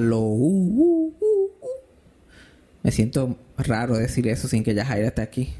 [0.00, 1.66] Uh, uh, uh, uh.
[2.82, 5.54] Me siento raro decir eso sin que Yajaira esté aquí.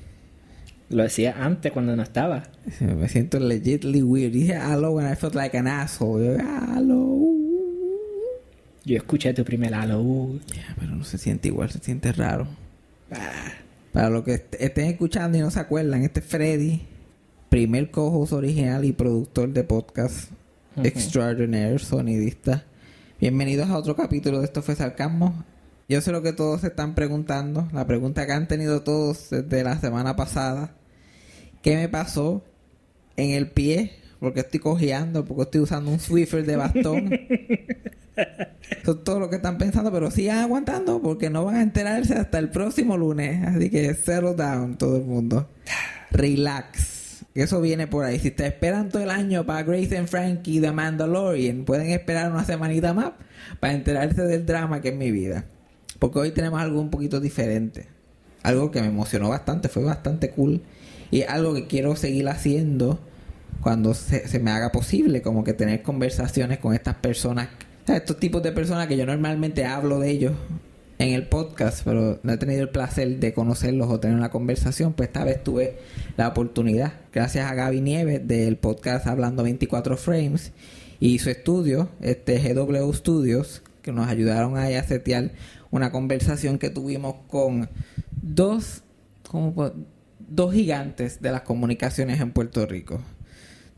[0.90, 2.42] Lo decía antes cuando no estaba.
[2.80, 4.32] Me siento legitly weird.
[4.32, 6.37] Dije aló and I felt like an asshole.
[6.37, 7.38] Yo, uh, uh, uh.
[8.85, 10.38] Yo escuché tu primer halo.
[10.54, 12.49] Ya, pero no se siente igual, se siente raro.
[13.10, 13.53] Ah,
[13.92, 16.80] Para los que est- estén escuchando y no se acuerdan, este es Freddy,
[17.48, 20.30] primer co-host original y productor de podcast
[20.77, 20.87] Ujú.
[20.87, 22.64] extraordinaire, sonidista.
[23.23, 25.45] Bienvenidos a otro capítulo de Esto fue Sarcasmo.
[25.89, 29.63] Yo sé lo que todos se están preguntando, la pregunta que han tenido todos desde
[29.63, 30.75] la semana pasada.
[31.63, 32.43] ¿Qué me pasó
[33.16, 33.93] en el pie?
[34.19, 37.13] Porque estoy cojeando, porque estoy usando un Swiffer de bastón.
[38.83, 42.15] Eso es todo lo que están pensando, pero sigan aguantando porque no van a enterarse
[42.15, 43.47] hasta el próximo lunes.
[43.47, 45.49] Así que settle down todo el mundo.
[46.11, 47.02] Relax.
[47.35, 48.19] Eso viene por ahí.
[48.19, 52.45] Si te esperan todo el año para Grace and Frankie The Mandalorian, pueden esperar una
[52.45, 53.13] semanita más
[53.59, 55.47] para enterarse del drama que es mi vida.
[55.99, 57.87] Porque hoy tenemos algo un poquito diferente.
[58.43, 60.61] Algo que me emocionó bastante, fue bastante cool.
[61.11, 63.01] Y algo que quiero seguir haciendo
[63.63, 67.48] cuando se, se me haga posible, como que tener conversaciones con estas personas,
[67.86, 70.33] estos tipos de personas que yo normalmente hablo de ellos
[71.03, 74.92] en el podcast, pero no he tenido el placer de conocerlos o tener una conversación,
[74.92, 75.78] pues esta vez tuve
[76.17, 80.53] la oportunidad, gracias a Gaby Nieves del podcast Hablando 24 Frames
[81.00, 85.33] y su estudio, este GW Studios, que nos ayudaron a setear
[85.73, 87.69] una conversación que tuvimos con
[88.23, 88.84] dos,
[89.28, 89.75] ¿cómo puedo?
[90.20, 93.00] dos gigantes de las comunicaciones en Puerto Rico.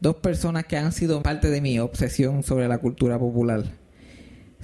[0.01, 3.65] Dos personas que han sido parte de mi obsesión sobre la cultura popular.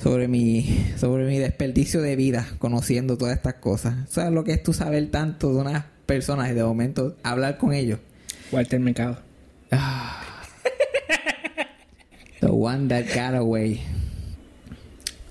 [0.02, 4.08] Sobre mi, sobre mi desperdicio de vida conociendo todas estas cosas.
[4.08, 7.74] ¿Sabes lo que es tú saber tanto de unas personas y de momento hablar con
[7.74, 8.00] ellos?
[8.50, 9.18] Walter Mercado.
[12.40, 13.82] The one that got away.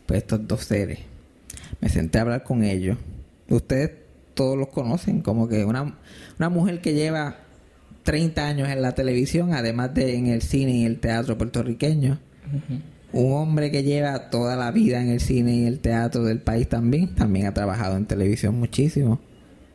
[0.05, 0.99] Pues estos dos seres.
[1.81, 2.97] Me senté a hablar con ellos.
[3.49, 3.91] Ustedes
[4.35, 5.21] todos los conocen.
[5.21, 5.97] Como que una,
[6.37, 7.37] una mujer que lleva
[8.03, 12.19] 30 años en la televisión, además de en el cine y el teatro puertorriqueño.
[13.11, 16.69] Un hombre que lleva toda la vida en el cine y el teatro del país
[16.69, 17.15] también.
[17.15, 19.19] También ha trabajado en televisión muchísimo.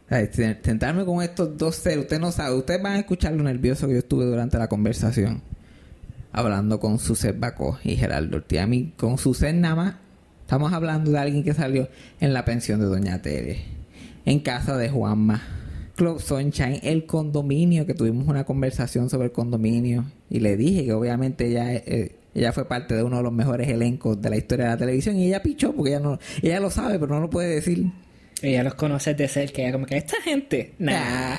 [0.09, 3.87] Se- Sentarme con estos dos seres, usted no sabe, ustedes van a escuchar lo nervioso
[3.87, 5.43] que yo estuve durante la conversación
[6.31, 8.59] hablando con Suset Bacó y Geraldo Ortiz.
[8.61, 9.95] A mí, con Suset nada más,
[10.43, 11.89] estamos hablando de alguien que salió
[12.21, 13.61] en la pensión de Doña Tere,
[14.25, 15.43] en casa de Juanma,
[15.97, 20.93] Club Sunshine, el condominio, que tuvimos una conversación sobre el condominio, y le dije que
[20.93, 24.67] obviamente ella, eh, ella fue parte de uno de los mejores elencos de la historia
[24.67, 27.31] de la televisión, y ella pichó, porque ella, no, ella lo sabe, pero no lo
[27.31, 27.87] puede decir.
[28.43, 29.63] Ella los conoce de cerca.
[29.63, 30.75] Ella como que esta gente.
[30.79, 31.37] Nah.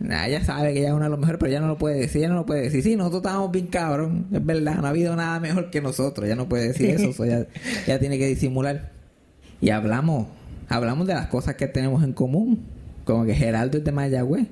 [0.00, 2.00] Nah, ella sabe que ella es una de los mejores, pero ella no lo puede
[2.00, 2.22] decir.
[2.22, 2.82] Ella no lo puede decir.
[2.82, 4.26] Sí, nosotros estábamos bien cabrón.
[4.32, 6.26] Es verdad, no ha habido nada mejor que nosotros.
[6.26, 7.12] Ella no puede decir eso.
[7.12, 7.46] so ella,
[7.86, 8.90] ella tiene que disimular.
[9.60, 10.26] Y hablamos,
[10.68, 12.66] hablamos de las cosas que tenemos en común.
[13.04, 14.48] Como que Geraldo es de Mayagüez.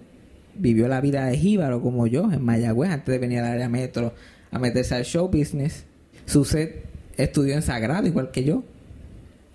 [0.55, 4.15] Vivió la vida de jíbaro como yo en Mayagüez antes de venir al área metro
[4.51, 5.85] a meterse al show business.
[6.27, 6.85] Suset
[7.17, 8.65] estudió en Sagrado igual que yo.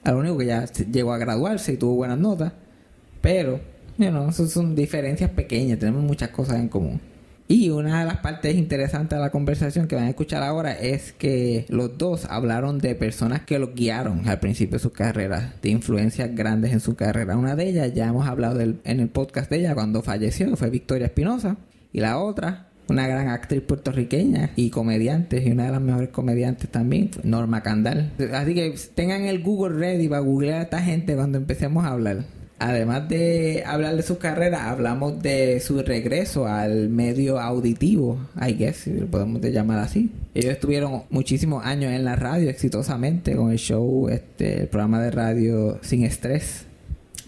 [0.04, 2.54] A lo único que ya llegó a graduarse y tuvo buenas notas.
[3.22, 3.60] Pero,
[3.98, 7.02] you know, son diferencias pequeñas, tenemos muchas cosas en común.
[7.48, 11.14] Y una de las partes interesantes de la conversación que van a escuchar ahora es
[11.14, 15.70] que los dos hablaron de personas que los guiaron al principio de sus carreras, de
[15.70, 17.38] influencias grandes en su carrera.
[17.38, 21.06] Una de ellas, ya hemos hablado en el podcast de ella cuando falleció, fue Victoria
[21.06, 21.58] Espinosa.
[21.94, 26.70] Y la otra, una gran actriz puertorriqueña y comediante, y una de las mejores comediantes
[26.70, 28.12] también, Norma Candal.
[28.34, 32.26] Así que tengan el Google ready para googlear a esta gente cuando empecemos a hablar.
[32.58, 38.78] Además de hablar de su carrera, hablamos de su regreso al medio auditivo, I guess,
[38.78, 40.10] si lo podemos de llamar así.
[40.34, 45.12] Ellos estuvieron muchísimos años en la radio exitosamente con el show, este, el programa de
[45.12, 46.66] radio Sin Estrés.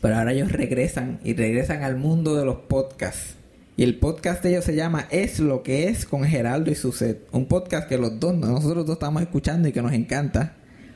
[0.01, 3.35] Pero ahora ellos regresan y regresan al mundo de los podcasts.
[3.79, 7.27] Y el podcast de ellos se llama Es lo que es con Geraldo y Suset.
[7.31, 10.55] Un podcast que los dos, nosotros dos estamos escuchando y que nos encanta.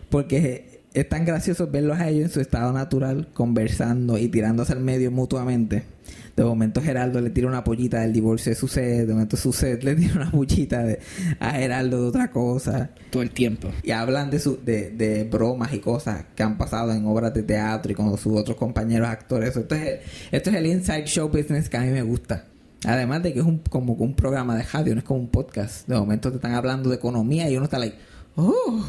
[0.09, 4.79] Porque es tan gracioso verlos a ellos en su estado natural, conversando y tirándose al
[4.79, 5.84] medio mutuamente.
[6.35, 9.94] De momento Geraldo le tira una pollita del divorcio de Suset, de momento Suset le
[9.94, 10.97] tira una pollita de,
[11.40, 12.90] a Geraldo de otra cosa.
[13.11, 13.70] Todo el tiempo.
[13.84, 17.44] Y hablan de, su, de, de bromas y cosas que han pasado en obras de
[17.44, 19.55] teatro y con sus otros compañeros actores.
[19.55, 20.00] Esto es,
[20.32, 22.47] esto es el inside show business que a mí me gusta.
[22.85, 25.87] Además de que es un, como un programa de radio, no es como un podcast.
[25.87, 27.95] De momento te están hablando de economía y uno está like,
[28.35, 28.83] oh,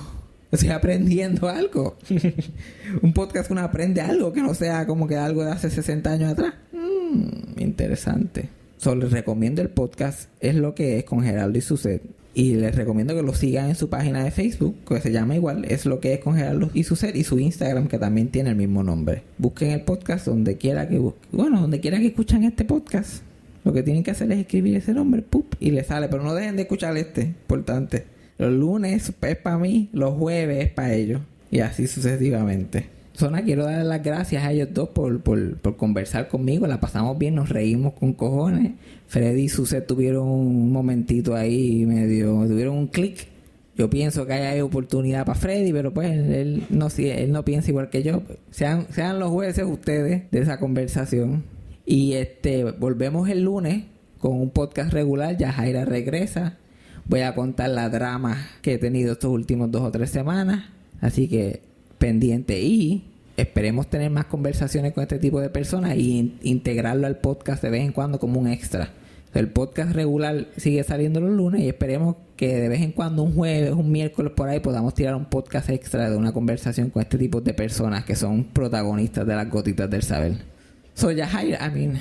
[0.51, 1.97] estoy aprendiendo algo.
[3.03, 6.33] un podcast uno aprende algo que no sea como que algo de hace 60 años
[6.33, 6.55] atrás.
[6.73, 8.49] Mm, interesante.
[8.79, 12.03] Solo les recomiendo el podcast Es lo que es con Geraldo y Suset.
[12.35, 15.67] Y les recomiendo que lo sigan en su página de Facebook, que se llama igual,
[15.67, 18.49] es lo que es con Gerardo y su ser, y su Instagram, que también tiene
[18.49, 19.23] el mismo nombre.
[19.37, 21.29] Busquen el podcast donde quiera que busquen.
[21.31, 23.23] Bueno, donde quiera que escuchan este podcast.
[23.65, 25.55] Lo que tienen que hacer es escribir ese nombre, ¡pup!
[25.61, 26.09] y le sale.
[26.09, 28.05] Pero no dejen de escuchar este, importante.
[28.39, 31.21] Los lunes es para mí, los jueves es para ellos.
[31.51, 32.87] Y así sucesivamente.
[33.15, 36.67] Zona, quiero darle las gracias a ellos dos por, por, por conversar conmigo.
[36.67, 38.73] La pasamos bien, nos reímos con cojones.
[39.07, 43.29] Freddy y Suset tuvieron un momentito ahí medio, tuvieron un clic.
[43.77, 47.91] Yo pienso que hay oportunidad para Freddy, pero pues él no, él no piensa igual
[47.91, 48.23] que yo.
[48.51, 51.45] Sean, sean los jueces ustedes de esa conversación.
[51.85, 53.85] Y este volvemos el lunes
[54.19, 55.37] con un podcast regular.
[55.37, 56.59] Ya Jaira regresa.
[57.07, 60.67] Voy a contar la drama que he tenido estos últimos dos o tres semanas.
[61.01, 61.63] Así que
[61.99, 62.61] pendiente.
[62.63, 63.05] Y
[63.37, 67.71] esperemos tener más conversaciones con este tipo de personas y in- integrarlo al podcast de
[67.71, 68.91] vez en cuando como un extra.
[69.35, 73.35] El podcast regular sigue saliendo los lunes y esperemos que de vez en cuando, un
[73.35, 77.17] jueves, un miércoles por ahí, podamos tirar un podcast extra de una conversación con este
[77.17, 80.52] tipo de personas que son protagonistas de las gotitas del saber.
[80.95, 81.99] Soy Jaira, I mean,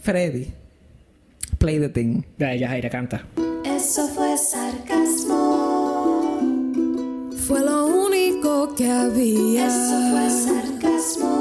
[0.00, 0.52] Freddy,
[1.58, 2.24] play the thing.
[2.38, 3.24] Ya, ya Jaira canta.
[3.64, 5.36] Eso fue sarcasmo.
[7.46, 9.66] Fue lo único que había.
[9.66, 11.32] Eso fue sarcasmo.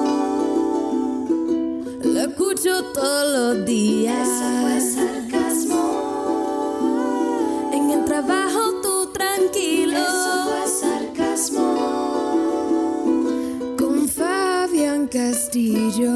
[2.04, 4.28] Lo escucho todos los días.
[4.28, 5.84] Eso fue sarcasmo.
[7.74, 9.98] En el trabajo tú tranquilo.
[9.98, 12.07] Eso fue sarcasmo.
[15.72, 16.12] Castillo.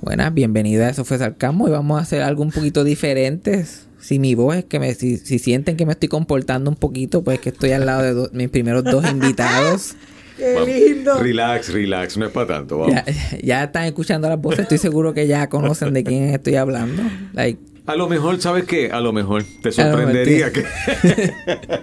[0.00, 3.64] Buenas, bienvenida a Eso fue Sarcasmo y vamos a hacer algo un poquito diferente.
[4.00, 7.22] Si mi voz es que me, si, si sienten que me estoy comportando un poquito,
[7.22, 9.94] pues que estoy al lado de do- mis primeros dos invitados.
[10.36, 10.68] Qué Vamos.
[10.68, 11.18] lindo.
[11.22, 12.94] Relax, relax, no es para tanto, vamos.
[12.94, 13.04] Ya,
[13.42, 17.02] ya están escuchando las voces, estoy seguro que ya conocen de quién estoy hablando.
[17.34, 18.90] Like, A lo mejor, ¿sabes qué?
[18.90, 20.64] A lo mejor te A lo mejor, sorprendería que...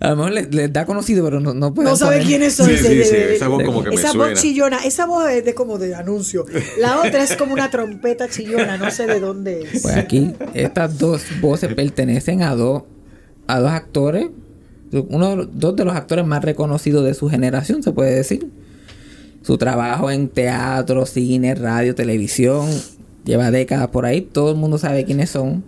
[0.00, 2.54] a lo mejor les, les da conocido, pero no, no pueden No sabe poner- quiénes
[2.54, 2.66] son.
[2.68, 4.32] Sí, ese- sí, sí, esa voz como que me esa suena.
[4.32, 4.78] voz chillona.
[4.84, 6.44] Esa voz es de como de anuncio.
[6.78, 8.76] La otra es como una trompeta chillona.
[8.76, 9.82] No sé de dónde es.
[9.82, 12.84] Pues aquí estas dos voces pertenecen a dos
[13.48, 14.26] a dos actores,
[15.08, 18.48] uno dos de los actores más reconocidos de su generación, se puede decir.
[19.42, 22.68] Su trabajo en teatro, cine, radio, televisión,
[23.26, 25.62] lleva décadas por ahí, todo el mundo sabe quiénes son.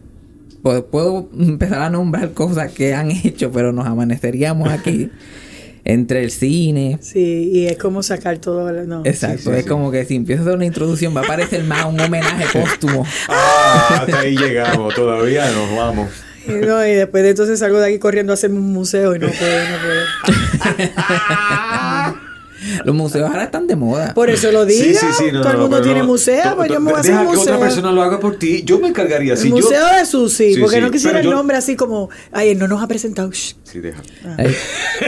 [0.62, 5.10] Puedo, puedo empezar a nombrar cosas que han hecho, pero nos amaneceríamos aquí
[5.84, 8.70] entre el cine, Sí, y es como sacar todo.
[8.84, 9.02] No.
[9.04, 9.68] Exacto, sí, es sí.
[9.68, 13.04] como que si empiezo a hacer una introducción va a parecer más un homenaje póstumo.
[13.28, 16.08] Ah, hasta ahí llegamos, todavía nos vamos.
[16.46, 19.18] Y, no, y después de entonces salgo de aquí corriendo a hacerme un museo y
[19.18, 20.90] no puedo, no puedo.
[22.84, 24.14] Los museos ahora están de moda.
[24.14, 24.84] Por eso lo digo.
[24.84, 26.90] Sí, sí, sí, no, todo el no, mundo tiene no, museo, to- pues yo me
[26.90, 27.54] voy a hacer deja un que museo.
[27.54, 28.62] otra persona lo haga por ti.
[28.64, 29.32] Yo me encargaría.
[29.32, 29.98] el Si museo yo...
[29.98, 32.68] de Susi, Sí, porque sí, no quisiera el yo- nombre así como, ay, él no
[32.68, 33.30] nos ha presentado.
[33.30, 33.54] Shh.
[33.64, 34.02] Sí, deja.
[34.38, 34.54] Eh,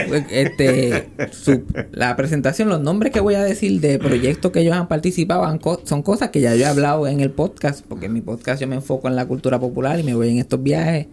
[0.07, 4.75] pues, este, su- la presentación, los nombres que voy a decir de proyectos que ellos
[4.75, 8.05] han participado han co- son cosas que ya yo he hablado en el podcast, porque
[8.07, 10.61] en mi podcast yo me enfoco en la cultura popular y me voy en estos
[10.61, 11.07] viajes.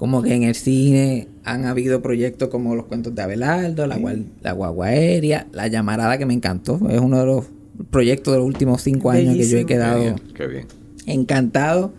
[0.00, 4.24] Como que en el cine han habido proyectos como los cuentos de Abelardo, la, gual-
[4.40, 6.80] la guagua aérea, la llamarada que me encantó.
[6.90, 7.44] Es uno de los
[7.90, 9.60] proyectos de los últimos cinco años que yo he.
[9.60, 10.66] Qué quedado bien, qué bien.
[11.06, 11.92] encantado.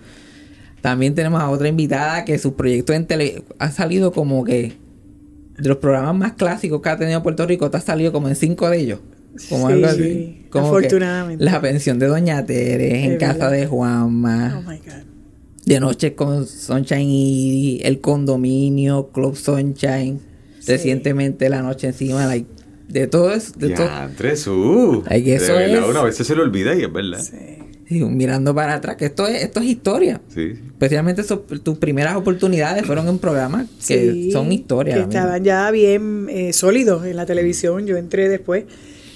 [0.82, 4.74] También tenemos a otra invitada que su proyecto en tele ha salido como que
[5.60, 8.36] de los programas más clásicos que ha tenido Puerto Rico, te ha salido como en
[8.36, 9.00] cinco de ellos.
[9.48, 10.46] Como Sí, algo sí, así.
[10.50, 11.46] Como afortunadamente.
[11.46, 15.11] La pensión de Doña Tere, en casa de Juanma, Oh my God.
[15.66, 20.20] De noche con Sunshine y el condominio, Club Sunshine,
[20.68, 22.48] recientemente La Noche Encima, like,
[22.88, 23.86] de todo eso, de todo.
[23.86, 27.22] Ya, Andrés, uh, de eso verdad, es- Una vez se le olvida y es verdad.
[27.90, 30.22] Y mirando para atrás, que esto es, esto es historia.
[30.34, 30.54] Sí.
[30.68, 34.98] Especialmente eso- tus primeras oportunidades fueron en programas que Sí, son historias.
[34.98, 37.86] Que estaban ya bien eh, sólidos en la televisión.
[37.86, 38.64] Yo entré después.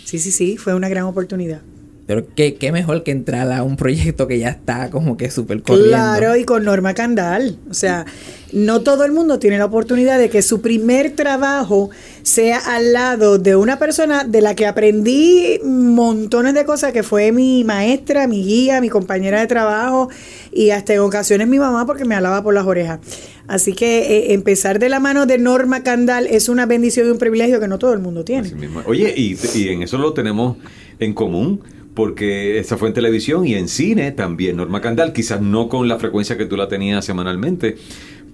[0.03, 1.61] Sí, sí, sí, fue una gran oportunidad.
[2.07, 5.63] Pero qué, qué mejor que entrar a un proyecto que ya está como que súper
[5.63, 5.89] corriendo.
[5.89, 7.57] Claro, y con Norma Candal.
[7.67, 8.05] O sea,
[8.51, 11.89] no todo el mundo tiene la oportunidad de que su primer trabajo
[12.21, 17.31] sea al lado de una persona de la que aprendí montones de cosas, que fue
[17.31, 20.09] mi maestra, mi guía, mi compañera de trabajo
[20.51, 22.99] y hasta en ocasiones mi mamá porque me alaba por las orejas.
[23.47, 27.17] Así que eh, empezar de la mano de Norma Candal es una bendición y un
[27.17, 28.47] privilegio que no todo el mundo tiene.
[28.47, 28.81] Así mismo.
[28.85, 30.57] Oye, y, y en eso lo tenemos
[30.99, 31.61] en común,
[31.95, 34.57] porque esa fue en televisión y en cine también.
[34.57, 37.77] Norma Candal, quizás no con la frecuencia que tú la tenías semanalmente,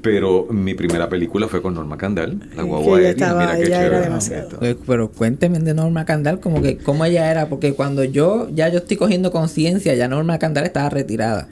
[0.02, 3.12] pero mi primera película fue con Norma Candal, La Guagua Aérea.
[3.12, 4.00] estaba- Mira qué chévere.
[4.02, 4.50] demasiado.
[4.60, 8.68] Pues, Pero cuénteme de Norma Candal, como que cómo ella era, porque cuando yo ya
[8.70, 11.48] yo estoy cogiendo conciencia, ya Norma Candal estaba retirada.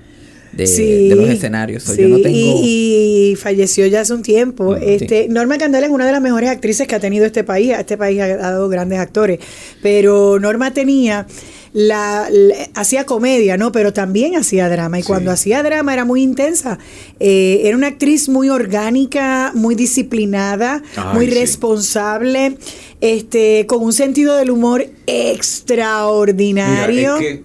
[0.52, 1.84] de, Sí, de los escenarios.
[1.84, 2.36] So, sí, yo no tengo...
[2.36, 4.76] y, y falleció ya hace un tiempo.
[4.78, 7.72] Este, Norma Candela es una de las mejores actrices que ha tenido este país.
[7.78, 9.38] Este país ha dado grandes actores.
[9.84, 11.28] Pero Norma tenía
[11.74, 13.72] la, la- hacía comedia, ¿no?
[13.72, 15.00] Pero también hacía drama.
[15.00, 16.80] Y cuando hacía drama era muy intensa.
[17.20, 21.34] Eh, era una actriz muy orgánica, muy disciplinada, Ay, muy sí.
[21.34, 22.58] responsable,
[23.02, 27.18] este, con un sentido del humor extraordinario.
[27.18, 27.44] Mira, es que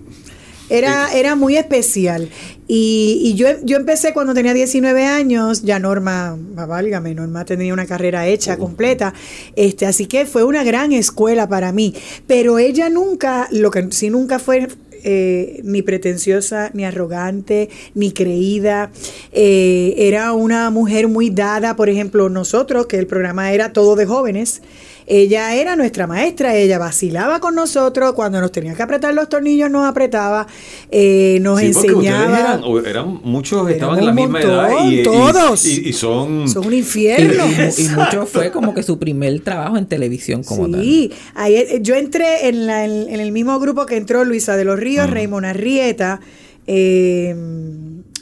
[0.70, 2.28] Era, era muy especial.
[2.66, 7.86] Y, y yo, yo empecé cuando tenía 19 años, ya Norma, válgame, Norma tenía una
[7.86, 9.12] carrera hecha, completa.
[9.56, 11.94] Este, así que fue una gran escuela para mí.
[12.26, 14.68] Pero ella nunca, lo que sí nunca fue
[15.06, 18.90] eh, ni pretenciosa, ni arrogante, ni creída.
[19.32, 24.06] Eh, era una mujer muy dada, por ejemplo, nosotros, que el programa era todo de
[24.06, 24.62] jóvenes.
[25.06, 29.70] Ella era nuestra maestra, ella vacilaba con nosotros, cuando nos tenía que apretar los tornillos
[29.70, 30.46] nos apretaba,
[30.90, 32.38] eh, nos Sí, enseñaba.
[32.40, 35.66] eran, eran- muchos estaban en la misma edad y, todos.
[35.66, 37.44] y- y son Son un Y, infierno.
[37.46, 40.80] y- y mucho fue como que su primer trabajo en televisión como tal.
[40.82, 44.56] Sí, ahí, eh, yo entré en, la- en- en el mismo grupo que entró Luisa
[44.56, 46.20] de los Ríos, Raymond Arrieta
[46.66, 47.36] eh,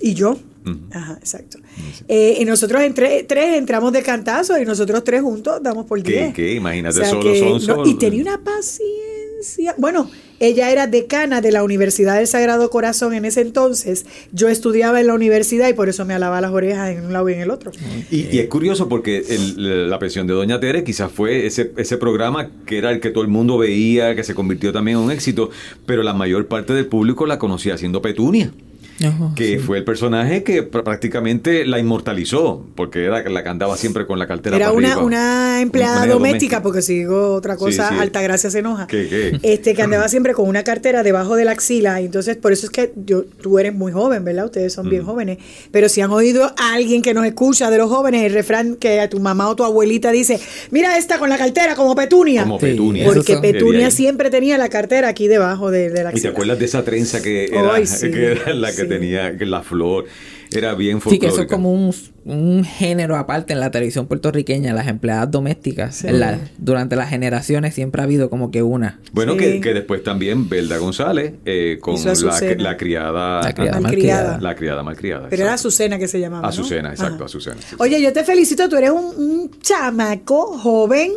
[0.01, 0.37] y yo.
[0.93, 1.59] Ajá, exacto.
[2.09, 6.13] Eh, y nosotros entre, tres entramos de cantazo y nosotros tres juntos damos por ¿Qué,
[6.13, 6.35] 10.
[6.35, 6.55] qué?
[6.55, 9.75] Imagínate, O sea solo que son no, solo- Y tenía una paciencia.
[9.77, 14.07] Bueno, ella era decana de la Universidad del Sagrado Corazón en ese entonces.
[14.33, 17.29] Yo estudiaba en la universidad y por eso me alaba las orejas en un lado
[17.29, 17.73] y en el otro.
[18.11, 21.97] Y, y es curioso porque el- la pensión de Doña Tere quizás fue ese, ese
[21.97, 25.11] programa que era el que todo el mundo veía, que se convirtió también en un
[25.11, 25.51] éxito,
[25.87, 28.53] pero la mayor parte del público la conocía siendo Petunia.
[29.05, 29.59] Ajá, que sí.
[29.59, 34.19] fue el personaje que pr- prácticamente la inmortalizó, porque era la que andaba siempre con
[34.19, 35.03] la cartera Era para una, arriba.
[35.05, 38.01] una empleada Una doméstica, porque si digo otra cosa, Sí, sí.
[38.01, 38.87] Altagracia se enoja.
[38.87, 39.39] ¿Qué, qué?
[39.43, 42.01] Este, que andaba siempre con una cartera debajo de la axila.
[42.01, 44.45] Y entonces, por eso es que yo, tú eres muy joven, ¿verdad?
[44.47, 44.91] Ustedes son Mm.
[44.91, 45.39] bien jóvenes.
[45.71, 49.01] Pero si han oído a alguien que nos escucha de los jóvenes, el refrán que
[49.01, 50.39] a tu mamá o tu abuelita dice:
[50.71, 52.43] Mira esta con la cartera, como Petunia.
[52.43, 53.05] Como Petunia.
[53.07, 56.31] Porque Petunia siempre tenía la cartera aquí debajo de, de la ¿Y te axila.
[56.33, 58.87] acuerdas de esa trenza que era, sí, que era la que sí.
[58.99, 60.05] Tenía, que la flor
[60.55, 61.33] era bien Sí, que folclórica?
[61.33, 61.95] eso es como un,
[62.27, 66.05] un género aparte en la televisión puertorriqueña, las empleadas domésticas.
[66.05, 69.01] En la- durante las generaciones siempre ha habido como que una.
[69.13, 69.39] Bueno, Sí.
[69.39, 74.39] que, que después también Belda González eh, con la, criada La criada Malcriada.
[74.41, 75.29] la criada malcriada.
[75.31, 75.55] Pero era.
[75.55, 76.43] Azucena que se llamaba.
[76.43, 76.49] ¿no?
[76.49, 77.25] Azucena, exacto, Ajá.
[77.25, 77.57] Azucena.
[77.67, 77.77] sí.
[77.79, 81.13] Oye, yo te felicito, tú eres un, un chamaco joven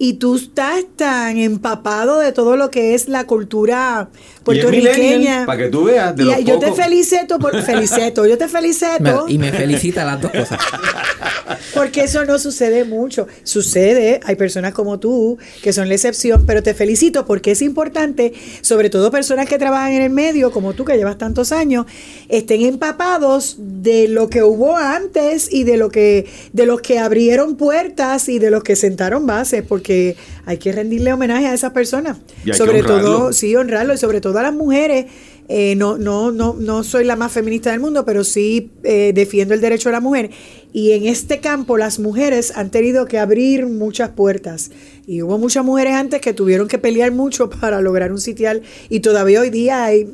[0.00, 4.10] y tú estás tan empapado de todo lo que es la cultura
[4.54, 5.46] puertorriqueña.
[5.46, 8.50] para que tú veas, de Y los yo te felicito por felicito, yo te Me-
[8.50, 10.58] felicito y me felicita las dos cosas.
[11.74, 13.26] porque eso no sucede mucho.
[13.44, 18.32] Sucede, hay personas como tú que son la excepción, pero te felicito porque es importante,
[18.60, 21.86] sobre todo personas que trabajan en el medio, como tú que llevas tantos años,
[22.28, 27.56] estén empapados de lo que hubo antes y de lo que de los que abrieron
[27.56, 32.18] puertas y de los que sentaron bases, porque hay que rendirle homenaje a esas personas.
[32.44, 35.06] Y hay que sobre todo, sí, honrarlo y sobre todo las mujeres.
[35.50, 39.54] Eh, no, no, no, no soy la más feminista del mundo, pero sí eh, defiendo
[39.54, 40.30] el derecho de la mujer.
[40.72, 44.70] Y en este campo las mujeres han tenido que abrir muchas puertas.
[45.06, 48.62] Y hubo muchas mujeres antes que tuvieron que pelear mucho para lograr un sitial.
[48.90, 50.08] Y todavía hoy día hay,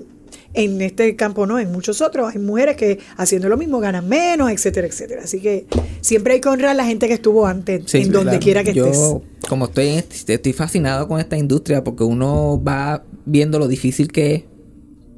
[0.54, 4.50] en este campo no, en muchos otros, hay mujeres que haciendo lo mismo ganan menos,
[4.50, 5.22] etcétera, etcétera.
[5.24, 5.66] Así que
[6.00, 8.40] siempre hay que honrar a la gente que estuvo antes, Sí, en donde claro.
[8.42, 9.48] quiera que Yo, estés.
[9.48, 14.34] como estoy, este- estoy fascinado con esta industria porque uno va viendo lo difícil que
[14.34, 14.42] es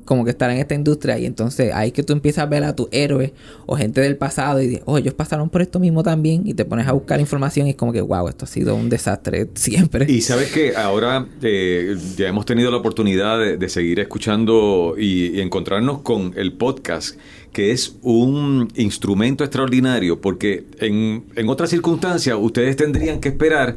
[0.07, 2.75] como que estar en esta industria y entonces ahí que tú empiezas a ver a
[2.75, 3.33] tus héroes
[3.67, 6.65] o gente del pasado y dices, oh, ellos pasaron por esto mismo también y te
[6.65, 10.11] pones a buscar información y es como que, wow, esto ha sido un desastre siempre.
[10.11, 15.41] Y sabes que ahora eh, ya hemos tenido la oportunidad de, seguir escuchando y, y
[15.41, 17.19] encontrarnos con el podcast,
[17.53, 23.75] que es un instrumento extraordinario, porque en, en otras circunstancias ustedes tendrían que esperar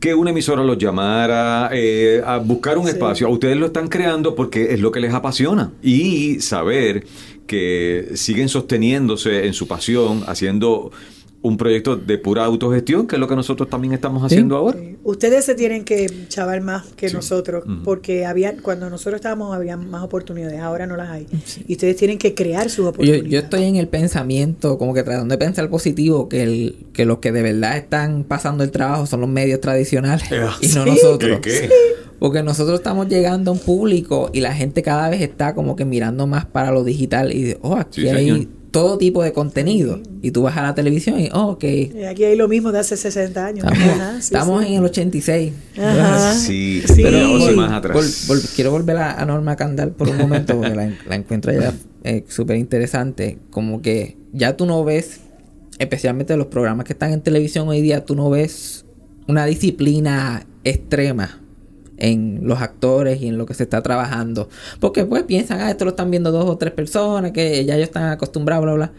[0.00, 3.26] que una emisora los llamara eh, a buscar un espacio.
[3.26, 5.72] A ustedes lo están creando porque es lo que les apasiona.
[5.82, 7.04] Y saber
[7.46, 10.90] que siguen sosteniéndose en su pasión, haciendo
[11.42, 14.78] un proyecto de pura autogestión, que es lo que nosotros también estamos haciendo ahora.
[14.78, 14.96] Sí.
[15.04, 17.16] Ustedes se tienen que chavar más que Sí.
[17.16, 21.26] nosotros, porque había, cuando nosotros estábamos había más oportunidades, ahora no las hay.
[21.66, 23.24] Y ustedes tienen que crear sus oportunidades.
[23.30, 27.18] yo estoy en el pensamiento, como que tratando de pensar positivo, que, el, que los
[27.20, 30.24] que de verdad están pasando el trabajo son los medios tradicionales
[30.60, 31.40] y no nosotros.
[31.40, 31.70] ¿Qué, qué?
[32.18, 35.86] Porque nosotros estamos llegando a un público y la gente cada vez está como que
[35.86, 38.46] mirando más para lo digital y de, oh, aquí Sí, hay señor.
[38.70, 40.00] Todo tipo de contenido.
[40.22, 42.78] Y tú vas a la televisión y, oh, ok, Y aquí hay lo mismo de
[42.80, 43.64] hace 60 años.
[43.64, 44.68] estamos, Ajá, sí, estamos sí.
[44.68, 45.52] en el 86.
[45.78, 46.34] Ajá.
[46.34, 47.02] Sí, Sí.
[47.02, 47.96] pero Vol- más atrás.
[47.96, 51.52] vol- vol- quiero volver a, a Norma Candal por un momento porque la, la encuentro
[51.52, 51.72] ya
[52.04, 53.38] eh, súper interesante.
[53.50, 55.20] Como que ya tú no ves,
[55.78, 58.84] especialmente los programas que están en televisión hoy día, tú no ves
[59.26, 61.39] una disciplina extrema
[62.00, 64.48] en los actores y en lo que se está trabajando.
[64.80, 67.88] Porque pues piensan, ah, esto lo están viendo dos o tres personas que ya ellos
[67.88, 68.92] están acostumbrados, bla, bla.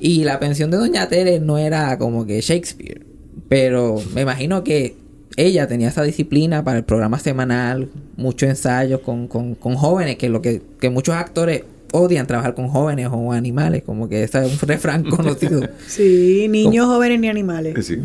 [0.00, 3.02] Y la pensión de Doña Tere no era como que Shakespeare.
[3.48, 4.96] Pero me imagino que
[5.36, 10.28] ella tenía esa disciplina para el programa semanal, muchos ensayos con, con, con jóvenes, que
[10.28, 14.62] lo que, que muchos actores odian trabajar con jóvenes o animales, como que ese es
[14.62, 15.68] un refrán conocido.
[15.86, 17.86] Sí, niños, jóvenes ni animales.
[17.86, 17.96] Sí.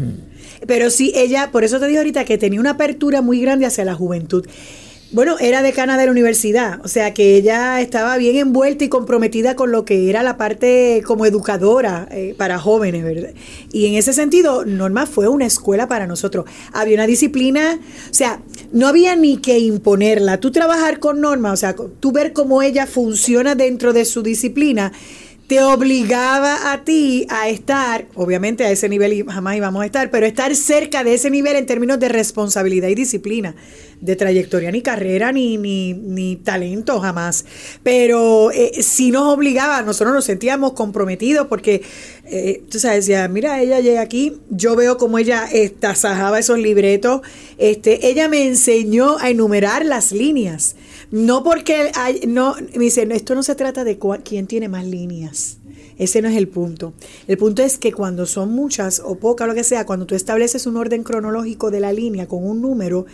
[0.67, 3.85] Pero sí, ella, por eso te digo ahorita que tenía una apertura muy grande hacia
[3.85, 4.45] la juventud.
[5.11, 9.55] Bueno, era decana de la universidad, o sea que ella estaba bien envuelta y comprometida
[9.55, 13.29] con lo que era la parte como educadora eh, para jóvenes, ¿verdad?
[13.71, 16.45] Y en ese sentido, Norma fue una escuela para nosotros.
[16.73, 18.41] Había una disciplina, o sea,
[18.73, 20.39] no había ni que imponerla.
[20.39, 24.91] Tú trabajar con Norma, o sea, tú ver cómo ella funciona dentro de su disciplina,
[25.47, 30.09] te obligaba a ti a estar, obviamente a ese nivel y jamás íbamos a estar,
[30.09, 33.55] pero estar cerca de ese nivel en términos de responsabilidad y disciplina,
[34.01, 37.45] de trayectoria ni carrera ni, ni, ni talento jamás.
[37.83, 41.83] Pero eh, sí nos obligaba, nosotros nos sentíamos comprometidos porque,
[42.25, 45.47] eh, tú sabes, decía, mira, ella llega aquí, yo veo cómo ella
[45.79, 47.21] tasajaba esos libretos,
[47.59, 50.75] este, ella me enseñó a enumerar las líneas.
[51.15, 54.85] No porque hay, no, me dice, esto no se trata de cua- quién tiene más
[54.85, 55.59] líneas.
[55.97, 56.91] Ese no es el punto.
[57.25, 60.65] El punto es que cuando son muchas o pocas, lo que sea, cuando tú estableces
[60.67, 63.05] un orden cronológico de la línea con un número,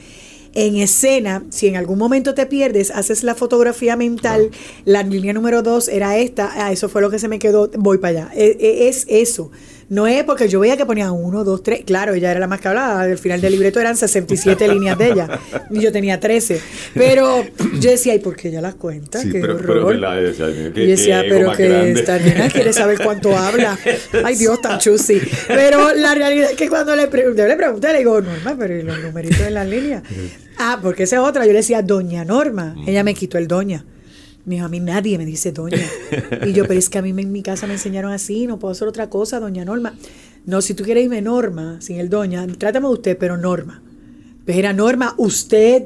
[0.55, 4.49] en escena, si en algún momento te pierdes, haces la fotografía mental,
[4.83, 7.99] la línea número dos era esta, ah, eso fue lo que se me quedó, voy
[7.99, 8.31] para allá.
[8.35, 9.51] E- e- Es, eso.
[9.91, 11.81] No es porque yo veía que ponía uno, dos, tres.
[11.85, 13.01] Claro, ella era la más que hablaba.
[13.01, 15.39] Al final del libreto eran 67 líneas de ella.
[15.69, 16.61] Y yo tenía 13.
[16.93, 17.43] Pero
[17.77, 19.19] yo decía, ¿y por qué ella las cuenta?
[19.19, 19.99] Sí, qué pero, horror.
[19.99, 23.77] pero Y decía, pero que esta nena quiere saber cuánto habla.
[24.23, 25.19] Ay, Dios, tan chusi.
[25.49, 28.83] Pero la realidad es que cuando le pregunté, le pregunté, le digo, Norma, pero ¿y
[28.83, 30.03] los numeritos en las líneas?
[30.57, 31.45] Ah, porque esa es otra.
[31.45, 32.77] Yo le decía, Doña Norma.
[32.87, 33.83] Ella me quitó el Doña.
[34.45, 35.77] Me dijo, a mí nadie me dice Doña.
[36.45, 38.71] Y yo, pero es que a mí en mi casa me enseñaron así, no puedo
[38.71, 39.93] hacer otra cosa, Doña Norma.
[40.45, 43.81] No, si tú quieres irme Norma, sin el Doña, trátame de usted, pero Norma.
[44.45, 45.83] Pues era Norma, usted.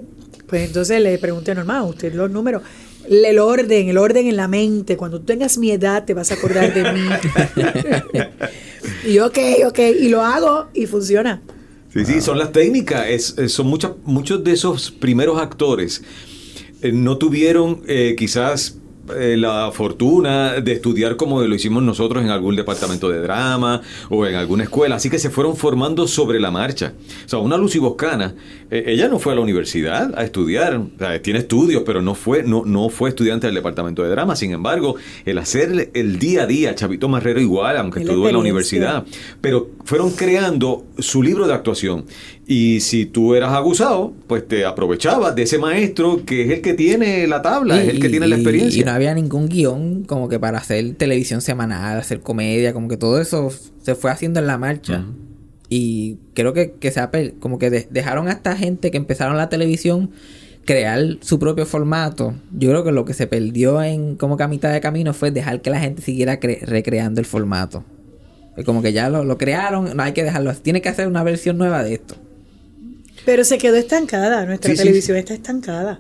[0.48, 2.62] Pues entonces le pregunté a Norma, usted los números.
[3.10, 4.96] El orden, el orden en la mente.
[4.98, 7.06] Cuando tú tengas mi edad, te vas a acordar de mí.
[9.06, 9.38] y yo, ok,
[9.68, 9.80] ok.
[10.00, 11.42] Y lo hago y funciona.
[11.94, 13.08] Sí, sí, son las técnicas.
[13.10, 16.02] Es- son muchas, muchos de esos primeros actores
[16.82, 18.80] eh, no tuvieron eh, quizás
[19.14, 24.26] eh, la fortuna de estudiar como lo hicimos nosotros en algún departamento de drama o
[24.26, 26.94] en alguna escuela, así que se fueron formando sobre la marcha.
[27.24, 28.34] O sea, una Lucy Boscana,
[28.72, 32.16] eh, ella no fue a la universidad a estudiar, o sea, tiene estudios, pero no
[32.16, 34.36] fue, no, no fue estudiante del departamento de drama.
[34.36, 38.40] Sin embargo, el hacer el día a día, Chavito Marrero igual, aunque estuvo en la
[38.40, 39.06] universidad,
[39.40, 42.06] pero fueron creando su libro de actuación.
[42.48, 46.76] Y si tú eras abusado, pues te aprovechabas de ese maestro que es el que
[46.76, 48.82] tiene la tabla, es el que Y- tiene la experiencia.
[48.82, 52.98] Y no había ningún guion como que para hacer televisión semanal, hacer comedia, como que
[52.98, 53.50] todo eso
[53.82, 55.04] se fue haciendo en la marcha.
[55.70, 57.02] Y creo que, que se
[57.40, 60.12] como que de- dejaron a esta gente que empezaron la televisión
[60.66, 62.36] crear su propio formato.
[62.56, 65.32] Yo creo que lo que se perdió en como que a mitad de camino fue
[65.32, 67.84] dejar que la gente siguiera cre- recreando el formato.
[68.66, 70.54] Como que ya lo, lo crearon, no hay que dejarlo.
[70.54, 72.16] Tiene que hacer una versión nueva de esto.
[73.26, 76.00] Pero se quedó estancada, nuestra Sí, sí, televisión está estancada.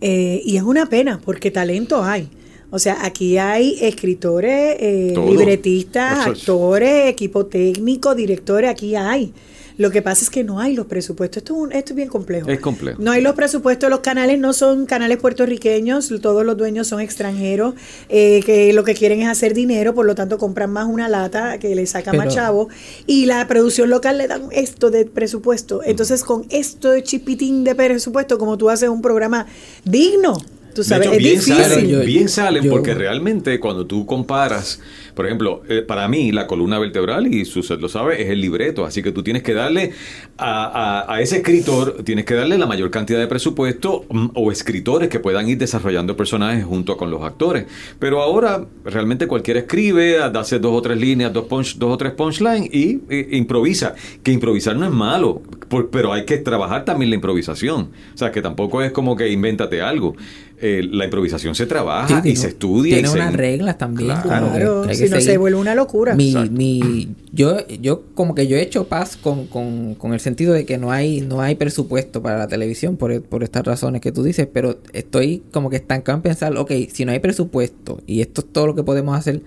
[0.00, 2.28] Eh, y es una pena, porque talento hay.
[2.70, 9.32] O sea, aquí hay escritores, eh, libretistas, actores, equipo técnico, directores, aquí hay.
[9.78, 11.38] Lo que pasa es que no hay los presupuestos.
[11.42, 12.48] Esto es, un- esto es bien complejo.
[12.50, 13.00] Es complejo.
[13.02, 17.74] No hay los presupuestos, los canales no son canales puertorriqueños, todos los dueños son extranjeros,
[18.08, 21.58] eh, que lo que quieren es hacer dinero, por lo tanto compran más una lata
[21.58, 22.68] que le saca más chavo,
[23.06, 25.82] y la producción local le dan esto de presupuesto.
[25.84, 29.46] Entonces, con esto de chipitín de presupuesto, como tú haces un programa
[29.84, 30.36] digno,
[30.74, 31.54] tú De sabes, hecho, es bien difícil.
[31.56, 34.80] salen, Yo- bien salen yo- porque realmente cuando tú comparas,
[35.14, 38.84] por ejemplo, eh, para mí la columna vertebral, y usted lo sabe, es el libreto.
[38.84, 39.92] Así que tú tienes que darle
[40.38, 44.50] a, a- a ese escritor, tienes que darle la mayor cantidad de presupuesto mm, o
[44.52, 47.66] escritores que puedan ir desarrollando personajes junto con los actores.
[47.98, 52.12] Pero ahora realmente cualquiera escribe, hace dos o tres líneas, dos, punch, dos o tres
[52.12, 53.94] punchlines y, e improvisa.
[54.22, 57.90] Que improvisar no es malo, por- pero hay que trabajar también la improvisación.
[58.14, 60.14] O sea, que tampoco es como que invéntate algo.
[60.62, 62.94] Eh, la improvisación se trabaja Sí, y tiene- se estudia.
[62.94, 64.10] Tiene y se- unas reglas también.
[64.22, 64.48] Claro.
[64.50, 66.14] Claro, hay que si no se vuelve una locura.
[66.14, 70.52] Mi, mi, yo, yo como que yo he hecho paz con, con, con el sentido
[70.52, 74.12] de que no hay, no hay presupuesto para la televisión por, por estas razones que
[74.12, 78.20] tú dices, pero estoy como que estancado en pensar, ok, si no hay presupuesto y
[78.20, 79.42] esto es todo lo que podemos hacer,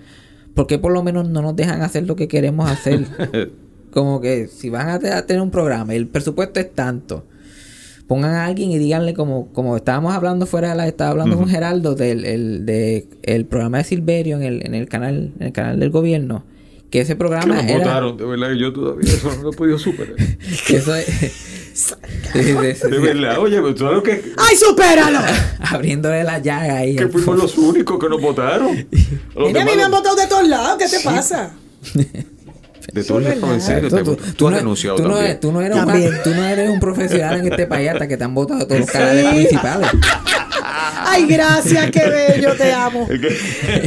[0.55, 3.05] ¿por qué por lo menos no nos dejan hacer lo que queremos hacer?
[3.91, 7.25] como que si van a, a tener un programa y el presupuesto es tanto,
[8.07, 11.47] pongan a alguien y díganle como, como estábamos hablando fuera de la, estaba hablando con
[11.47, 15.53] Geraldo del el, de, el programa de Silverio en el, en el canal, en el
[15.53, 16.43] canal del gobierno,
[16.89, 19.51] que ese Que programa nos era votaron, de verdad que yo todavía eso no lo
[19.51, 20.15] he podido superar.
[20.67, 21.07] que eso es-
[21.73, 21.83] Sí,
[22.33, 22.87] sí, sí, De sí.
[23.01, 25.17] verdad, oye, pero tú sabes que, ¡Ay, supéralo!
[25.59, 26.95] abriéndole la llaga ahí.
[26.95, 28.85] que fuimos los únicos que nos votaron.
[29.35, 30.77] Mira, a mí me han votado de todos lados.
[30.77, 31.51] ¿Qué te pasa?
[32.93, 33.89] De todos en serio.
[33.89, 35.25] Tú, tú- tú has no- renunciado tú no también.
[35.31, 36.11] eres, tú, no eres un, También.
[36.23, 38.89] tú no eres un profesional en este país hasta que te han votado todos los
[38.91, 39.89] canales principales.
[41.05, 43.07] Ay, gracias, qué bello, te amo.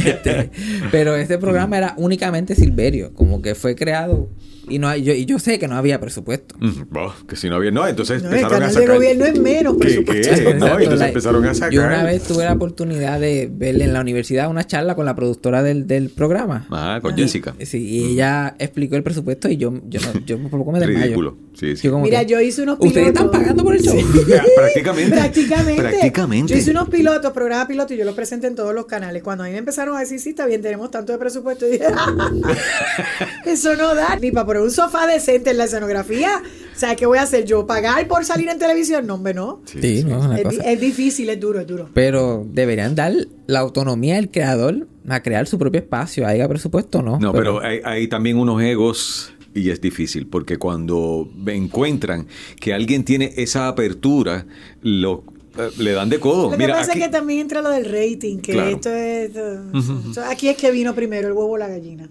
[0.05, 0.49] Este,
[0.91, 4.29] pero este programa era únicamente Silverio, como que fue creado
[4.69, 6.55] y no hay, yo, y yo sé que no había presupuesto.
[6.59, 8.95] Mm, bah, que si no había, no, entonces No, el empezaron a canal de sacar.
[8.95, 10.33] gobierno es menos ¿Qué, presupuesto.
[10.35, 10.41] qué?
[10.41, 11.71] No, y Exacto, entonces la- empezaron a sacar.
[11.71, 15.15] Yo una vez tuve la oportunidad de ver en la universidad una charla con la
[15.15, 16.65] productora del, del programa.
[16.71, 17.55] Ah, con Y- Jessica.
[17.63, 20.99] Sí, y ella explicó el presupuesto y yo, yo, no- yo por poco me desmayo.
[21.05, 21.37] Ridículo.
[21.53, 21.83] Sí, sí.
[21.87, 22.87] Yo como Mira, que, yo hice unos pilotos.
[22.97, 23.95] ¿Ustedes están pagando por el show?
[24.55, 25.11] Prácticamente.
[25.15, 25.81] Prácticamente.
[25.81, 26.53] Prácticamente.
[26.53, 29.23] Yo hice unos pilotos, programas pilotos, y yo los presenté en todos los canales.
[29.23, 31.71] Cuando a mí me empezaron a decir, sí, está bien, tenemos tanto de presupuesto, y
[31.71, 31.85] dije,
[33.45, 36.41] eso no da ni para un sofá decente en la escenografía.
[36.75, 37.65] O sea, ¿qué voy a hacer yo?
[37.65, 39.07] ¿Pagar por salir en televisión?
[39.07, 39.61] No, hombre, no.
[39.65, 40.71] Sí, no, es una Es, di- cosa.
[40.71, 41.89] es difícil, es duro, es duro.
[41.93, 43.13] Pero deberían dar
[43.47, 47.19] la autonomía al creador a crear su propio espacio, haya presupuesto o no.
[47.19, 52.27] No, pero hay, hay también unos egos y es difícil porque cuando encuentran
[52.59, 54.45] que alguien tiene esa apertura,
[54.83, 55.23] lo,
[55.57, 56.43] eh, le dan de codo.
[56.43, 58.69] Lo que Mira, pasa aquí- es que también entra lo del rating, que Claro.
[58.69, 59.29] esto es...
[59.29, 59.63] esto-
[60.09, 62.07] esto- aquí es que vino primero el huevo o la gallina.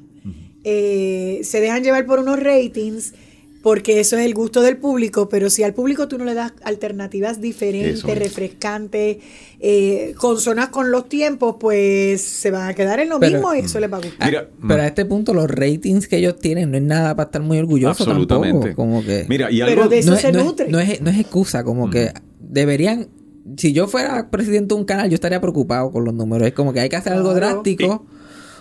[0.69, 3.15] Eh, se dejan llevar por unos ratings
[3.63, 6.53] porque eso es el gusto del público, pero si al público tú no le das
[6.63, 9.19] alternativas diferentes, Eso refrescantes,
[9.61, 13.61] eh, consonas con los tiempos, pues se van a quedar en lo Pero- mismo y
[13.61, 14.29] eso les va a gustar.
[14.29, 17.43] Mira, Pero a este punto los ratings que ellos tienen no es nada para estar
[17.43, 18.69] muy orgullosos absolutamente.
[18.69, 18.77] tampoco.
[18.77, 19.89] Como que Mira, y Pero algo.
[19.89, 20.69] de eso no, es, se no es- nutre.
[20.69, 23.09] no es, no es excusa, como que deberían...
[23.57, 26.49] Si yo fuera presidente de un canal, yo estaría preocupado con los números.
[26.49, 27.47] Es como que hay que hacer algo Claro.
[27.55, 28.05] drástico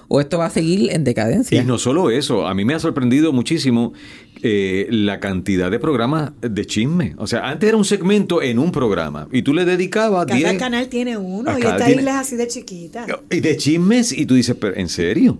[0.08, 1.62] o esto va a seguir en decadencia.
[1.62, 3.94] Y no solo eso, a mí me ha sorprendido muchísimo
[4.44, 7.16] eh, la cantidad de programas de chisme.
[7.18, 10.54] O sea, antes era un segmento en un programa y tú le dedicabas Cada 10
[10.60, 13.06] canal tiene uno y esta tiene- isla es así de chiquita.
[13.32, 15.40] y de chismes y tú dices, pero ¿en serio?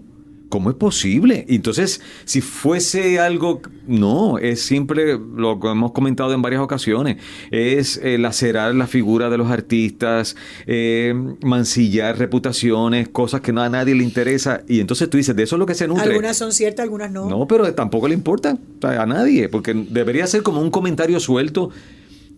[0.50, 1.46] ¿Cómo es posible?
[1.50, 7.18] Entonces, si fuese algo, no, es siempre lo que hemos comentado en varias ocasiones,
[7.52, 10.36] es eh, lacerar la figura de los artistas,
[10.68, 14.62] eh, mancillar reputaciones, cosas que no a nadie le interesa.
[14.68, 16.04] Y entonces tú dices, de eso es lo que se nutre.
[16.04, 17.28] Algunas son ciertas, algunas no.
[17.28, 21.72] No, pero tampoco le importa a nadie, porque debería ser como un comentario suelto,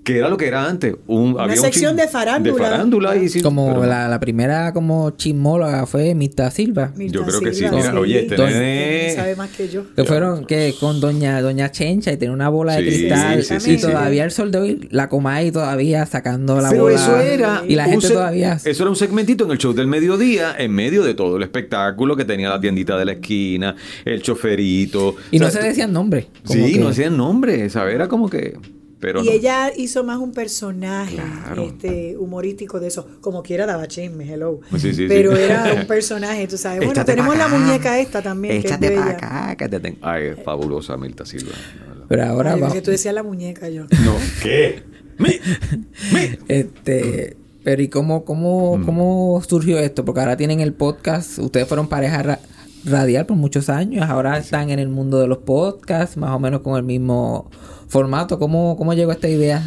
[0.08, 0.96] que era lo que era antes.
[1.06, 2.56] Un, Una había sección de farándula.
[2.56, 6.94] De farándula y sí, como pero- la, la primera como chismóloga fue Mirta Silva.
[6.96, 9.84] Mirta Yo creo que sí, mira, oye, este nene- sabe más que yo.
[9.96, 13.60] Que fueron que con doña doña Chencha y tenía una bola de Sí, cristal sí,
[13.60, 13.82] sí, y sí.
[13.86, 17.76] todavía el sol de hoy la Comay todavía sacando la Pero bola eso era y
[17.76, 21.14] la gente todavía Eso era un segmentito en el show del mediodía, en medio de
[21.16, 25.16] todo el espectáculo que tenía la tiendita de la esquina, el choferito.
[25.32, 26.28] y no O sea, se decían nombre.
[26.46, 27.94] como Sí, que- no decían nombre, ¿sabes?
[27.96, 28.56] Era como que.
[29.00, 29.32] Pero y no.
[29.32, 31.64] ella hizo más un personaje Claro.
[31.64, 33.08] este, humorístico de eso.
[33.22, 34.60] Como quiera daba chisme, hello.
[34.80, 35.42] Sí, sí, Pero sí.
[35.44, 36.80] era un personaje, tú sabes.
[36.80, 39.18] Bueno, Échate tenemos la muñeca esta también, que es Échate para bella.
[39.18, 39.98] acá, que te tengo.
[40.02, 41.52] Ay, es fabulosa Mirta Silva.
[42.10, 42.74] Pero ahora Ay, vamos.
[42.74, 43.84] que tú decías la muñeca yo.
[43.84, 44.84] No, ¿qué?
[45.20, 45.40] Mi-
[46.14, 48.24] mi- Este, pero ¿y cómo, Mm.
[48.24, 50.06] cómo, cómo surgió esto?
[50.06, 52.40] Porque ahora tienen el podcast, ustedes fueron pareja ra-
[52.86, 56.62] radial por muchos años, ahora están en el mundo de los podcasts, más o menos
[56.62, 57.50] con el mismo
[57.88, 58.40] formato.
[58.40, 59.64] ¿Cómo, cómo llegó esta idea?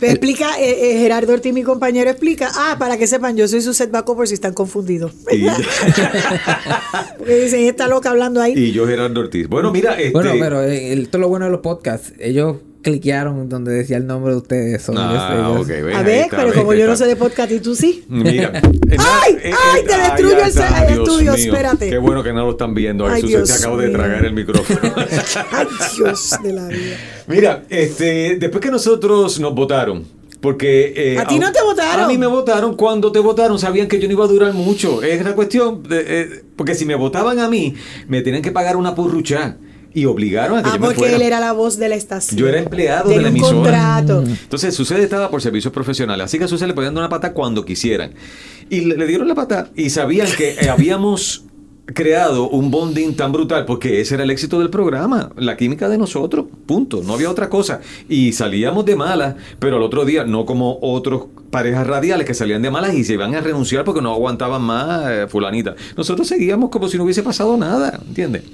[0.00, 2.50] Pero explica, eh, eh, Gerardo Ortiz, mi compañero, explica.
[2.56, 5.12] Ah, para que sepan, yo soy su setback por si están confundidos.
[5.30, 5.46] Y,
[7.18, 8.52] Porque dicen, está loca hablando ahí.
[8.56, 9.46] y yo, Gerardo Ortiz.
[9.48, 10.10] Bueno, mira, este.
[10.10, 12.12] Bueno, pero eh, el- esto es lo bueno de los podcasts.
[12.18, 14.88] Ellos cliquearon donde decía el nombre de ustedes.
[14.94, 17.50] Ah, ellos- ok, ven, A ver, está, pero ven, como yo no sé de podcast
[17.52, 18.04] y tú sí.
[18.08, 18.52] Mira.
[18.98, 19.38] ¡Ay!
[19.44, 19.82] ¡Ay!
[19.86, 21.44] Te destruyo ya el el Dios estudio, mío.
[21.44, 21.88] espérate.
[21.90, 23.06] Qué bueno que no lo están viendo.
[23.06, 24.80] Ay, Jesús, Dios se acabo de tragar el micrófono.
[25.52, 25.66] Ay,
[25.96, 26.96] Dios de la vida.
[27.28, 30.04] Mira, este, después que nosotros nos votaron,
[30.40, 30.92] porque...
[30.96, 32.04] eh, ¿A ti no te votaron?
[32.04, 32.76] A mí me votaron.
[32.76, 35.02] Cuando te votaron sabían que yo no iba a durar mucho.
[35.02, 37.74] Es la cuestión, de, eh, porque si me votaban a mí,
[38.08, 39.56] me tenían que pagar una purrucha.
[39.94, 41.16] Y obligaron a que Ah, yo me porque fuera.
[41.16, 42.38] él era la voz de la estación.
[42.38, 43.54] Yo era empleado Tenía de la un emisora.
[43.54, 44.24] contrato.
[44.26, 46.24] Entonces, Sucede estaba por servicios profesionales.
[46.24, 48.12] Así que a Sucede le podían dar una pata cuando quisieran.
[48.70, 51.44] Y le, le dieron la pata y sabían que eh, habíamos
[51.84, 55.98] creado un bonding tan brutal porque ese era el éxito del programa, la química de
[55.98, 57.80] nosotros, punto, no había otra cosa.
[58.08, 62.62] Y salíamos de malas, pero al otro día, no como otros parejas radiales que salían
[62.62, 65.74] de malas y se iban a renunciar porque no aguantaban más eh, fulanita.
[65.96, 68.44] Nosotros seguíamos como si no hubiese pasado nada, ¿entiendes?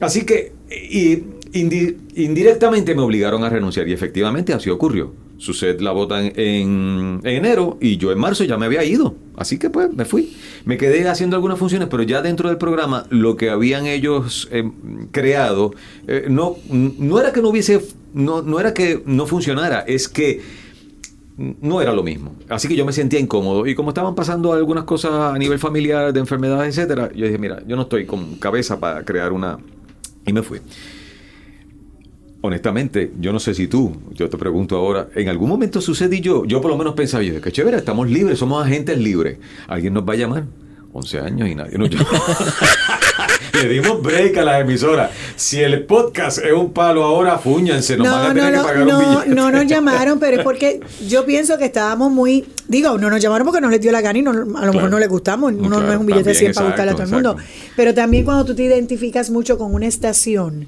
[0.00, 1.16] Así que y,
[1.52, 5.12] indi- indirectamente me obligaron a renunciar y efectivamente así ocurrió.
[5.38, 9.14] Suced la votan en, en enero y yo en marzo ya me había ido.
[9.36, 10.36] Así que pues me fui.
[10.64, 14.68] Me quedé haciendo algunas funciones, pero ya dentro del programa lo que habían ellos eh,
[15.12, 15.72] creado
[16.08, 17.80] eh, no, no era que no hubiese,
[18.14, 20.40] no, no era que no funcionara, es que
[21.36, 22.34] no era lo mismo.
[22.48, 23.64] Así que yo me sentía incómodo.
[23.68, 27.62] Y como estaban pasando algunas cosas a nivel familiar, de enfermedades, etcétera, yo dije, mira,
[27.64, 29.58] yo no estoy con cabeza para crear una.
[30.28, 30.60] Y me fui.
[32.42, 36.44] Honestamente, yo no sé si tú, yo te pregunto ahora, en algún momento sucedí yo,
[36.44, 39.38] yo por lo menos pensaba, yo, qué chévere, estamos libres, somos agentes libres.
[39.66, 40.44] ¿Alguien nos va a llamar?
[40.92, 42.08] 11 años y nadie nos llama.
[43.62, 45.10] Le dimos break a las emisoras.
[45.36, 48.68] Si el podcast es un palo ahora, fúñanse, nos van a No, tener no, que
[48.68, 49.34] pagar no, un no, billete.
[49.34, 53.46] no nos llamaron, pero es porque yo pienso que estábamos muy, digo, no nos llamaron
[53.46, 55.80] porque no les dio la gana y no- a lo mejor no les gustamos, uno
[55.80, 57.36] no es un billete de también, 100 para gustarle a todo el mundo,
[57.76, 60.66] pero también cuando tú te identificas mucho con una estación,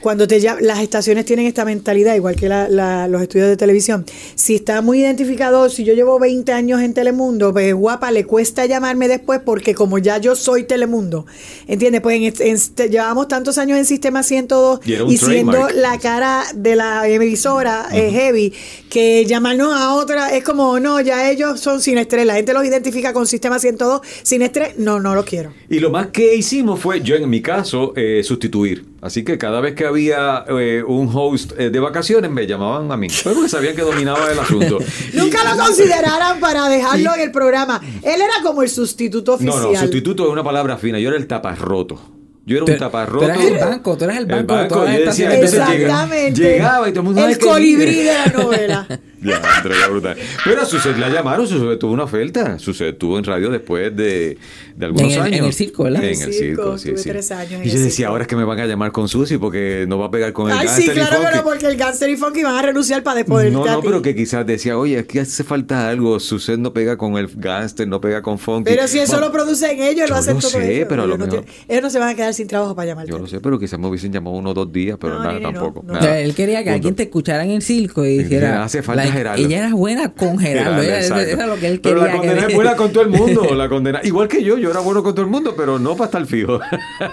[0.00, 3.56] cuando te lla- las estaciones tienen esta mentalidad, igual que la- la- los estudios de
[3.56, 8.24] televisión, si está muy identificado, si yo llevo 20 años en Telemundo, pues guapa, le
[8.24, 11.26] cuesta llamarme después porque como ya yo soy Telemundo,
[11.66, 12.00] ¿entiendes?
[12.00, 15.74] Pues en, en- este- llevamos tantos años en Sistema 102 Y y siendo trademark.
[15.76, 18.52] la cara de la emisora eh, heavy,
[18.88, 22.64] que llamarnos a otra es como, no, ya ellos son sin estrés, la gente los
[22.64, 25.52] identifica con Sistema 102, sin estrés, no, no lo quiero.
[25.68, 28.84] Y lo más que hicimos fue, yo en mi caso, eh, sustituir.
[29.00, 32.96] Así que cada vez que había eh, un host eh, de vacaciones, me llamaban a
[32.96, 33.06] mí.
[33.22, 34.78] Porque sabían que dominaba el asunto.
[35.14, 37.80] Nunca Y- lo consideraran para dejarlo en el programa.
[38.02, 39.72] Él era como el sustituto No, oficial.
[39.74, 40.98] no, sustituto es una palabra fina.
[40.98, 42.00] Yo era el taparroto.
[42.44, 43.26] Yo era un taparroto.
[43.26, 46.40] tú eras el banco, tú eras el banco de todas yo decía, Exactamente.
[46.40, 47.20] llegaba y todo el mundo...
[47.20, 48.04] El "Ay, qué colibrí libre".
[48.04, 48.86] de la novela.
[49.22, 50.16] Ya, Andrea, qué brutal.
[50.44, 52.58] Pero a Suced la llamaron, Suced tuvo una oferta.
[52.58, 54.38] Suced tuvo en radio después de,
[54.76, 55.38] de algunos En el- años.
[55.40, 56.04] en el circo, ¿verdad?
[56.04, 57.08] En el circo, circo, sí, tuve sí.
[57.08, 58.10] tres años en Y yo decía, circo.
[58.12, 60.50] ahora es que me van a llamar con Susi porque no va a pegar con
[60.50, 61.26] el Ay, sí, y claro, funky.
[61.32, 64.14] pero porque el Gangster y Funky van a renunciar para después No, no, pero que
[64.14, 66.20] quizás decía, oye, aquí hace falta algo.
[66.20, 68.70] Suced no pega con el gangster, no pega con funky.
[68.70, 70.86] Pero si eso Bueno, lo producen ellos, lo hacen todo sé, ellos.
[70.88, 72.74] pero a lo ellos, no mejor- tienen- ellos no se van a quedar sin trabajo
[72.76, 73.10] para llamarte.
[73.10, 75.32] Yo lo sé, pero quizás me hubiesen llamado uno o dos días, pero No, nada,
[75.34, 75.82] nene, tampoco.
[75.84, 75.94] no.
[75.94, 76.18] Nada.
[76.20, 78.62] él quería que alguien te escuchara en el circo y Y dijera.
[78.64, 79.42] hace falta Gerardo.
[79.44, 80.82] ella era buena con Gerardo.
[80.82, 82.12] Gerardo, Era, lo que él Pero quería.
[82.12, 83.54] la condena que- es buena con todo el mundo.
[83.54, 86.06] La condena, igual que yo, yo era bueno con todo el mundo, pero no para
[86.06, 86.60] estar fijo.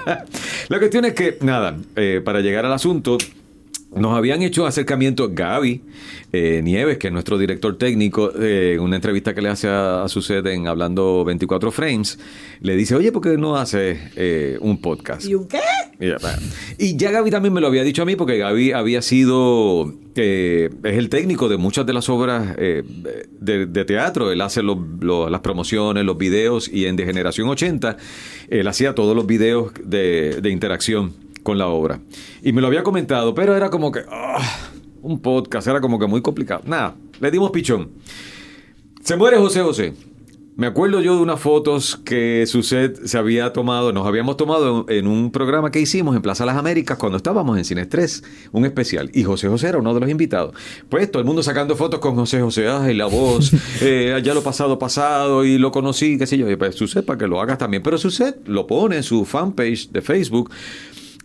[0.69, 3.17] la cuestión es que, nada, eh, para llegar al asunto,
[3.95, 5.81] nos habían hecho acercamiento Gaby
[6.33, 10.03] eh, Nieves, que es nuestro director técnico, eh, en una entrevista que le hace a,
[10.03, 12.19] a su sede en Hablando 24 Frames,
[12.61, 15.25] le dice, oye, ¿por qué no hace eh, un podcast?
[15.25, 15.59] ¿Y un qué?
[15.99, 16.17] Y ya.
[16.77, 20.69] Y ya Gaby también me lo había dicho a mí porque Gaby había sido, eh,
[20.83, 22.83] es el técnico de muchas de las obras eh,
[23.39, 24.31] de, de teatro.
[24.31, 27.95] Él hace los- los- las promociones, los videos y en De Generación 80
[28.49, 31.13] él hacía todos los videos de, de interacción
[31.45, 32.01] con la obra.
[32.41, 34.41] Y me lo había comentado, pero era como que, ah,
[35.03, 36.63] un podcast, era como que muy complicado.
[36.65, 37.91] Nada, le dimos pichón.
[39.01, 39.93] Se muere José José.
[40.57, 45.05] Me acuerdo yo de unas fotos que Suset se había tomado, nos habíamos tomado en,
[45.05, 49.11] un programa que hicimos en Plaza Las Américas cuando estábamos en Cine Estrés, un especial.
[49.13, 50.55] Y José José era uno de los invitados.
[50.87, 54.41] Pues todo el mundo sacando fotos con José José, ay, la voz, eh, ya lo
[54.41, 56.49] pasado, pasado, y lo conocí, qué sé yo.
[56.49, 57.83] Y pues Suset, para que lo hagas también.
[57.83, 60.49] Pero Suset lo pone en su fanpage de Facebook.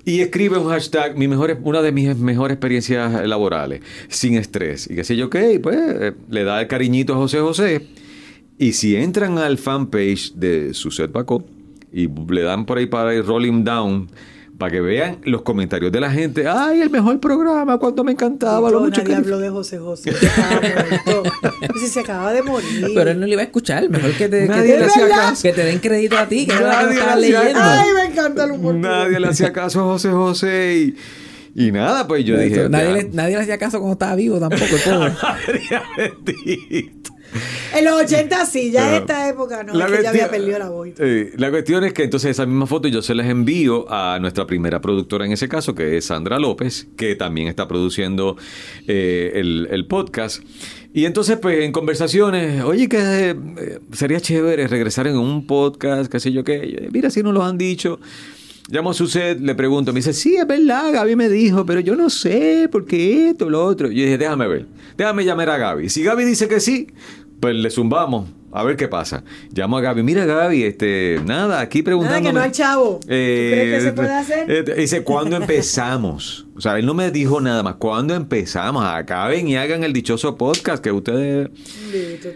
[0.05, 4.89] Y escribe un hashtag, mi mejor, una de mis mejores experiencias laborales, sin estrés.
[4.91, 7.87] Y qué sé yo y pues eh, le da el cariñito a José José.
[8.59, 11.45] Y si entran al fanpage de Suset Bacó
[11.93, 14.09] y le dan por ahí para ir rolling down,
[14.61, 18.71] para que vean los comentarios de la gente, ay, el mejor programa, cuánto me encantaba,
[18.71, 19.19] lo No, mucho nadie que...
[19.21, 20.11] habló de José José.
[20.13, 20.27] que.
[21.67, 22.89] Pues si se acaba de morir.
[22.95, 23.89] Pero él no le iba a escuchar.
[23.89, 25.43] Mejor que te, que te- le hacía que caso.
[25.43, 27.59] te den crédito a ti, que que Nadie lo le leyendo.
[27.61, 28.75] Ay, me encanta el humor.
[28.75, 30.95] Nadie le hacía caso a José José
[31.57, 32.69] y, y nada, pues yo dije...
[32.69, 35.13] nadie, le, nadie le hacía caso cuando estaba vivo tampoco, el pobre.
[37.77, 40.31] En los 80 sí, ya en esta época no, La es que ya había cuestión-
[40.31, 40.89] perdido la voz.
[40.99, 44.47] Eh, la cuestión es que entonces esa misma foto yo se las envío a nuestra
[44.47, 48.37] primera productora en ese caso, que es Sandra López, que también está produciendo
[48.89, 50.43] eh, el, el podcast.
[50.93, 56.19] Y entonces, pues, en conversaciones, oye, que eh, sería chévere regresar en un podcast, qué
[56.19, 56.89] sé yo qué.
[56.93, 58.01] Mira, si nos lo han dicho.
[58.69, 61.79] llamo a su set, le pregunto, me dice, sí, es verdad, Gaby me dijo, pero
[61.81, 63.87] yo no sé, por qué esto, lo otro.
[63.89, 64.67] Yo dije, déjame ver,
[64.97, 65.89] déjame llamar a Gaby.
[65.89, 66.89] Si Gaby dice que sí,
[67.41, 68.29] pues le zumbamos.
[68.53, 69.23] A ver qué pasa.
[69.53, 70.03] Llamo a Gaby.
[70.03, 72.29] Mira, Gaby, este, nada, aquí preguntando.
[72.29, 72.99] que no hay chavo.
[73.01, 74.51] ¿Tú crees que se puede hacer?
[74.51, 75.37] eh, dice, ¿cuándo
[75.71, 76.47] empezamos?
[76.61, 77.77] O sea, él no me dijo nada más.
[77.77, 78.85] ¿Cuándo empezamos?
[78.85, 81.49] Acaben y hagan el dichoso podcast que ustedes.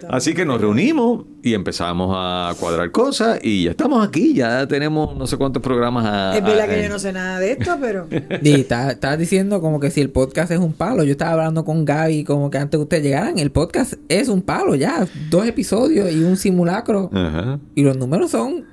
[0.09, 4.33] Así que nos reunimos y empezamos a cuadrar cosas y ya estamos aquí.
[4.33, 6.39] Ya tenemos no sé cuántos programas a.
[6.39, 8.07] Es verdad a- que yo no sé nada de esto, pero
[8.43, 11.05] Y está- estabas diciendo como que si el podcast es un palo.
[11.05, 14.41] Yo estaba hablando con Gaby como que antes que ustedes llegaran, el podcast es un
[14.41, 15.07] palo ya.
[15.29, 17.11] Dos episodios y un simulacro.
[17.13, 17.59] Ajá.
[17.75, 18.73] Y los números son...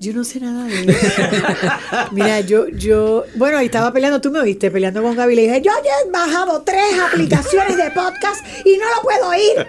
[0.00, 1.22] yo no sé nada de eso.
[2.12, 5.36] Mira, yo, yo, bueno, ahí estaba peleando, tú me oíste, peleando con Gaby.
[5.36, 9.66] Le dije, yo ya he bajado tres aplicaciones de podcast y no lo puedo oír.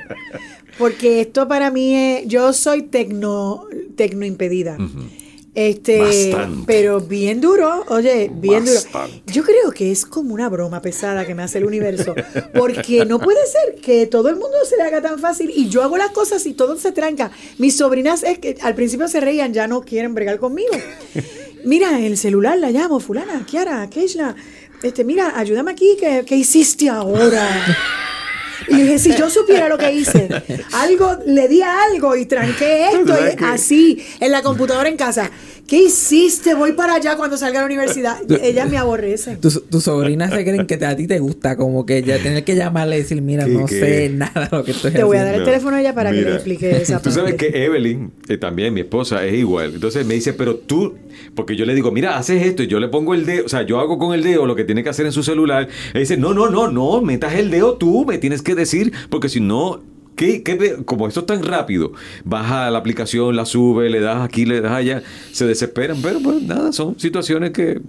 [0.78, 3.66] Porque esto para mí es, yo soy tecno,
[3.98, 4.78] tecno impedida.
[5.54, 6.64] Este, Bastante.
[6.66, 9.12] pero bien duro, oye, bien Bastante.
[9.18, 9.24] duro.
[9.34, 12.16] Yo creo que es como una broma pesada que me hace el universo,
[12.54, 15.84] porque no puede ser que todo el mundo se le haga tan fácil y yo
[15.84, 17.32] hago las cosas y todo se tranca.
[17.58, 20.72] Mis sobrinas es que al principio se reían, ya no quieren bregar conmigo.
[21.66, 24.36] Mira, el celular la llamo, fulana, Kiara, Keishla,
[24.82, 27.48] este, mira, ayúdame aquí, ¿qué, qué hiciste ahora?
[28.68, 30.28] Y dije, si yo supiera lo que hice,
[30.74, 34.98] algo, le di a algo y tranqué esto, ¿Sabes y así, en la computadora en
[34.98, 35.32] casa.
[35.68, 36.54] ¿Qué hiciste?
[36.54, 38.18] Voy para allá cuando salga a la universidad.
[38.44, 39.40] Ellas me aborrecen.
[39.40, 42.44] Tus tus sobrinas se creen que te- a ti te gusta, como que ya tener
[42.44, 43.80] que llamarle y decir, mira, ¿Qué, no qué?
[43.80, 45.50] sé nada de lo que estoy Te voy a dar haciendo.
[45.50, 47.52] el teléfono a ella para que le explique esa Tú sabes parte.
[47.54, 49.74] que Evelyn, eh, también mi esposa, es igual.
[49.76, 50.96] Entonces me dice, pero tú,
[51.36, 53.64] porque yo le digo, mira, haces esto y yo le pongo el dedo, o sea,
[53.64, 55.68] yo hago con el dedo lo que tiene que hacer en su celular.
[55.92, 59.30] Ella dice, no, no, no, no, metas el dedo tú, me tienes que decir, porque
[59.30, 59.82] si no,
[60.16, 61.94] ¿qué, qué como esto es tan rápido,
[62.24, 66.42] baja la aplicación, la sube, le das aquí, le das allá, se desesperan, pero pues
[66.44, 67.82] nada, son situaciones que...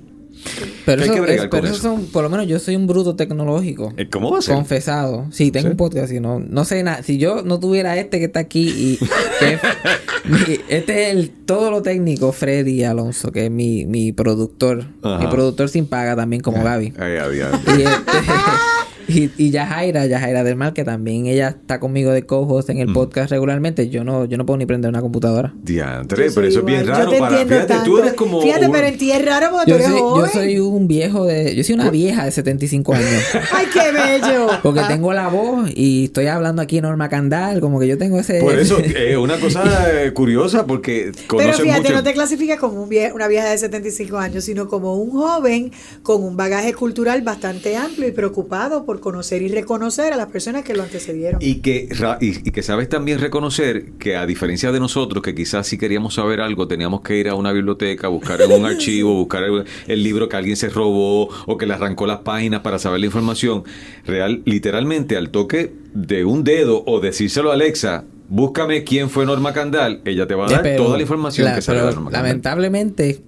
[0.85, 3.93] Pero, eso, es- pero eso son, por lo menos yo soy un bruto tecnológico.
[3.97, 4.55] eh, ¿Cómo va a ser?
[4.55, 5.27] Confesado.
[5.31, 5.71] Sí, tengo ¿Sí?
[5.71, 7.03] un podcast y no, no sé nada.
[7.03, 8.97] Si yo no tuviera este que está aquí y
[9.39, 9.59] que
[10.29, 14.85] mi- este es el todo lo técnico, Freddy Alonso, que es mi, mi productor.
[15.03, 15.19] Ajá.
[15.19, 16.93] Mi productor sin paga también como Gaby.
[16.99, 17.61] Ay, adiós.
[17.69, 17.87] Y, este,
[19.15, 22.89] y, y Yajaira, Yajaira del Mal, que también ella está conmigo de cojos en el
[22.89, 22.95] Mm.
[22.95, 23.89] podcast regularmente.
[23.89, 25.53] Yo no, yo no puedo ni prender una computadora.
[25.63, 27.05] Diantre, Yo pero eso es bien raro.
[27.05, 28.41] Yo te para, tú eres como...
[28.43, 30.31] Fíjate, un- pero en ti es raro porque Yo tú eres soy, yo joven.
[30.33, 31.55] soy un viejo de...
[31.55, 33.09] Yo soy una vieja de 75 años.
[33.53, 34.47] Ay, qué bello.
[34.63, 38.19] Porque Ah, tengo la voz y estoy hablando aquí Norma Candal, como que yo tengo
[38.19, 38.41] ese...
[38.41, 39.63] Por eso es una cosa
[40.03, 41.93] eh, curiosa porque Pero fíjate, mucho.
[41.95, 45.73] no te clasificas como un vie- una vieja de 75 años, sino como un joven
[46.03, 50.65] con un bagaje cultural bastante amplio y preocupado por conocer y reconocer a las personas
[50.65, 51.39] que lo antecedieron.
[51.43, 51.89] Y que,
[52.23, 56.15] y, y que sabes también reconocer que a diferencia de nosotros, que quizás si queríamos
[56.15, 60.03] saber algo teníamos que ir a una biblioteca, buscar en un archivo, buscar el, el
[60.03, 63.65] libro que alguien se robó o que le arrancó las páginas para saber la información,
[64.07, 69.53] real, literalmente al toque de un dedo o decírselo a Alexa, búscame quién fue Norma
[69.53, 71.95] Candal, ella te va a dar Pero toda la información la- que sale pero de
[71.97, 72.29] Norma Candal.
[72.29, 73.21] lamentablemente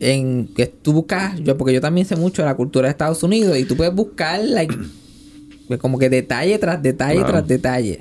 [0.00, 3.22] en que tú buscas yo porque yo también sé mucho de la cultura de Estados
[3.22, 4.74] Unidos y tú puedes buscar like,
[5.78, 7.28] como que detalle tras detalle Claro.
[7.32, 8.00] tras detalle.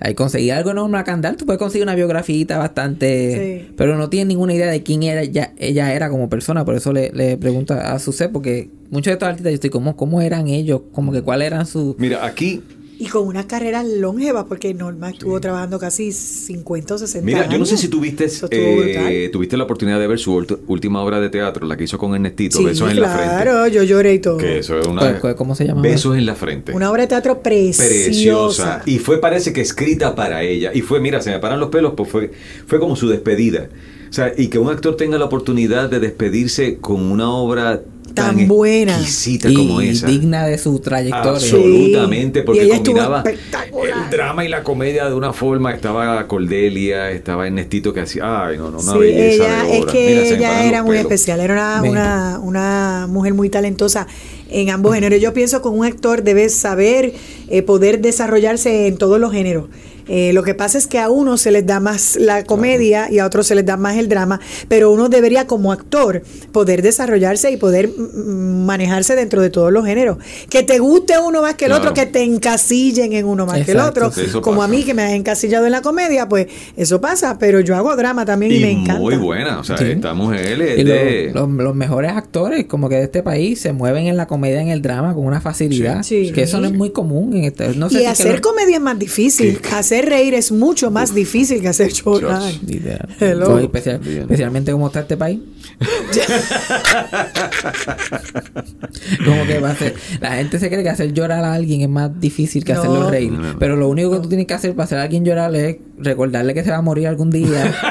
[0.00, 1.36] Hay conseguir algo en Norma Candal.
[1.36, 3.74] Tú puedes conseguir una biografía bastante Sí.
[3.76, 6.64] pero no tienes ninguna idea de quién era ella, ella era como persona.
[6.64, 9.96] Por eso le, le pregunto a Sucé porque muchos de estos artistas yo estoy como
[9.96, 12.60] cómo eran ellos como que cuáles eran sus Mira, aquí
[12.96, 17.52] Y con unas carreras longevas, porque Norma estuvo trabajando casi 50 o 60 Mira, años.
[17.52, 20.32] yo no sé si tuviste, eh, tuviste la oportunidad de ver su
[20.68, 23.30] última obra de teatro, la que hizo con Ernestito, Sí, Besos en la Frente.
[23.42, 24.36] claro, yo lloré y todo.
[24.38, 25.00] Que eso es una...
[25.00, 25.82] ¿Cuál- cuál- cómo se llama?
[25.82, 26.72] Besos en la Frente.
[26.72, 27.84] Una obra de teatro preciosa.
[27.84, 28.82] Preciosa.
[28.86, 30.70] Y fue, parece que escrita para ella.
[30.72, 32.30] Y fue, mira, se me paran los pelos, pues fue,
[32.66, 33.68] fue como su despedida.
[34.08, 37.82] O sea, y que un actor tenga la oportunidad de despedirse con una obra
[38.14, 38.94] tan, Tan buena.
[38.96, 40.06] exquisita y como esa.
[40.06, 42.46] digna de su trayectoria Absolutamente, Sí.
[42.46, 45.72] porque combinaba el drama y la comedia de una forma.
[45.74, 49.82] Estaba Cordelia, estaba Ernestito que hacía, ay, no, no, una Sí, belleza ella, de es
[49.82, 49.92] obra.
[49.92, 54.06] que Mira, ella era muy especial, era una, una, una mujer muy talentosa
[54.50, 55.20] en ambos géneros.
[55.20, 57.12] Yo pienso que un actor debe saber
[57.48, 59.66] eh, poder desarrollarse en todos los géneros.
[60.08, 63.18] Eh, lo que pasa es que a uno se les da más la comedia y
[63.18, 64.38] a otros se les da más el drama,
[64.68, 67.90] pero uno debería como actor poder desarrollarse y poder
[68.38, 70.18] manejarse dentro de todos los géneros.
[70.48, 71.90] Que te guste uno más que el Claro.
[71.90, 74.94] otro, que te encasillen en uno más que el otro, sí, como a mí que
[74.94, 78.56] me han encasillado en la comedia, pues eso pasa, pero yo hago drama también y,
[78.56, 79.00] Y me encanta.
[79.00, 79.84] muy buena, o sea, Sí.
[79.86, 81.30] esta mujer es Y de...
[81.34, 84.34] los, los- los mejores actores como que de este país se mueven en la comedia
[84.34, 86.02] comedia en el drama con una facilidad.
[86.02, 86.32] Sí.
[86.32, 87.68] Que eso no es muy común en este.
[87.76, 89.60] No sé y si hacer que lo- comedia es más difícil.
[89.72, 92.42] Hacer reír es mucho más difícil que hacer llorar.
[92.66, 93.08] Literal.
[93.20, 93.58] Hello.
[93.58, 95.40] Especial- especialmente como está este país.
[99.24, 99.94] como que va a ser.
[100.20, 102.80] La gente se cree que hacer llorar a alguien es más difícil que No.
[102.80, 103.32] hacerlo reír.
[103.32, 103.58] No.
[103.58, 106.54] Pero lo único que tú tienes que hacer para hacer a alguien llorar es recordarle
[106.54, 107.74] que se va a morir algún día.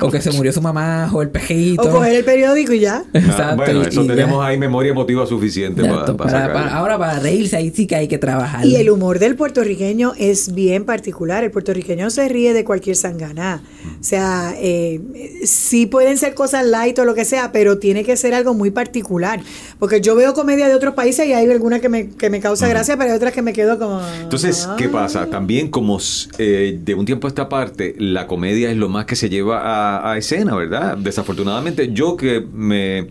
[0.00, 1.82] o que se murió su mamá o el pejito.
[1.82, 3.04] O coger el periódico y ya.
[3.14, 4.14] Ah, Exacto, bueno, eso y ya.
[4.14, 8.08] tenemos ahí memoria emotiva suficiente Exacto, para, para- ahora para reírse ahí sí que hay
[8.08, 8.64] que trabajar.
[8.66, 11.43] Y el humor del puertorriqueño es bien particular.
[11.44, 13.62] El puertorriqueño se ríe de cualquier sanganá.
[14.00, 15.00] O sea, eh,
[15.44, 18.70] sí pueden ser cosas light o lo que sea, pero tiene que ser algo muy
[18.70, 19.40] particular.
[19.78, 22.66] Porque yo veo comedia de otros países y hay alguna que me, que me causa
[22.68, 24.00] gracia, pero hay otras que me quedo como...
[24.22, 24.92] Entonces, ¿qué "Ah".
[24.92, 25.26] pasa?
[25.30, 25.98] También como
[26.38, 29.60] eh, de un tiempo a esta parte, la comedia es lo más que se lleva
[29.60, 30.96] a, a escena, ¿verdad?
[30.96, 33.08] Desafortunadamente, yo que me,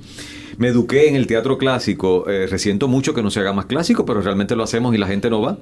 [0.58, 4.06] me eduqué en el teatro clásico, eh, resiento mucho que no se haga más clásico,
[4.06, 5.58] pero realmente lo hacemos y la gente no va.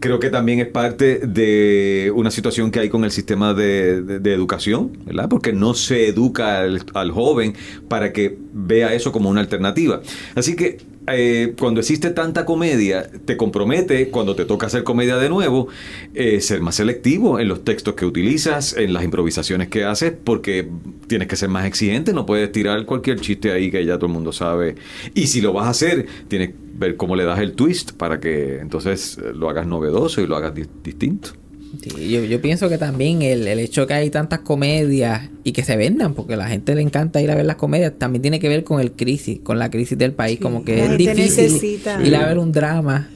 [0.00, 4.98] Creo que también es parte de una situación que hay con el sistema de, educación,
[5.04, 5.28] ¿verdad?
[5.28, 6.62] Porque no se educa
[6.94, 7.54] al joven
[7.88, 10.00] para que vea eso como una alternativa.
[10.34, 10.78] Así que
[11.08, 15.68] eh, cuando existe tanta comedia, te compromete, cuando te toca hacer comedia de nuevo,
[16.14, 20.68] eh, ser más selectivo en los textos que utilizas, en las improvisaciones que haces, porque
[21.08, 24.12] tienes que ser más exigente, no puedes tirar cualquier chiste ahí que ya todo el
[24.12, 24.76] mundo sabe.
[25.14, 28.20] Y si lo vas a hacer, tienes que ver cómo le das el twist para
[28.20, 31.30] que entonces eh, lo hagas novedoso y lo hagas di- distinto.
[31.80, 35.64] Sí, yo, yo pienso que también el, el hecho que hay tantas comedias y que
[35.64, 38.40] se vendan, porque a la gente le encanta ir a ver las comedias, también tiene
[38.40, 42.02] que ver con el crisis, con la crisis del país, como que es difícil necesita.
[42.02, 43.08] ir a ver un drama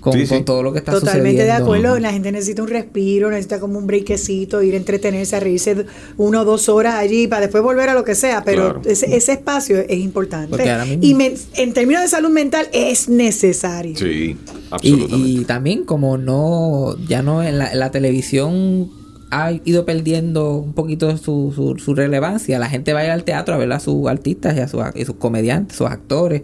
[0.00, 0.34] con, Sí, sí.
[0.34, 1.64] con todo lo que está Totalmente de sucediendo.
[1.74, 5.86] acuerdo, la gente necesita un respiro, necesita como un breakcito, ir a entretenerse, a reírse
[6.16, 8.82] una o dos horas allí para después volver a lo que sea, pero Claro.
[8.84, 10.50] ese, ese espacio es importante.
[10.50, 13.96] Porque ahora mismo- Y en términos de salud mental es necesario.
[13.96, 14.36] Sí, Y,
[14.70, 15.28] absolutamente.
[15.28, 18.90] y también como no, ya no en la, en la televisión
[19.30, 22.58] ha ido perdiendo un poquito su, su, su relevancia.
[22.58, 24.80] La gente va a ir al teatro a ver a sus artistas y a sus,
[24.94, 26.42] y sus comediantes, sus actores.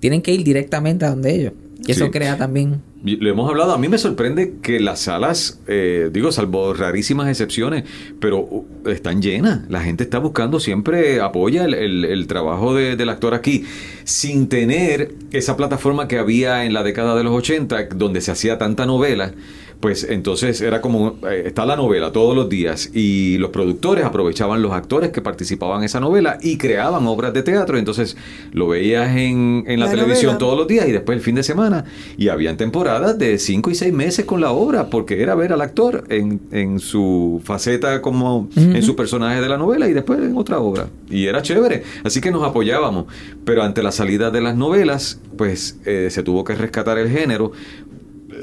[0.00, 1.52] Tienen que ir directamente a donde ellos.
[1.86, 2.82] Y eso crea también...
[3.14, 7.84] Lo hemos hablado, a mí me sorprende que las salas, eh, digo, salvo rarísimas excepciones,
[8.20, 9.60] pero uh, están llenas.
[9.68, 13.64] La gente está buscando, siempre apoya el, el- el trabajo de- del actor aquí,
[14.04, 18.58] sin tener esa plataforma que había en la década de los 80, donde se hacía
[18.58, 19.32] tanta novela.
[19.80, 24.62] Pues entonces era como, eh, está la novela todos los días y los productores aprovechaban
[24.62, 27.76] los actores que participaban en esa novela y creaban obras de teatro.
[27.76, 28.16] Entonces
[28.52, 30.38] lo veías en, en la, La televisión novela.
[30.38, 31.84] todos los días y después el fin de semana.
[32.16, 35.60] Y habían temporadas de cinco y seis meses con la obra, porque era ver al
[35.60, 40.36] actor en, en su faceta como en su personaje de la novela y después en
[40.38, 40.88] otra obra.
[41.10, 41.82] Y era chévere.
[42.02, 43.06] Así que nos apoyábamos.
[43.44, 47.52] Pero ante la salida de las novelas, pues eh, se tuvo que rescatar el género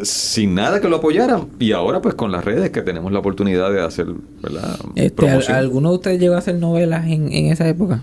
[0.02, 3.72] sin nada que lo apoyaran y ahora pues con las redes que tenemos la oportunidad
[3.72, 4.08] de hacer
[4.42, 4.78] ¿verdad?
[4.96, 5.58] Este, ¿al- promoción.
[5.58, 8.02] ¿Alguno de ustedes llegó a hacer novelas en, en esa época?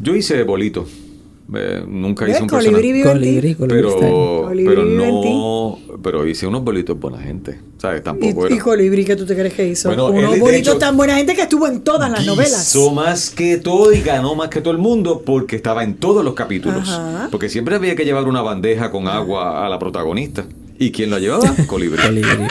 [0.00, 0.86] yo hice bolito
[1.54, 3.02] Eh, nunca hice un Colibrí.
[3.02, 8.58] Colibrí, colibrí pero pero no pero hice unos bolitos buena gente sabes tampoco Y, y
[8.58, 9.88] Colibrí, ¿qué tú te crees que hizo?
[9.88, 12.68] Bueno, Unos hecho, tan buena gente que estuvo en todas las novelas.
[12.74, 16.24] Hizo más que todo y ganó más que todo el mundo porque estaba en todos
[16.24, 16.88] los capítulos.
[16.88, 17.28] Ajá.
[17.30, 20.44] Porque siempre había que llevar una bandeja con agua a la protagonista.
[20.82, 21.44] ¿Y quién la llevaba?
[21.68, 22.02] Colibrí.
[22.02, 22.48] Colibrí.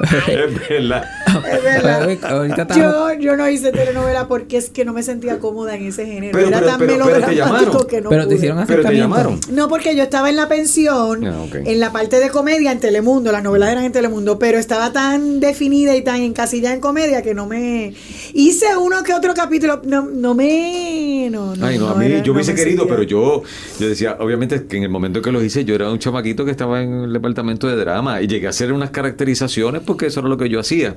[0.28, 1.04] es verdad.
[1.44, 2.02] Es verdad.
[2.02, 5.86] Ahorita estamos- Yo, yo no hice telenovela porque es que no me sentía cómoda en
[5.86, 6.32] ese género.
[6.32, 8.36] Pero- Era pero- tan pero- pero te melodramático que no pero te pude.
[8.36, 9.08] hicieron Pero te acercamiento.
[9.16, 9.40] llamaron.
[9.50, 11.54] No, porque yo estaba en la pensión, Ah, ok.
[11.64, 15.40] en la parte de comedia en Telemundo, las novelas eran en Telemundo, pero estaba tan
[15.40, 17.92] definida y tan encasillada en comedia que no me...
[18.34, 21.28] Hice uno que otro capítulo, no, no me...
[21.30, 22.96] No, no, Ay, no, a mí era- yo no hubiese me querido, sentía.
[22.96, 23.42] pero yo,
[23.80, 26.50] yo decía, obviamente que en el momento que los hice, yo era un chamaquito que
[26.50, 30.28] estaba en el departamento de drama y llegué a hacer unas caracterizaciones porque eso era
[30.28, 30.94] lo que yo hacía.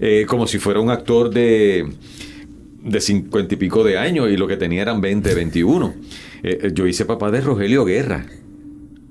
[0.00, 1.86] Eh, como si fuera un actor de
[2.84, 5.94] de cincuenta y pico de años y lo que tenía eran 20, 21.
[6.42, 8.24] Eh, eh, yo hice papá de Rogelio Guerra.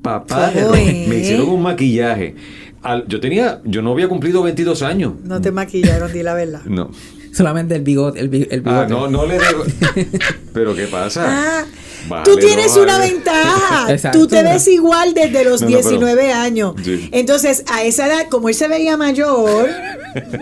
[0.02, 1.06] Papá de.
[1.10, 2.36] Me hicieron un maquillaje.
[2.82, 5.14] Al- yo tenía, yo no había cumplido 22 años.
[5.24, 6.64] No te maquillaron, di la verdad.
[6.66, 6.90] No.
[7.34, 8.20] Solamente el bigote.
[8.20, 8.70] El, el bigote.
[8.70, 9.64] Ah, no, no le debo.
[10.54, 11.26] Pero ¿qué pasa?
[11.28, 11.66] Ah,
[12.08, 13.12] Vale, tú tienes no, una vale.
[13.14, 13.92] ventaja.
[13.92, 14.18] Exacto.
[14.20, 16.74] Tú te ves igual desde los No, no, pero- 19 años.
[16.84, 17.10] Sí.
[17.12, 19.70] Entonces, a esa edad, como él se veía mayor,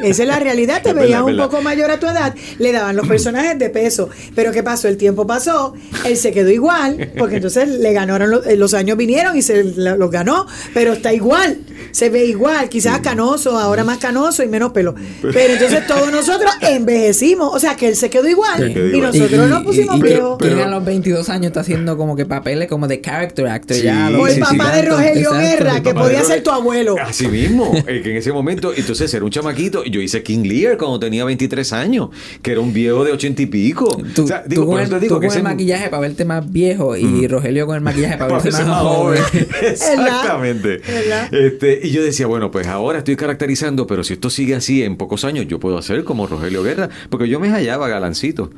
[0.04, 3.08] Esa es la realidad, te veías un poco mayor a tu edad, le daban los
[3.08, 4.10] personajes de peso.
[4.34, 4.88] Pero ¿qué pasó?
[4.88, 5.74] El tiempo pasó,
[6.06, 9.64] él se quedó igual, porque entonces le ganaron, los, eh, los años vinieron y se
[9.64, 11.58] los ganó, pero está igual,
[11.92, 14.96] se ve igual, quizás canoso, ahora más canoso y menos pelo.
[15.22, 18.96] Pero entonces todos nosotros envejecimos, o sea que él se quedó igual Se quedó y
[18.98, 19.12] igual.
[19.18, 20.38] nosotros nos pusimos y- y- viejos.
[20.40, 23.78] ¿quién Pero- a los 22 años está haciendo como que papeles como de character actor
[23.78, 24.10] Sí, ya.
[24.18, 24.58] O el sí, sí.
[24.58, 25.38] papá de Rogelio exacto.
[25.40, 26.96] Guerra, que podía ser tu abuelo.
[27.02, 29.84] Así mismo, eh, que en ese momento, entonces era un chamaquito.
[29.86, 32.10] Yo hice King Lear cuando tenía 23 años,
[32.42, 33.88] que era un viejo de 80 y pico.
[34.14, 35.40] Tú, O sea, tú digo, con por el, eso te digo tú que con el
[35.42, 38.82] ese- maquillaje para verte más viejo y Rogelio con el maquillaje para verse verse más
[38.82, 39.24] joven.
[39.62, 40.82] Exactamente.
[40.88, 41.34] ¿Verdad?
[41.34, 44.98] Este, y yo decía, bueno, pues ahora estoy caracterizando, pero si esto sigue así en
[44.98, 48.50] pocos años, yo puedo hacer como Rogelio Guerra, porque yo me hallaba galancito.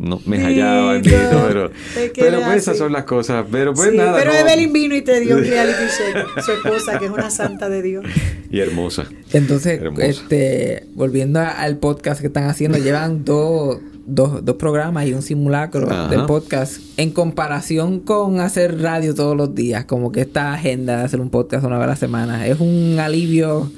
[0.00, 1.70] No, me hallaba, bendito, pero,
[2.16, 2.78] pero pues esas así.
[2.78, 3.44] son las cosas.
[3.52, 4.14] Pero pues Sí, nada.
[4.18, 4.38] pero no.
[4.38, 5.78] Evelyn vino y te dio un reality
[6.14, 8.06] check, su esposa, que es una santa de Dios.
[8.50, 9.04] Y hermosa.
[9.32, 10.06] Entonces, Hermosa.
[10.06, 15.20] este, volviendo a- al podcast que están haciendo, llevan dos, dos, dos programas y un
[15.22, 16.08] simulacro Ajá.
[16.08, 21.04] del podcast en comparación con hacer radio todos los días, como que esta agenda de
[21.04, 23.70] hacer un podcast una vez a la semana, ¿es un alivio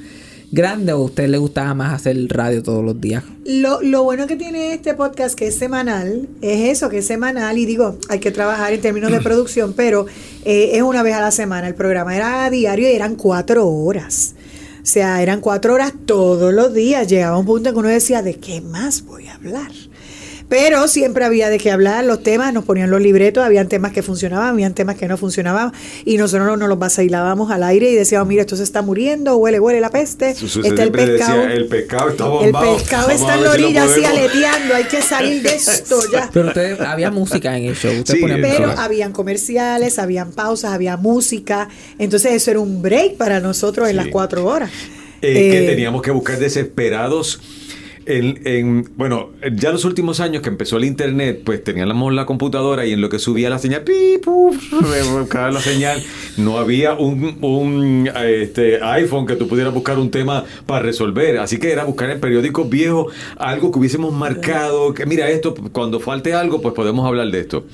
[0.52, 3.24] grande o a usted le gustaba más hacer radio todos los días?
[3.44, 7.58] Lo, lo bueno que tiene este podcast, que es semanal, es eso, que es semanal.
[7.58, 10.06] Y digo, hay que trabajar en términos de producción, pero
[10.44, 11.66] eh, es una vez a la semana.
[11.66, 14.34] El programa era diario y eran cuatro horas.
[14.82, 17.08] O sea, eran cuatro horas todos los días.
[17.08, 19.70] Llegaba un punto en que uno decía, ¿de qué más voy a hablar?
[20.52, 24.02] Pero siempre había de qué hablar, los temas, nos ponían los libretos, habían temas que
[24.02, 25.72] funcionaban, habían temas que no funcionaban,
[26.04, 29.58] y nosotros nos los vacilábamos al aire y decíamos, mira, esto se está muriendo, huele,
[29.60, 31.42] huele la peste, Su- su- está el decía, pescado.
[31.44, 32.76] el pescado está El bombado.
[32.76, 34.18] pescado Vamos está en la si orilla así podemos".
[34.18, 36.28] aleteando, hay que salir de esto ya.
[36.30, 38.84] Pero ustedes, había música en el show, ustedes Sí, ponían Pero música.
[38.84, 41.70] habían comerciales, habían pausas, había música.
[41.98, 44.70] Entonces eso era un break para nosotros en las cuatro horas.
[45.22, 47.40] Eh, que Eh, teníamos que buscar desesperados.
[48.04, 52.84] En, en- bueno, ya los últimos años que empezó el internet, pues teníamos la computadora
[52.84, 53.92] y en lo que subía la señal, pi,
[55.32, 56.02] la señal,
[56.36, 61.38] no había un, un, este, iPhone que tú pudieras buscar un tema para resolver.
[61.38, 66.00] Así que era buscar en periódicos viejos algo que hubiésemos marcado, que mira esto, cuando
[66.00, 67.66] falte algo, pues podemos hablar de esto.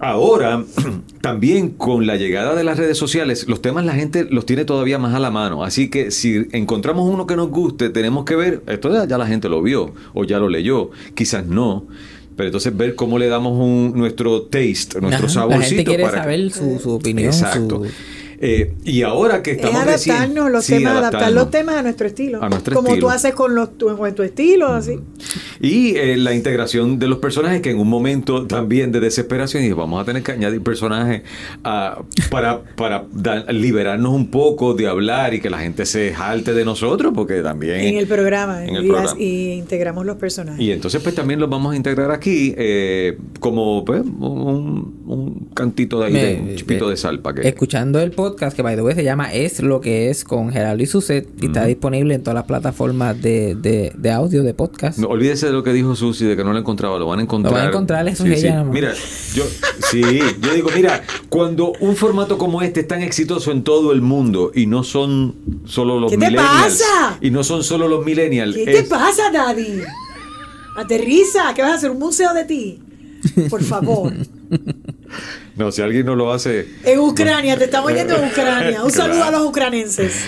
[0.00, 0.64] Ahora,
[1.20, 4.98] también con la llegada de las redes sociales, los temas la gente los tiene todavía
[4.98, 5.64] más a la mano.
[5.64, 9.48] Así que si encontramos uno que nos guste, tenemos que ver, esto ya, la gente
[9.48, 11.86] lo vio o ya lo leyó, quizás no.
[12.36, 15.58] Pero entonces ver cómo le damos un, nuestro taste, nuestro Ajá, saborcito.
[15.60, 17.26] La gente quiere para saber su, su opinión.
[17.26, 17.82] Exacto.
[17.84, 17.90] su-
[18.40, 21.42] Eh, y ahora que es estamos recién- adaptarnos los sí, temas, adaptar adaptarnos.
[21.42, 22.42] los temas a nuestro estilo.
[22.42, 23.06] A nuestro Como estilo.
[23.08, 24.98] tú haces con los tu, con tu estilo, así.
[25.60, 29.72] Y eh, la integración de los personajes que en un momento también de desesperación y
[29.72, 31.22] vamos a tener que añadir personajes
[31.64, 36.54] ah, para, para dar- liberarnos un poco de hablar y que la gente se jalte
[36.54, 37.80] de nosotros porque también...
[37.80, 38.64] En el programa.
[38.64, 39.16] En el y, programa.
[39.18, 40.60] y integramos los personajes.
[40.60, 45.98] Y entonces pues también los vamos a integrar aquí eh, como pues, un, un cantito
[46.00, 47.48] de ahí, de, un chipito me- de sal para que...
[47.48, 50.82] Escuchando el podcast que by the way se llama Es lo que es con Gerardo
[50.82, 54.98] y Suset y está disponible en todas las plataformas de, de, de audio de podcast.
[54.98, 57.22] No, olvídese de lo que dijo Susi, de que no lo encontraba, lo van a
[57.22, 57.52] encontrar.
[57.52, 58.74] Lo van a encontrar, eso es ella nomás.
[58.74, 58.92] Mira,
[59.34, 59.44] yo,
[59.90, 60.02] sí,
[60.40, 64.52] yo digo, mira, cuando un formato como este es tan exitoso en todo el mundo
[64.54, 65.34] y no son
[65.64, 66.82] solo los ¿Qué te millennials.
[66.82, 67.18] pasa?
[67.20, 68.54] Y no son solo los millennials.
[68.54, 69.80] ¿Qué te pasa, Daddy?
[70.76, 71.90] Aterriza, ¿qué vas a hacer?
[71.90, 72.78] ¿Un museo de ti?
[73.50, 74.12] Por favor.
[75.56, 76.68] No, si alguien no lo hace.
[76.84, 78.84] En Ucrania, te estamos yendo en Ucrania.
[78.84, 80.24] Un saludo a los ucranenses.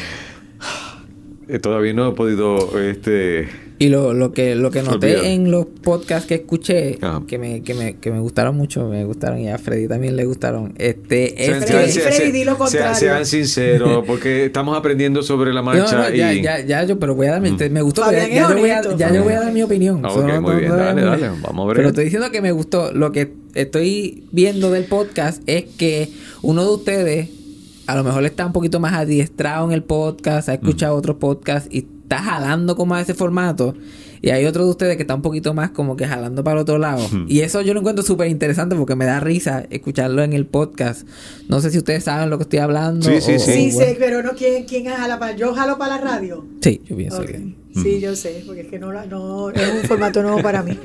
[1.48, 2.78] eh, todavía no he podido.
[2.80, 3.48] este
[3.82, 7.22] Y lo, lo que lo que noté en los podcasts que escuché, Ajá.
[7.26, 10.26] que me, que, me, que me gustaron mucho, me gustaron y a Freddy también le
[10.26, 11.92] gustaron, este sean- es Freddy, que...
[11.92, 12.94] sean- Freddy, di lo contrario.
[12.94, 16.42] sean sinceros, porque estamos aprendiendo sobre la marcha no, ya, y.
[16.42, 18.90] ya, ya, yo, pero voy a dar, mi- me gustó, ya, yo voy a, honesto,
[18.98, 19.24] ya yo Fabián.
[19.24, 20.02] voy a dar mi opinión.
[20.04, 21.76] Ah, muy no- bien, no- dale, dale, vamos a ver.
[21.78, 22.92] Pero estoy diciendo que me gustó.
[22.92, 26.10] Lo que estoy viendo del podcast es que
[26.42, 27.28] uno de ustedes
[27.86, 31.66] a lo mejor está un poquito más adiestrado en el podcast, ha escuchado otros podcasts
[31.74, 33.74] y está jalando como a ese formato.
[34.22, 36.62] Y hay otro de ustedes que está un poquito más como que jalando para el
[36.62, 37.08] otro lado.
[37.26, 41.06] Y eso yo lo encuentro súper interesante porque me da risa escucharlo en el podcast.
[41.48, 43.08] No sé si ustedes saben lo que estoy hablando.
[43.08, 43.50] Sí, sí, o- sí.
[43.50, 43.90] o Sí, bueno.
[43.92, 45.34] sé, pero no, ¿quién, quién jala para?
[45.36, 46.44] ¿Yo jalo para la radio?
[46.60, 47.54] Sí, yo pienso que...
[47.72, 50.76] Sí, yo sé, porque es que no, la- no es un formato nuevo para mí.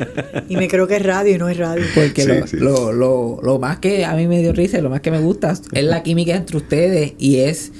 [0.47, 1.83] Y me creo que es radio y no es radio.
[1.95, 2.57] Porque Sí, lo, sí.
[2.57, 5.19] Lo, lo, lo más que a mí me dio risa y lo más que me
[5.19, 7.71] gusta es la química entre ustedes y es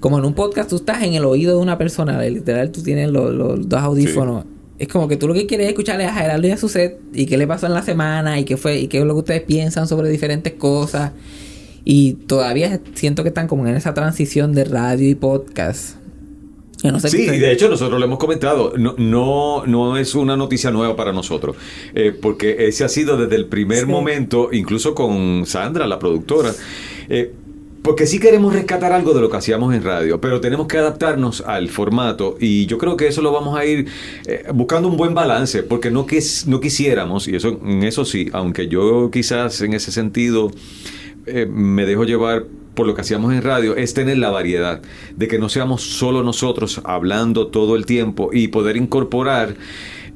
[0.00, 3.10] como en un podcast tú estás en el oído de una persona, literal tú tienes
[3.10, 4.44] los, los dos audífonos.
[4.78, 7.00] Es como que tú lo que quieres es escucharle a Gerardo y a su set
[7.14, 9.20] y qué le pasó en la semana y qué fue y qué es lo que
[9.20, 11.12] ustedes piensan sobre diferentes cosas.
[11.84, 15.96] Y todavía siento que están como en esa transición de radio y podcast.
[16.82, 20.14] Yo no sé Sí, y de hecho nosotros lo hemos comentado, no, no, no es
[20.14, 21.56] una noticia nueva para nosotros,
[21.94, 23.86] eh, porque ese ha sido desde el primer Sí.
[23.86, 26.52] momento, incluso con Sandra, la productora,
[27.08, 27.32] eh,
[27.86, 31.40] porque sí queremos rescatar algo de lo que hacíamos en radio, pero tenemos que adaptarnos
[31.42, 33.86] al formato y yo creo que eso lo vamos a ir
[34.26, 38.28] eh, buscando un buen balance, porque no, quis- no quisiéramos, y eso, en eso sí,
[38.32, 40.50] aunque yo quizás en ese sentido
[41.26, 44.82] eh, me dejo llevar por lo que hacíamos en radio, es tener la variedad,
[45.14, 49.54] de que no seamos solo nosotros hablando todo el tiempo y poder incorporar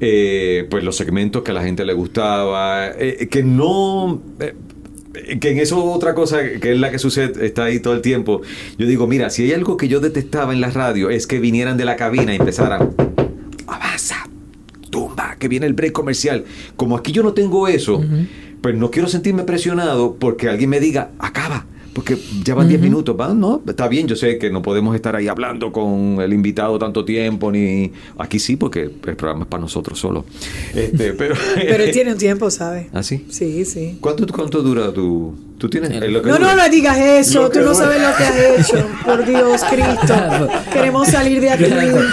[0.00, 4.20] eh, pues los segmentos que a la gente le gustaba, eh, que no...
[5.12, 8.42] que en eso otra cosa que es la que sucede, está ahí todo el tiempo.
[8.78, 11.76] Yo digo, mira, si hay algo que yo detestaba en la radio es que vinieran
[11.76, 12.94] de la cabina y empezaran,
[13.66, 14.28] avanza,
[14.90, 16.44] tumba, que viene el break comercial.
[16.76, 18.02] Como aquí yo no tengo eso,
[18.60, 21.66] pues no quiero sentirme presionado porque alguien me diga, acaba.
[21.92, 23.34] Porque ya van 10 minutos, ¿va?
[23.34, 27.04] No, está bien, yo sé que no podemos estar ahí hablando con el invitado tanto
[27.04, 30.24] tiempo, ni aquí sí, porque el programa es para nosotros solo.
[30.74, 32.86] Este, pero, Pero él tiene un tiempo, ¿sabes?
[32.92, 33.26] ¿Ah, sí?
[33.28, 33.98] Sí, sí.
[34.00, 35.49] ¿Cuánto, cuánto dura tu...?
[35.60, 35.90] ¿Tú tienes?
[36.10, 37.42] lo que No, no, no digas eso.
[37.42, 38.36] Lo Tú no sabes lo que has
[38.70, 38.86] hecho.
[39.04, 40.14] Por Dios, Cristo.
[40.72, 41.64] Queremos salir de aquí.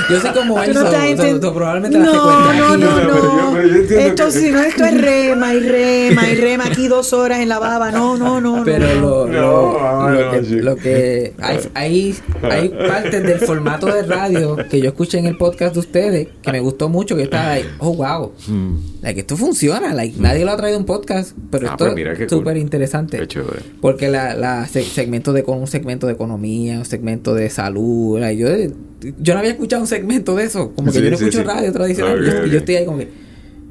[0.09, 2.77] Yo soy como él, no so- estás so- enten- so probablemente la no, no, no,
[2.77, 3.51] Pero yo- no.
[3.53, 6.65] pero yo entiendo Esto, que- si no, esto es rema y rema y rema.
[6.65, 7.89] Aquí dos horas en la baba.
[7.91, 8.63] No, no, no.
[8.65, 14.03] Pero no, lo, No, lo, que, lo que hay, hay, hay partes del formato de
[14.03, 17.45] radio que yo escuché en el podcast de ustedes que me gustó mucho que estaba
[17.55, 18.33] like, oh wow,
[19.01, 22.17] like, esto funciona, like, nadie lo ha traído un podcast, pero Ah, esto pues es
[22.17, 22.29] cool.
[22.29, 23.17] súper interesante.
[23.43, 23.61] Chévere.
[23.81, 28.19] Porque la, la se- segmento de con un segmento de economía, un segmento de salud,
[28.35, 28.47] yo
[29.19, 31.39] yo no había escuchado un segmento de eso, como que Sí, yo no sí, escucho
[31.39, 31.43] sí.
[31.45, 33.07] radio tradicional, Ok, y yo, estoy ahí como que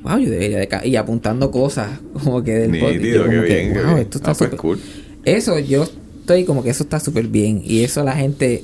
[0.02, 3.54] wow, yo debería de y apuntando cosas como que del podcast, Nítido, yo como que,
[3.54, 4.78] bien, wow, esto está Ah, pues súper- cool.
[5.24, 5.84] eso yo
[6.20, 8.62] estoy como que eso está súper bien y eso la gente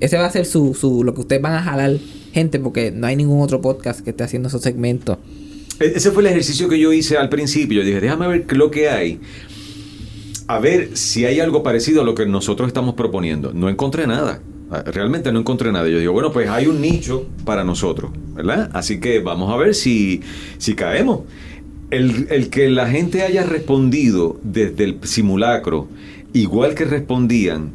[0.00, 1.96] ese va a ser su, su lo que ustedes van a jalar
[2.32, 5.16] gente porque no hay ningún otro podcast que esté haciendo esos segmentos
[5.80, 7.80] E- Ese fue el ejercicio que yo hice al principio.
[7.80, 9.20] Yo dije, déjame ver lo que hay.
[10.48, 13.52] A ver si hay algo parecido a lo que nosotros estamos proponiendo.
[13.52, 14.40] No encontré nada.
[14.70, 15.88] Ah, Realmente no encontré nada.
[15.88, 18.70] Yo digo, bueno, pues hay un nicho para nosotros, ¿verdad?
[18.72, 20.20] Así que vamos a ver si,
[20.58, 21.20] si caemos.
[21.90, 25.88] El, el que la gente haya respondido desde el simulacro,
[26.32, 27.72] igual que respondían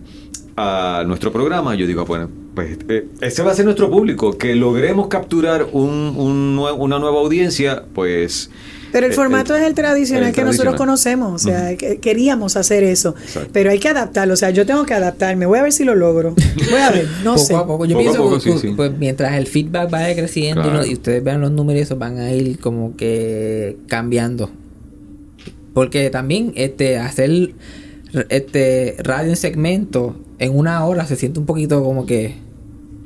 [0.57, 4.37] a nuestro programa, yo digo, bueno, pues eh, ese va a ser nuestro público.
[4.37, 8.49] Que logremos capturar un, un una nueva audiencia, pues...
[8.91, 11.97] Pero el eh, formato eh, es el tradicional el que nosotros conocemos, o sea, que-
[11.97, 13.49] queríamos hacer eso, Exacto.
[13.53, 15.95] pero hay que adaptarlo, o sea, yo tengo que adaptarme, voy a ver si lo
[15.95, 16.35] logro,
[16.69, 17.55] voy a ver, no poco sé.
[17.55, 18.73] a poco yo Poco a pienso poco, que, sí, sí.
[18.75, 20.79] pues mientras el feedback vaya creciendo y Claro.
[20.79, 24.49] no- y, ustedes vean los números y eso van a ir como que cambiando
[25.73, 27.53] porque también este hacer
[28.29, 32.35] este radio en segmento en una hora se siente un poquito como que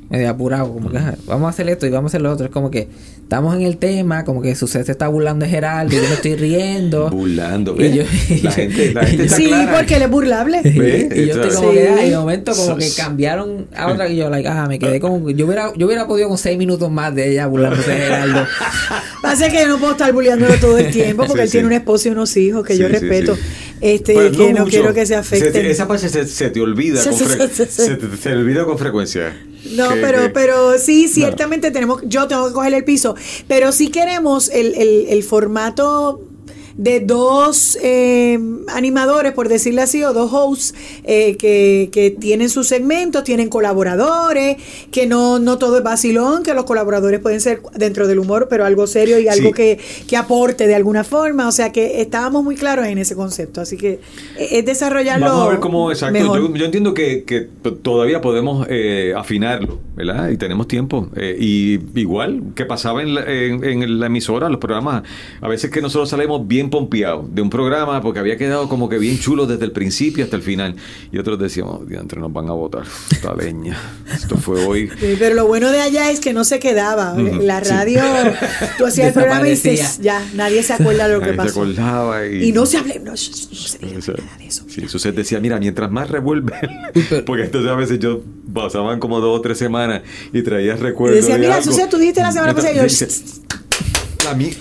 [0.09, 2.45] medio apurado, como que "Ah, vamos a hacer esto y vamos a hacer lo otro.
[2.45, 2.87] Es como que
[3.25, 6.13] estamos en el tema, como que su se está burlando de Geraldo, y yo me
[6.13, 7.09] estoy riendo.
[7.11, 8.43] Burlando, Y ¿ves?
[8.43, 9.73] La gente, la gente está Sí, clara.
[9.77, 10.61] porque él es burlable.
[10.63, 11.09] ¿Ve?
[11.15, 11.91] y yo estoy como que, Sí.
[11.99, 14.99] ah, y de momento como que cambiaron a otra y yo, like, ah, me quedé
[14.99, 18.45] como, yo hubiera, yo hubiera podido con seis minutos más de ella burlándose de Geraldo.
[19.23, 21.75] Pasa que yo no puedo estar bulleándolo todo el tiempo porque Sí, él tiene una
[21.77, 23.35] esposa y unos hijos que yo respeto.
[23.35, 23.41] sí.
[23.81, 25.51] Este, que no quiero que se afecten.
[25.51, 29.35] te- esa parte se, se te olvida con se- se- se te olvida con frecuencia.
[29.71, 33.15] No, pero, pero sí, ciertamente tenemos, yo tengo que coger el piso,
[33.47, 36.21] pero sí queremos el, el, el formato
[36.77, 40.73] de dos eh, animadores, por decirlo así, o dos hosts
[41.05, 44.57] eh, que, que tienen sus segmentos, tienen colaboradores,
[44.91, 48.65] que no, no todo es vacilón, que los colaboradores pueden ser dentro del humor, pero
[48.65, 49.53] algo serio y algo Sí.
[49.53, 51.47] que, que aporte de alguna forma.
[51.47, 53.61] O sea que estábamos muy claros en ese concepto.
[53.61, 53.99] Así que
[54.37, 55.27] eh, es desarrollarlo.
[55.27, 56.19] Vamos a ver cómo, exacto.
[56.19, 57.41] Yo, yo entiendo que, que
[57.83, 60.29] todavía podemos eh, afinarlo, ¿verdad?
[60.29, 61.09] Y tenemos tiempo.
[61.15, 65.03] Eh, y igual que pasaba en la, en, en la emisora, los programas,
[65.41, 68.97] a veces que nosotros salimos bien pompeados de un programa porque había quedado como que
[68.97, 70.75] bien chulo desde el principio hasta el final.
[71.11, 73.77] Y otros decíamos, entre nos van a votar esta leña.
[74.13, 74.89] Esto fue hoy.
[74.99, 77.15] Sí, pero lo bueno de allá es que no se quedaba.
[77.15, 77.69] La sí.
[77.69, 78.01] radio,
[78.77, 81.61] tú hacías el programa y dices, ya, nadie se acuerda de lo que se pasó.
[81.61, 84.65] acordaba y, Y no se hable, no, no se diga nada de eso.
[84.67, 86.53] Sí, decía, mira, mientras más revuelve,
[87.25, 88.21] porque entonces a veces yo
[88.53, 90.01] pasaban como dos o tres semanas
[90.33, 91.21] y traías Y recuerdos.
[91.21, 91.71] decía, de mira, algo.
[91.71, 92.83] Suset, tú dijiste la semana pasada y yo,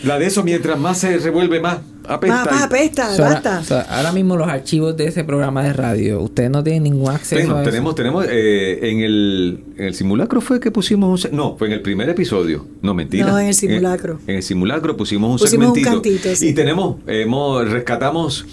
[0.05, 2.37] la, de eso, mientras más se revuelve, más apesta.
[2.45, 3.65] más, más apesta, So, ahora, basta.
[3.65, 7.41] so, ahora mismo los archivos de ese programa de radio, ustedes no tienen ningún acceso
[7.41, 7.71] Bueno, a eso?
[7.71, 11.37] tenemos, tenemos eh, en, el, en el simulacro fue que pusimos un...
[11.37, 12.67] No, fue en el primer episodio.
[12.83, 13.27] No, mentira.
[13.27, 14.19] No, en el simulacro.
[14.25, 16.49] En, en el simulacro pusimos un Pusimos un cantito, sí.
[16.49, 18.47] Y tenemos, hemos, rescatamos...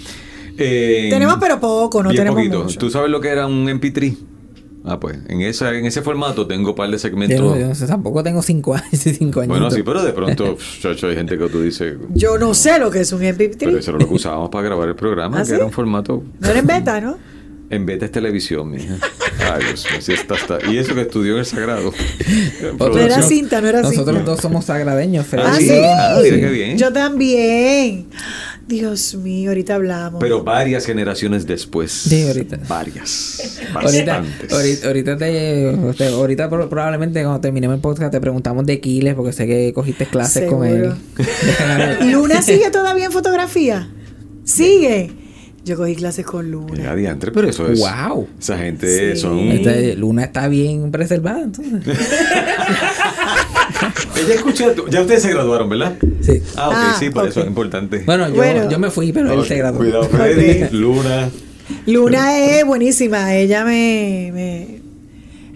[0.58, 2.64] eh, Tenemos, pero poco, no bien tenemos poquito.
[2.64, 2.78] mucho.
[2.80, 4.18] ¿Tú sabes lo que era un MP3?
[4.84, 7.40] Ah, pues, en, esa, en ese formato tengo un par de segmentos.
[7.40, 9.50] no- yo no sé, tampoco tengo cinco años, cinco años.
[9.50, 11.96] bueno, sí, pero de pronto, chacho, hay gente que tú dices.
[12.14, 13.78] Yo no sé lo que es un Pero MP3.
[13.78, 15.54] eso era lo que usábamos para grabar el programa, ¿Ah, que sí?
[15.54, 16.24] era un formato.
[16.40, 17.18] No era en beta, ¿no?
[17.72, 18.98] En beta es televisión, mija.
[19.50, 21.94] Ay, Dios mío, sí está, está- Y eso que estudió en el Sagrado.
[22.78, 24.30] No era cinta, no era Nosotros cinta.
[24.30, 25.26] dos somos sagradeños.
[25.36, 25.68] Ah, Ah, sí.
[25.70, 25.82] sí.
[25.82, 26.78] Ah, mira qué bien.
[26.78, 28.08] Yo también.
[28.68, 30.20] Dios mío, ahorita hablamos.
[30.22, 31.92] Pero varias generaciones después.
[31.92, 32.60] Sí, ahorita.
[32.68, 33.60] Varias.
[33.74, 34.52] Bastantes.
[34.54, 39.16] ahorita, ahorita te, te- ahorita pro- probablemente cuando terminemos el podcast te preguntamos de Kiles
[39.16, 40.94] porque sé que cogiste clases con él.
[42.12, 43.90] ¿Luna sigue todavía en fotografía?
[44.44, 45.12] ¿Sigue?
[45.64, 46.74] Yo cogí clases con Luna.
[46.76, 47.80] Mira, diantre, pero eso es.
[47.80, 48.28] Wow.
[48.40, 49.22] Esa gente Sí.
[49.22, 49.38] son.
[49.40, 51.84] Este, Luna está bien preservada, entonces.
[54.24, 54.66] Ella escucha.
[54.90, 55.98] Ya ustedes se graduaron, ¿verdad?
[56.22, 56.42] Sí.
[56.56, 58.04] Ah, ok, Ah, sí, por eso es importante.
[58.06, 58.70] Bueno, yo, Bueno.
[58.70, 59.78] yo me fui, pero él se graduó.
[59.80, 60.66] Cuidado, Freddy.
[60.76, 61.30] Luna.
[61.86, 63.34] Luna es buenísima.
[63.36, 64.82] Ella me, me,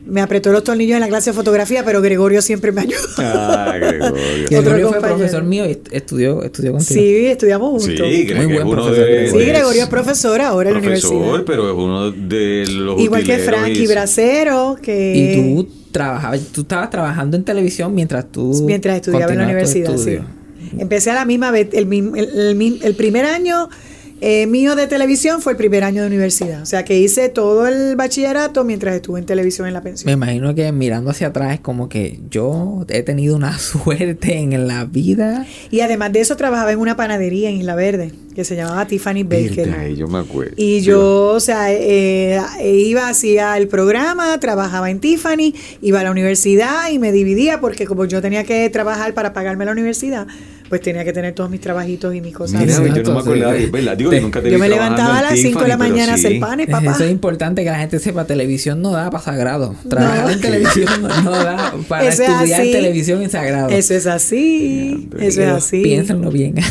[0.08, 3.00] me apretó los tornillos en la clase de fotografía, pero Gregorio siempre me ayuda.
[3.18, 4.48] Ah, Gregorio.
[4.50, 6.94] Gregorio fue profesor mío y est- estudió, estudió contigo.
[7.02, 8.08] Sí, estudiamos Sí, juntos.
[8.28, 9.12] Greg Muy buen profesor, de.
[9.14, 9.40] Gregorio.
[9.46, 11.44] Sí, Gregorio es profesor ahora en la profesor, universidad.
[11.46, 13.00] pero es uno de los.
[13.02, 18.30] Igual que Frankie y- Bracero, que Y tú trabajabas, tú estabas trabajando en televisión mientras
[18.30, 20.18] tú mientras estudiaba en la universidad, sí.
[20.78, 23.70] Empecé a la misma vez, el, el, el el primer año
[24.22, 26.62] eh, mío de televisión fue el primer año de universidad.
[26.62, 30.12] O sea que hice todo el bachillerato mientras estuve en televisión en la Me pensión.
[30.12, 34.86] imagino que mirando hacia atrás es como que yo he tenido una suerte en la
[34.86, 35.46] vida.
[35.72, 39.24] Y además de eso trabajaba en una panadería en Isla Verde que se llamaba Tiffany
[39.24, 39.70] Baker.
[39.70, 40.54] Verdad, yo me acuerdo.
[40.58, 46.04] Y yo, o sea, eh, eh, iba, hacía el programa, trabajaba en Tiffany, iba a
[46.04, 50.28] la universidad y me dividía porque como yo tenía que trabajar para pagarme la universidad,
[50.70, 52.60] pues tenía que tener todos mis trabajitos y mis cosas.
[52.62, 52.82] Mira, así.
[52.84, 53.98] yo no me Entonces, acordaba, es verdad.
[53.98, 56.04] Digo, te- yo nunca te yo vi me levantaba a las 5 de la mañana
[56.04, 56.40] a pero hacer sí.
[56.40, 56.92] panes, papá.
[56.92, 59.76] Eso es importante que la gente sepa, televisión no da para sagrado.
[59.90, 60.32] Trabajar No.
[60.32, 60.90] en televisión
[61.24, 63.70] no da para Eso estudiar televisión en sagrado.
[63.70, 65.82] Eso es así, eso es así.
[65.84, 66.56] Piénsenlo bien.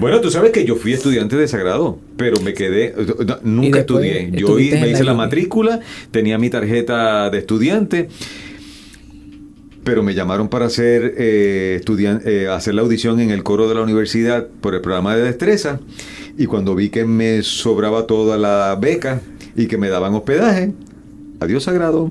[0.00, 2.94] Bueno, tú sabes que yo fui estudiante de Sagrado, pero me quedé,
[3.26, 4.30] no, nunca estudié.
[4.32, 5.80] Yo me hice la matrícula,
[6.10, 8.08] tenía mi tarjeta de estudiante,
[9.86, 13.76] pero me llamaron para hacer, eh, estudian- eh, hacer la audición en el coro de
[13.76, 15.78] la universidad por el programa de destreza,
[16.36, 19.20] y cuando vi que me sobraba toda la beca
[19.54, 20.72] y que me daban hospedaje,
[21.40, 22.10] adiós Sagrado,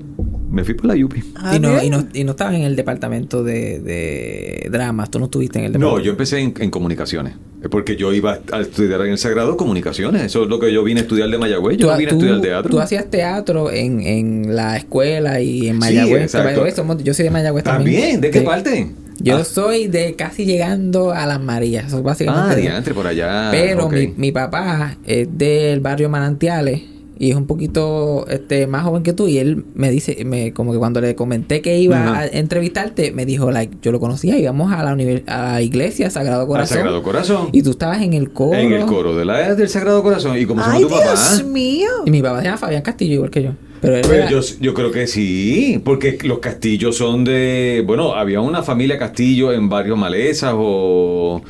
[0.50, 1.22] me fui por la Yupi.
[1.34, 5.10] Ah, y, no, y, no, y no estabas en el departamento de, de dramas.
[5.10, 6.04] Tú no estuviste en el No, departamento.
[6.04, 7.34] yo empecé en, en comunicaciones.
[7.70, 10.22] Porque yo iba a estudiar en el Sagrado comunicaciones.
[10.22, 11.78] Eso es lo que yo vine a estudiar de Mayagüez.
[11.78, 12.70] Yo Tú, no vine a estudiar teatro.
[12.70, 16.22] tú hacías teatro en, en la escuela y en Sí, Mayagüez.
[16.22, 16.48] exacto.
[16.50, 18.00] Mayagüez somos- yo soy de Mayagüez también.
[18.00, 18.20] ¿También?
[18.20, 18.44] ¿De qué Sí.
[18.44, 18.90] parte?
[19.18, 19.44] Yo Ah.
[19.44, 21.86] soy de casi llegando a las Marías.
[21.88, 22.52] Eso es básicamente.
[22.52, 23.48] Ah, diantre, por allá.
[23.50, 26.82] Pero mi, mi papá es del barrio Manantiales
[27.18, 30.72] y es un poquito este más joven que tú y él me dice me como
[30.72, 34.72] que cuando le comenté que iba a entrevistarte me dijo like yo lo conocía íbamos
[34.72, 34.90] a la
[35.26, 37.48] a la iglesia Sagrado Corazón Sagrado Corazón.
[37.52, 40.36] y tú estabas en el coro En el coro de la, del Sagrado Corazón.
[40.38, 41.02] ¿Y cómo se Ay, tu papá?
[41.04, 41.88] Dios mío.
[42.04, 43.50] y mi papá se llama Fabián Castillo igual que yo
[43.80, 47.84] pero él Pues era- yo, yo creo que sí, porque los castillos son de...
[47.86, 51.42] Bueno, había una familia Castillo en barrio Malezas o...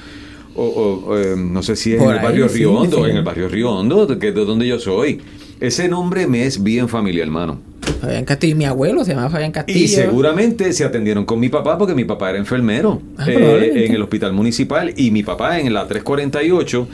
[0.57, 0.63] o-
[1.07, 3.11] o, eh, no sé si es Por en el ahí, barrio sí, Riondo, sí.
[3.11, 5.21] en el barrio Riondo, que es de donde yo soy.
[5.61, 7.61] Ese nombre me es bien familiar, hermano.
[8.01, 11.49] Fabián Castillo y mi abuelo se llama Fabián Castillo Y seguramente se atendieron con mi
[11.49, 15.59] papá porque mi papá era enfermero Ah, eh, en el hospital municipal y mi papá
[15.61, 16.89] en la 348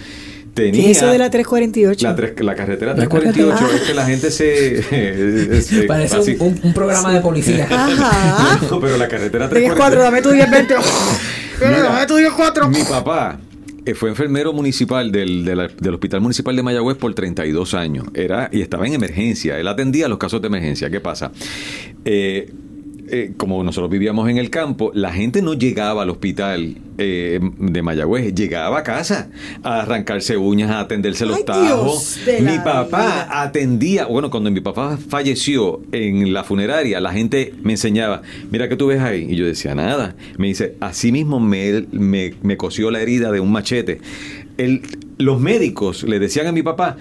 [0.55, 2.07] tenía ¿Qué es eso de la 348?
[2.07, 4.83] la, tres- la carretera La 348 carretera- es que la gente se,
[5.63, 8.61] se- parece así- un, un- un programa de policía Ajá.
[8.71, 10.75] No, pero la carretera 10 348 4, dame tu 10 20.
[11.67, 12.69] Mira, dame tu 10 4.
[12.69, 13.39] mi papá
[13.95, 18.07] fue enfermero municipal del, del Hospital Municipal de Mayagüez por 32 años.
[18.15, 19.59] Era, y estaba en emergencia.
[19.59, 20.91] Él atendía los casos de emergencia.
[20.91, 21.33] ¿Qué pasa?
[22.05, 22.53] Eh,
[23.13, 27.83] eh, como nosotros vivíamos en el campo, la gente no llegaba al hospital eh, de
[27.83, 29.29] Mayagüez, llegaba a casa
[29.63, 32.19] a arrancarse uñas, a atenderse los tajos.
[32.41, 33.43] Mi papá vida.
[33.43, 38.77] atendía, bueno, cuando mi papá falleció en la funeraria, la gente me enseñaba, mira que
[38.77, 39.27] tú ves ahí.
[39.31, 40.17] Y yo decía, nada.
[40.39, 44.01] Me dice, así mismo me, me, me cosió la herida de un machete.
[44.57, 44.83] El-
[45.19, 46.97] los médicos le decían a mi papá,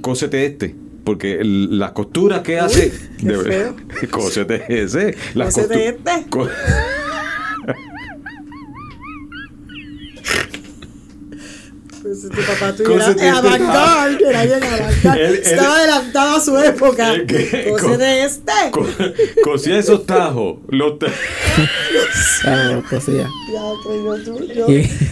[0.00, 0.74] cósete este.
[1.08, 2.92] Porque el- las costuras que hace.
[3.18, 3.76] qué feo.
[4.10, 5.16] Cósete ese.
[5.32, 6.26] Cósete este.
[12.08, 14.60] Pues tu papá tuyo era Cósete eh, este avant-garde, era bien
[15.18, 17.12] él- Estaba adelantado a su época.
[17.26, 18.52] Que- Cósete este.
[18.70, 18.86] Co-
[19.44, 20.56] Cosía esos tajos.
[20.68, 21.06] Los ta-
[22.42, 23.28] Claro, cosilla.
[23.52, 24.66] Ya, que yo, tú, yo-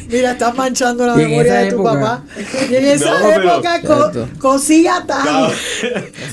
[0.09, 2.25] Mira, estás manchando la en memoria de tu época- papá.
[2.71, 5.53] Y en esa No, pero- época co- cosía tajos.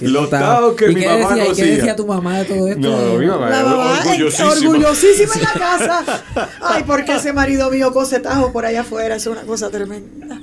[0.01, 1.66] los tajos que ¿Y mi qué mamá decía, ¿Y qué cosía.
[1.76, 2.80] decía tu mamá de todo esto?
[2.89, 4.49] No, mi mamá La mamá orgullosísima.
[4.51, 6.24] orgullosísima en la casa.
[6.61, 9.16] Ay, porque ese marido mío cose tajos por allá afuera.
[9.16, 10.39] Es una cosa tremenda.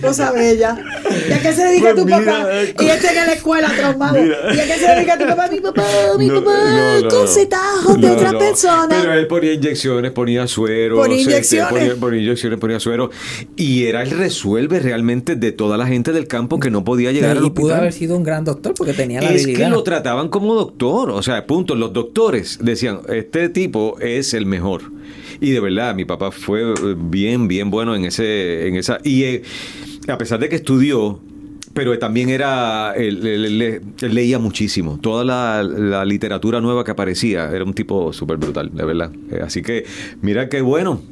[0.00, 0.76] Cosa bella.
[1.28, 2.46] ¿Y a qué se dedica Pues tu mira, papá?
[2.50, 4.20] eh, Y este en la escuela traumado.
[4.22, 4.36] Mira.
[4.54, 5.48] ¿Y a qué se dedica tu papá?
[5.50, 5.82] Mi papá,
[6.18, 8.38] mi No, papá, no, no, de No, otra no.
[8.38, 8.86] persona.
[8.90, 10.96] Pero él ponía inyecciones, ponía suero.
[10.96, 11.70] Ponía este, inyecciones.
[11.72, 13.10] ponía, ponía inyecciones, ponía suero.
[13.56, 17.36] Y era el resuelve realmente de toda la gente del campo que no podía llegar
[17.36, 19.66] al y pudo haber sido un gran doctor porque tenía la Es habilidad.
[19.66, 21.74] que lo trataban como doctor, o sea, punto.
[21.74, 24.82] Los doctores decían, este tipo es el mejor.
[25.42, 28.98] Y de verdad, mi papá fue eh, bien, bien bueno en ese, en esa.
[29.02, 29.42] Y eh,
[30.06, 31.20] a pesar de que estudió,
[31.74, 34.98] pero también era, él, él- él leía muchísimo.
[35.02, 39.10] Toda la, la literatura nueva que aparecía, era un tipo súper brutal, de verdad.
[39.32, 39.84] Eh, así que,
[40.20, 41.02] mira qué bueno.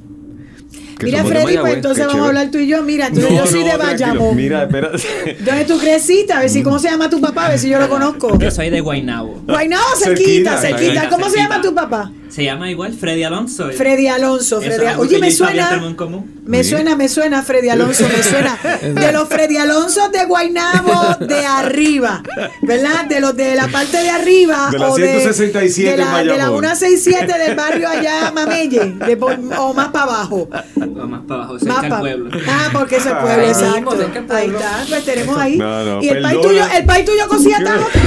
[1.00, 2.82] Que Mira, somos de Freddy, pues entonces vamos a hablar tú y yo.
[2.82, 3.76] Mira, entonces No, yo soy no, de.
[3.76, 4.36] Bayamón.
[4.36, 4.90] Mira, espera.
[5.40, 6.32] ¿Dónde tú creciste?
[6.32, 7.46] A ver si, ¿cómo se llama tu papá?
[7.46, 8.38] A ver si yo lo conozco.
[8.38, 9.42] Yo soy de Guaynabo.
[9.46, 10.78] Guaynabo, Cerquita, cerquita, cerquita.
[10.94, 12.12] cerquita, ¿Cómo se llama tu papá?
[12.28, 13.70] Se llama igual Freddy Alonso.
[13.72, 14.60] Freddy Alonso.
[14.60, 15.74] Freddy algo Oye, me suena.
[15.84, 16.40] en común.
[16.46, 16.70] Me Sí.
[16.70, 18.56] suena, me suena Freddy Alonso, me suena.
[19.00, 22.22] De los Freddy Alonso de Guaynabo de arriba,
[22.62, 23.04] ¿verdad?
[23.06, 24.68] De los de la parte de arriba.
[24.70, 26.60] De la o 167 de, la, en de la Bayamón.
[26.64, 30.48] 167 del barrio allá Mamelle, de por- o más para abajo.
[30.96, 32.30] O más para abajo, cerca del pueblo.
[32.48, 33.96] Ah, porque es el pueblo, exacto.
[33.96, 35.56] mismo, Ahí está, pues tenemos ahí.
[35.56, 36.48] No, no, y el país perdona.
[36.48, 37.86] tuyo, el país tuyo cosía tajo.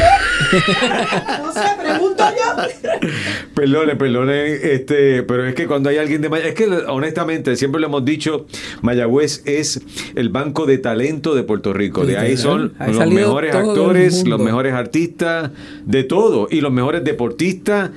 [0.53, 2.99] No sé, pregunto yo.
[3.55, 7.81] Perdone, perdone, este, pero es que cuando hay alguien de Mayagüez, es que honestamente siempre
[7.81, 8.45] lo hemos dicho,
[8.81, 9.81] Mayagüez es
[10.15, 12.05] el banco de talento de Puerto Rico.
[12.05, 15.51] De ahí son Ahí los mejores actores, los mejores artistas,
[15.85, 17.91] de todo, y los mejores deportistas.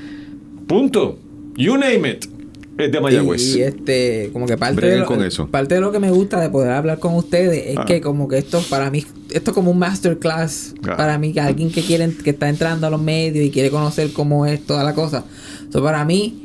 [0.67, 1.19] Punto.
[1.57, 2.36] You name it.
[2.79, 3.57] Es de Mayagüez.
[3.57, 5.47] Y, este, como que parte de, lo, con eso.
[5.49, 7.85] parte de lo que me gusta de poder hablar con ustedes es Ah.
[7.87, 10.97] que como que esto para mí, esto es como un masterclass Ah.
[10.97, 14.13] para mí, que alguien que quiere, que está entrando a los medios y quiere conocer
[14.13, 15.25] cómo es toda la cosa.
[15.73, 16.43] So, para mí,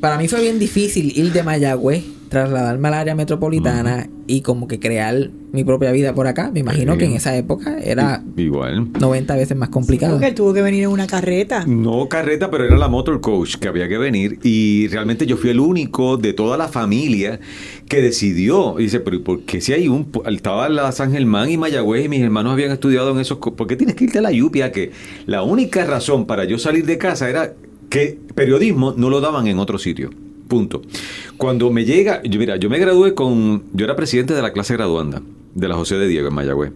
[0.00, 4.78] para mí fue bien difícil ir de Mayagüez, trasladarme al área metropolitana y como que
[4.78, 6.50] crear mi propia vida por acá.
[6.52, 8.92] Me imagino que en esa época era Igual.
[8.92, 10.12] 90 veces más complicado.
[10.12, 11.64] Porque él tuvo que venir en una carreta.
[11.66, 15.50] No carreta, pero era la motor coach que había que venir y realmente yo fui
[15.50, 17.40] el único de toda la familia
[17.88, 18.78] que decidió.
[18.78, 20.10] Y dice, pero ¿y ¿por qué si hay un...
[20.26, 23.38] Estaba la San Germán y Mayagüez y mis hermanos habían estudiado en esos...
[23.38, 24.70] ¿Por qué tienes que irte a la Yupia?
[24.72, 24.92] Que
[25.26, 27.54] la única razón para yo salir de casa era
[27.88, 30.10] que periodismo no lo daban en otro sitio.
[30.48, 30.82] Punto.
[31.36, 35.22] Cuando me llega, mira, yo me gradué con, yo era presidente de la clase graduanda
[35.54, 36.72] de la José de Diego en Mayagüez.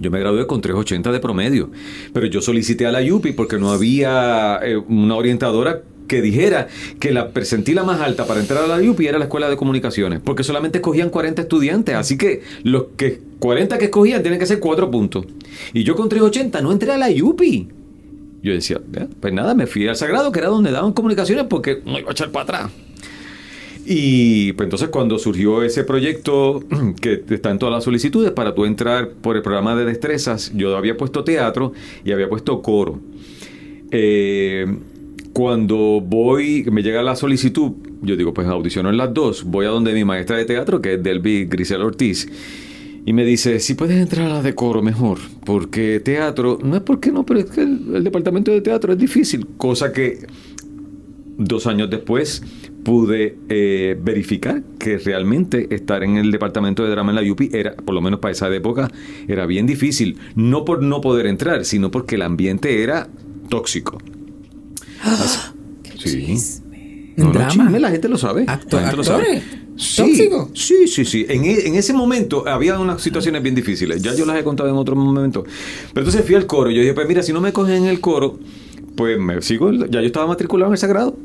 [0.00, 1.70] Yo me gradué con 380 de promedio,
[2.12, 6.68] pero yo solicité a la YUPI porque no había eh, una orientadora que dijera
[7.00, 10.20] que la percentila más alta para entrar a la YUPI era la Escuela de Comunicaciones,
[10.24, 14.58] porque solamente escogían 40 estudiantes, así que los que 40 que escogían tienen que ser
[14.60, 15.26] 4 puntos.
[15.72, 17.68] Y yo con 380 no entré a la YUPI.
[18.42, 21.82] Yo decía, "Ya, pues nada, me fui al Sagrado, que era donde daban comunicaciones, porque
[21.84, 22.70] no iba a echar para atrás.
[23.90, 26.62] Y pues entonces cuando surgió ese proyecto
[27.00, 30.76] que está en todas las solicitudes para tú entrar por el programa de destrezas, yo
[30.76, 31.72] había puesto teatro
[32.04, 33.00] y había puesto coro.
[33.90, 34.66] Eh,
[35.32, 37.72] cuando voy, me llega la solicitud,
[38.02, 40.94] yo digo, pues audiciono en las dos, voy a donde mi maestra de teatro, que
[40.94, 42.28] es Delby Grisel Ortiz,
[43.06, 46.82] y me dice, si puedes entrar a la de coro mejor, porque teatro, no es
[46.82, 50.26] porque no, pero es que el, el departamento de teatro es difícil, cosa que
[51.38, 52.42] dos años después
[52.84, 57.74] pude eh, verificar que realmente estar en el departamento de drama en la UPI era,
[57.76, 58.90] por lo menos para esa época,
[59.26, 60.16] era bien difícil.
[60.36, 63.08] No por no poder entrar, sino porque el ambiente era
[63.48, 63.98] tóxico.
[65.02, 65.38] Así-
[65.98, 66.34] sí.
[67.16, 67.48] ¿En No, no, drama?
[67.50, 68.44] chisme, la gente lo sabe.
[68.46, 69.22] Acto- La gente lo sabe.
[69.22, 69.42] ¿Actores?
[69.76, 71.26] Sí, sí, sí, sí.
[71.28, 74.02] En, e- en ese momento había unas situaciones bien difíciles.
[74.02, 75.42] Ya yo las he contado en otro momento.
[75.92, 76.70] Pero entonces fui al coro.
[76.70, 78.38] Yo dije, pues mira, si no me cogen en el coro,
[78.96, 79.68] pues me sigo.
[79.68, 81.16] el- Ya yo estaba matriculado en el Sagrado.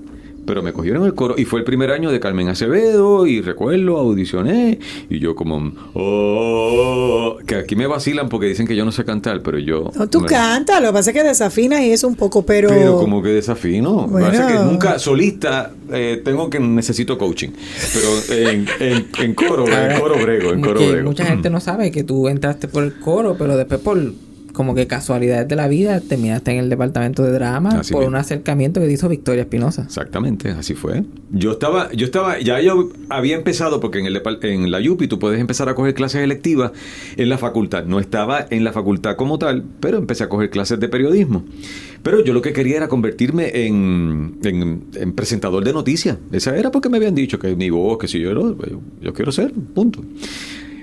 [0.46, 3.98] Pero me cogieron el coro y fue el primer año de Carmen Acevedo y recuerdo,
[3.98, 4.78] audicioné
[5.10, 9.42] y yo como, oh, que aquí me vacilan porque dicen que yo no sé cantar,
[9.42, 9.92] pero yo...
[9.96, 12.70] No, tú me- cantas, lo que pasa es que desafinas y eso un poco, pero.
[12.70, 14.08] pero como que desafino.
[14.08, 14.28] Bueno.
[14.28, 17.50] Parece que nunca solista eh, tengo que necesito coaching.
[17.94, 21.10] Pero en, en, en coro, en coro brego, en coro que brego.
[21.10, 23.98] mucha gente no sabe que tú entraste por el coro, pero después por
[24.54, 28.16] como que casualidades de la vida, terminaste en el departamento de drama Así por un
[28.16, 29.82] acercamiento que te hizo Victoria Espinosa.
[29.84, 31.04] Exactamente, así fue.
[31.32, 35.18] Yo estaba, yo estaba, ya yo había empezado, porque en, el, en la UPI tú
[35.20, 36.72] puedes empezar a coger clases electivas
[37.18, 37.86] en la facultad.
[37.86, 41.44] No estaba en la facultad como tal, pero empecé a coger clases de periodismo.
[42.04, 46.18] Pero yo lo que quería era convertirme en, en- en presentador de noticias.
[46.32, 49.14] Esa era porque me habían dicho que mi voz, que si yo, era- yo, yo
[49.14, 50.04] quiero ser, punto.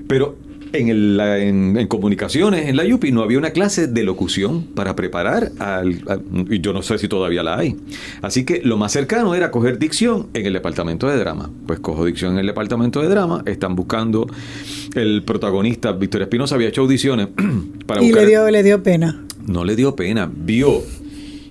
[0.09, 0.37] Pero
[0.73, 4.95] en, el- en, en comunicaciones, en la UPI, no había una clase de locución para
[4.97, 7.77] preparar al, al- y yo no sé si todavía la hay.
[8.23, 11.51] Así que lo más cercano era coger dicción en el departamento de drama.
[11.67, 14.27] Pues cojo dicción en el departamento de drama, están buscando
[14.95, 17.29] el protagonista, Victoria Espinosa, había hecho audiciones
[17.87, 18.23] para Y buscar...
[18.25, 19.25] le dio, le dio pena.
[19.47, 20.83] No le dio pena, vio.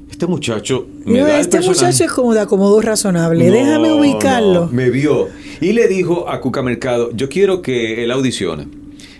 [0.09, 3.45] Este muchacho me da el este muchacho es como de acomodo razonable.
[3.47, 4.65] No, Déjame ubicarlo.
[4.65, 5.27] no, me vio
[5.61, 8.67] y le dijo a Cuca Mercado, yo quiero que él audicione.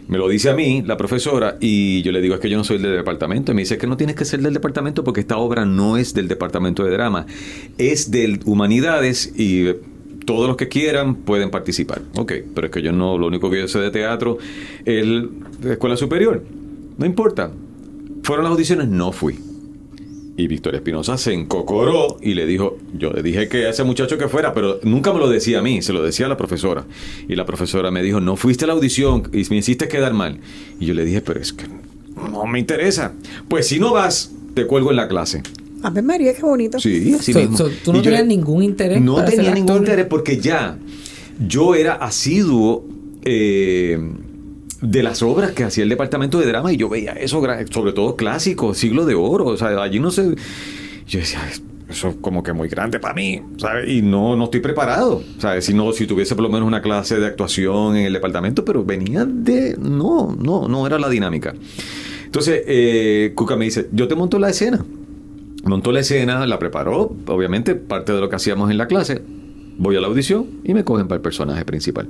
[0.09, 2.63] Me lo dice a mí, la profesora, y yo le digo, es que yo no
[2.63, 3.51] soy del departamento.
[3.51, 6.15] Y me dice que no tienes que ser del departamento porque esta obra no es
[6.15, 7.27] del departamento de drama,
[7.77, 9.79] es del humanidades y eh,
[10.25, 12.01] todos los que quieran pueden participar.
[12.15, 14.39] Ok, pero es que yo no, lo único que yo sé de teatro
[14.83, 16.43] es la escuela superior.
[16.97, 17.51] No importa.
[18.23, 19.48] Fueron las audiciones, no fui.
[20.39, 24.17] Y Victoria Espinosa se encocoró y le dijo, yo le dije que a ese muchacho
[24.17, 26.85] que fuera, pero nunca me lo decía a mí, se lo decía a la profesora.
[27.27, 30.39] Y la profesora me dijo, no fuiste a la audición y me hiciste quedar mal.
[30.79, 31.65] Y yo le dije, pero es que
[32.31, 33.11] no me interesa.
[33.49, 35.43] Pues si no vas, te cuelgo en la clase.
[35.83, 36.79] A ver, María, qué bonito.
[36.79, 37.57] Sí, así So- mismo.
[37.57, 39.77] so, ¿tú no tenías ningún interés No tenía ningún actor?
[39.87, 40.77] interés porque ya
[41.45, 42.85] yo era asiduo
[43.25, 43.99] eh,
[44.81, 48.15] de las obras que hacía el departamento de drama y yo veía eso, sobre todo
[48.15, 49.45] clásico, siglo de oro.
[49.47, 50.35] O sea, allí no sé.
[51.07, 53.89] Yo decía, "Es- eso es como que muy grande para mí, ¿sabes?
[53.89, 55.65] Y no, no estoy preparado, ¿sabes?
[55.65, 58.85] Si, no, si tuviese por lo menos una clase de actuación en el departamento, pero
[58.85, 59.75] venía de...
[59.79, 61.55] No, no, no era la dinámica.
[62.25, 64.85] Entonces, eh, Cuca me dice, yo te monto la escena.
[65.63, 69.21] Montó la escena, la preparó, obviamente, parte de lo que hacíamos en la clase.
[69.79, 72.07] Voy a la audición y me cogen para el personaje principal.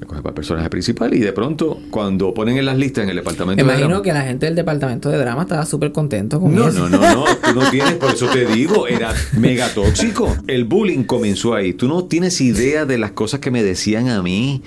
[0.00, 3.10] Me cogen para el personaje principal y de pronto, cuando ponen en las listas en
[3.10, 5.90] el Me departamento de imagino drama- que la gente del departamento de drama estaba súper
[5.90, 6.88] contento con no, eso.
[6.88, 10.36] no, no, no, tú no tienes, por eso te digo, era mega tóxico.
[10.46, 11.72] El bullying comenzó ahí.
[11.72, 14.62] Tú no tienes idea de las cosas que me decían a mí,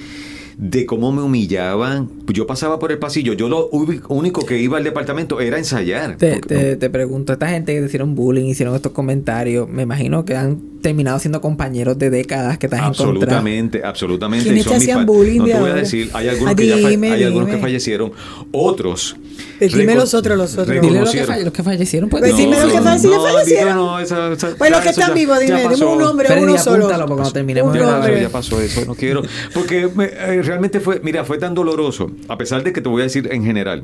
[0.57, 2.09] de cómo me humillaban.
[2.31, 6.17] Yo pasaba por el pasillo, yo lo único que iba al departamento era ensayar.
[6.17, 9.83] Te, Porque- te, te pregunto, esta gente que te hicieron bullying, hicieron estos comentarios, me
[9.83, 13.09] imagino que han terminado siendo compañeros de décadas que te has encontrado.
[13.11, 14.45] Absolutamente, absolutamente.
[14.45, 16.55] ¿Quiénes Y son te hacían bullying No de te voy a decir, hay algunos, Ah,
[16.55, 17.61] que, ya fa- dime, hay algunos que dime.
[17.67, 18.11] fallecieron,
[18.51, 19.15] otros.
[19.59, 20.81] Pues dime los otros, los otros.
[20.81, 22.21] Dile los que, falle- los que fallecieron, pues.
[22.21, 23.45] Pues dime los que fallecieron.
[23.45, 26.57] digo, no, esa- esa- Pues los que están vivos, dime, dime un nombre, Freddy, uno
[26.57, 26.77] solo.
[26.85, 28.21] apúntalo, porque cuando terminemos Un Ya, nombre.
[28.21, 29.21] ya pasó eso, no quiero.
[29.53, 33.01] Porque me- eh, realmente fue, mira, fue tan doloroso, a pesar de que te voy
[33.01, 33.83] a decir en general.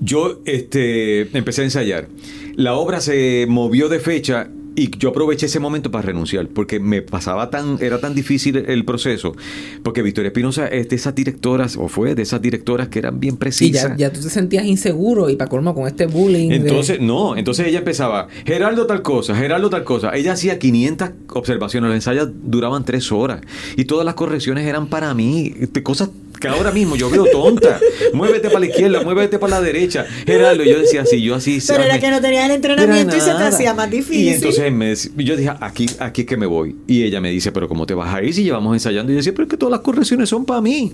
[0.00, 2.08] Yo este, empecé a ensayar.
[2.54, 7.02] La obra se movió de fecha y yo aproveché ese momento para renunciar, porque me
[7.02, 9.34] pasaba tan, era tan difícil el proceso.
[9.82, 13.36] Porque Victoria Espinosa es de esas directoras, o fue de esas directoras que eran bien
[13.36, 13.90] precisas.
[13.98, 16.48] ya, ya tú te sentías inseguro y para colmo con este bullying.
[16.50, 20.12] de- Entonces, no, entonces ella empezaba, Geraldo tal cosa, Geraldo tal cosa.
[20.14, 23.40] Ella hacía 500 observaciones, los ensayos duraban tres horas
[23.76, 26.10] y todas las correcciones eran para mí, de cosas
[26.40, 27.80] que ahora mismo yo veo tonta.
[28.12, 30.06] muévete para la izquierda, muévete para la derecha.
[30.26, 31.58] Geraldo, yo decía así, yo así.
[31.66, 34.24] Pero era me- que no tenías el entrenamiento y se te hacía más difícil.
[34.24, 36.76] Y entonces me yo dije, aquí, aquí es que me voy.
[36.86, 39.12] Y ella me dice, pero ¿cómo te vas a ir si llevamos ensayando?
[39.12, 40.92] Y yo decía, pero es que todas las correcciones son para mí.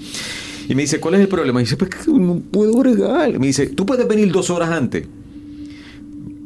[0.69, 1.61] Y me dice, ¿cuál es el problema?
[1.61, 3.39] Y dice, pues que no puedo bregar.
[3.39, 5.07] Me dice, ¿tú puedes venir dos horas antes?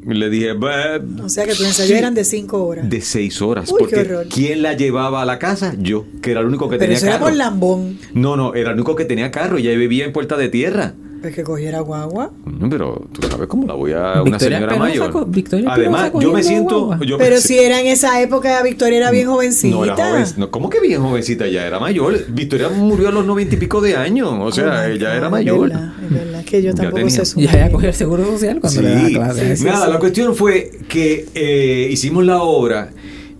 [0.08, 1.94] Y le dije, "Bah, O sea que tus ensayos sí".
[1.94, 2.88] eran de cinco horas.
[2.88, 3.70] De seis horas.
[3.70, 4.26] Uy, qué porque horror.
[4.32, 5.74] ¿quién la llevaba a la casa?
[5.78, 7.26] Yo, que era el único que Pero tenía eso era carro.
[7.26, 7.98] por lambón.
[8.14, 9.58] No, no, era el único que tenía carro.
[9.58, 10.94] Ella vivía en Puerta de Tierra.
[11.20, 12.30] Pues que cogiera guagua.
[12.46, 15.28] No, pero tú sabes cómo la voy a una Victoria señora mayor.
[15.30, 16.96] Victoria Además, yo me siento.
[17.04, 19.74] yo Pero si- si era en esa época, Victoria era bien jovencita.
[19.76, 20.24] No era joven.
[20.36, 21.48] No, ¿Cómo que bien jovencita?
[21.48, 22.24] Ya era mayor.
[22.28, 24.30] Victoria murió a los noventa y pico de años.
[24.40, 25.68] O sea, Oh ella era es mayor.
[25.68, 27.24] verdad, Es verdad, que yo Ya tampoco tenía.
[27.24, 29.56] sé Ya ya cogió el seguro social cuando le daba Sí, clase.
[29.56, 29.92] sí, nada, sí.
[29.92, 32.90] la cuestión fue que eh, hicimos la obra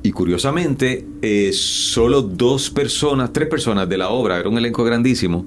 [0.03, 5.47] y curiosamente eh, solo dos personas, tres personas de la obra, era un elenco grandísimo,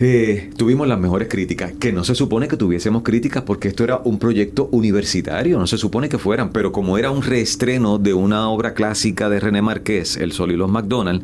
[0.00, 4.00] eh, tuvimos las mejores críticas, que no se supone que tuviésemos críticas porque esto era
[4.04, 8.48] un proyecto universitario, no se supone que fueran, pero como era un reestreno de una
[8.48, 11.22] obra clásica de René Márquez, El Sol y los McDonald,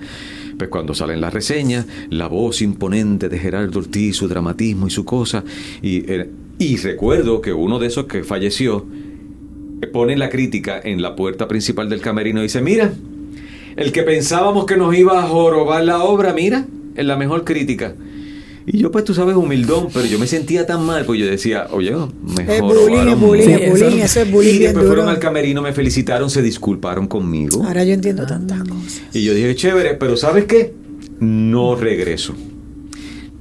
[0.58, 5.04] pues cuando salen las reseñas, la voz imponente de Gerardo Ortiz, su dramatismo y su
[5.04, 5.44] cosa,
[5.80, 8.86] y, eh, y recuerdo que uno de esos que falleció,
[9.82, 12.92] eh, pone la crítica en la puerta principal del camerino y dice, mira,
[13.76, 17.94] el que pensábamos que nos iba a jorobar la obra, mira, es la mejor crítica.
[18.66, 21.66] Y yo, pues tú sabes, humildón, pero yo me sentía tan mal, pues yo decía,
[21.70, 22.54] oye, mejor.
[22.54, 25.72] Es bullying, es bullying, es bullying, eso- es bullying Y después fueron al camerino, me
[25.74, 27.62] felicitaron, se disculparon conmigo.
[27.62, 29.02] Ahora yo entiendo tantas cosas.
[29.12, 30.72] Y yo dije, chévere, pero ¿sabes qué?
[31.20, 32.34] No regreso.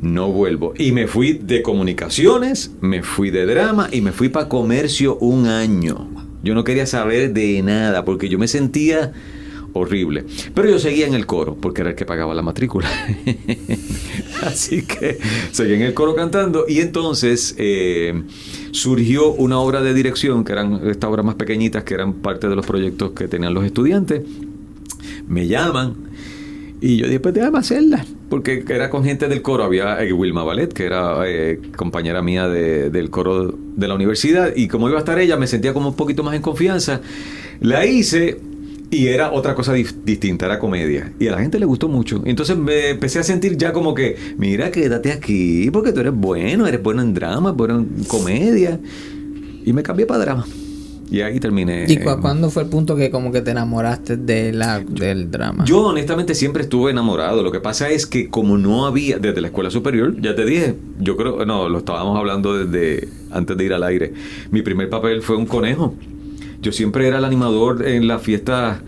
[0.01, 0.73] No vuelvo.
[0.77, 5.47] Y me fui de comunicaciones, me fui de drama y me fui para comercio un
[5.47, 6.09] año.
[6.43, 9.13] Yo no quería saber de nada porque yo me sentía
[9.73, 10.23] horrible.
[10.53, 12.87] Pero yo seguía en el coro porque era el que pagaba la matrícula.
[14.43, 15.17] Así que
[15.51, 18.23] seguía en el coro cantando y entonces eh,
[18.71, 22.55] surgió una obra de dirección que eran estas obras más pequeñitas que eran parte de
[22.55, 24.21] los proyectos que tenían los estudiantes
[25.27, 25.95] me llaman
[26.81, 28.05] y yo dije, pues déjame hacerla.
[28.29, 29.63] Porque era con gente del coro.
[29.63, 34.53] Había eh, Wilma Ballet, que era eh, compañera mía de- del coro de la universidad.
[34.53, 36.99] Y como iba a estar ella, me sentía como un poquito más en confianza.
[37.61, 38.37] La hice
[38.95, 41.11] y era otra cosa distinta, era comedia.
[41.19, 42.21] Y a la gente le gustó mucho.
[42.25, 46.67] Entonces me empecé a sentir ya como que, mira, quédate aquí, porque tú eres bueno,
[46.67, 48.79] eres bueno en drama, bueno en comedia.
[49.65, 50.45] Y me cambié para drama.
[51.11, 51.85] Y ahí terminé.
[51.87, 55.63] ¿Y cu- cuándo fue el punto que como que te enamoraste de la, del drama?
[55.65, 57.43] yo honestamente siempre estuve enamorado.
[57.43, 60.75] Lo que pasa es que como no había desde la escuela superior, ya te dije,
[60.99, 64.13] yo creo, no, lo estábamos hablando desde antes de ir al aire.
[64.49, 65.93] Mi primer papel fue un conejo.
[66.63, 68.79] Yo siempre era el animador en las fiestas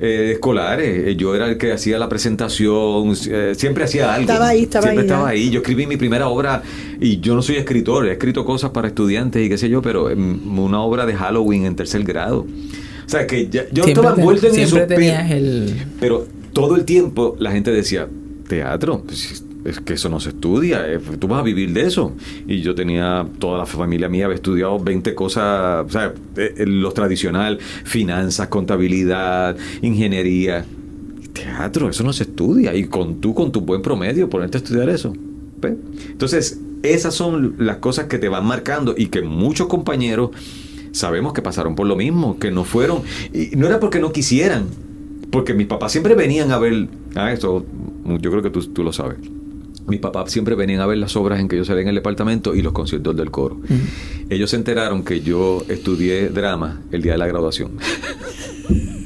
[0.00, 1.06] eh, escolares.
[1.08, 4.28] Eh, Yo era el que hacía la presentación, eh, siempre hacía algo.
[4.30, 5.50] Estaba ahí, estaba siempre ahí, estaba ahí.
[5.50, 6.62] Yo escribí mi primera obra
[7.00, 10.10] y yo no soy escritor, he escrito cosas para estudiantes y qué sé yo, pero
[10.10, 12.46] em, una obra de Halloween en tercer grado.
[13.06, 14.78] O sea que ya- yo Siempre estaba envuelto en eso.
[14.78, 15.74] el...
[16.00, 18.08] pero todo el tiempo la gente decía,
[18.48, 22.12] teatro, pues, es que eso no se estudia, eh, tú vas a vivir de eso.
[22.46, 26.66] Y yo tenía, toda la familia mía había estudiado 20 cosas, o sea, eh, eh,
[26.66, 30.64] lo tradicional, finanzas, contabilidad, ingeniería.
[31.32, 32.74] Teatro, eso no se estudia.
[32.74, 35.12] Y con tú, con tu buen promedio, ponerte a estudiar eso.
[35.62, 40.30] Entonces, esas son las cosas que te van marcando y que muchos compañeros
[40.92, 43.02] sabemos que pasaron por lo mismo, que no fueron,
[43.32, 44.66] y no era porque no quisieran,
[45.30, 47.66] porque mis papás siempre venían a ver, ah, esto
[48.20, 49.18] yo creo que tú, tú lo sabes.
[49.88, 52.54] Mis papás siempre venían a ver las obras en que yo salía en el departamento
[52.54, 53.58] y los conciertos del coro.
[54.28, 57.72] Ellos se enteraron que yo estudié drama el día de la graduación.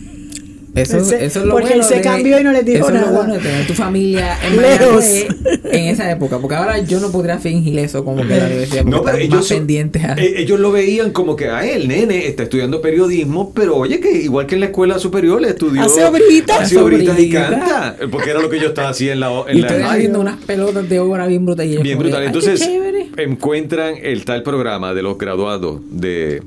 [0.74, 2.64] Eso, Él se- eso es lo porque él bueno se de- cambió y no les
[2.64, 3.06] dijo eso es nada.
[3.10, 4.56] lo bueno de tener tu familia en.
[4.62, 5.26] Mayagüez
[5.64, 6.38] en esa época.
[6.38, 8.84] Porque ahora yo no podría fingir eso como que la universidad.
[8.84, 10.14] No, pero ellos, más son- pendientes a...
[10.14, 14.10] eh, ellos lo veían como que a él, nene, está estudiando periodismo, pero oye que
[14.12, 16.60] igual que en la escuela superior estudió Hace obritas.
[16.62, 19.60] hace obritas y canta, porque era lo que yo estaba haciendo en la, en y
[19.60, 21.82] la estoy haciendo unas pelotas de obra bien brutales.
[21.82, 22.20] Bien como que, brutal.
[22.22, 23.06] "Ay, qué Entonces, chévere".
[23.18, 26.42] encuentran el tal programa de los graduados de,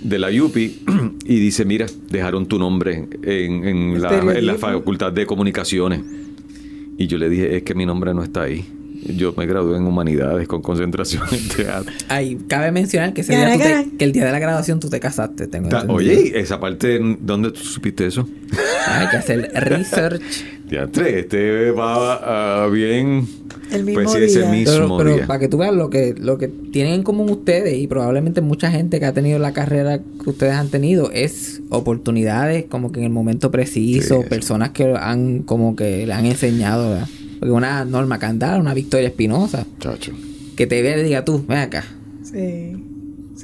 [0.00, 0.82] de la UPI
[1.24, 4.58] y dice, mira, dejaron tu nombre en, en la, en la Periodismo.
[4.58, 6.00] Facultad de Comunicaciones.
[6.96, 8.64] Y yo le dije, es que mi nombre no está ahí.
[9.16, 11.92] Yo me gradué en Humanidades con concentración en teatro.
[12.08, 13.84] Ay, cabe mencionar que, ese día tú te- gara.
[13.96, 15.46] que el día de la graduación tú te casaste.
[15.46, 15.96] Tengo Ta- entendido.
[16.12, 18.28] Oye, esa parte, ¿dónde tú supiste eso?
[18.88, 20.22] Hay que hacer research.
[20.68, 23.26] Teatre, este va ah, bien.
[23.72, 24.50] El mismo pues sí, ese día.
[24.50, 25.26] mismo Pero, pero día.
[25.26, 28.70] para que tú veas lo que, lo que tienen en común ustedes y probablemente mucha
[28.70, 33.04] gente que ha tenido la carrera que ustedes han tenido es oportunidades como que en
[33.06, 37.08] el momento preciso, Sí, personas que han como que le han enseñado, ¿verdad?
[37.38, 40.12] Porque una Norma Candal, una Victoria Espinosa, Chacho.
[40.56, 41.84] que te vea y diga tú, ven acá,
[42.22, 42.72] Sí.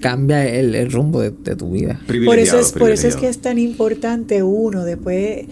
[0.01, 1.95] cambia el, el rumbo de, de tu vida.
[1.95, 5.45] Por eso, Privilegiado, es, por eso es que es tan importante uno, después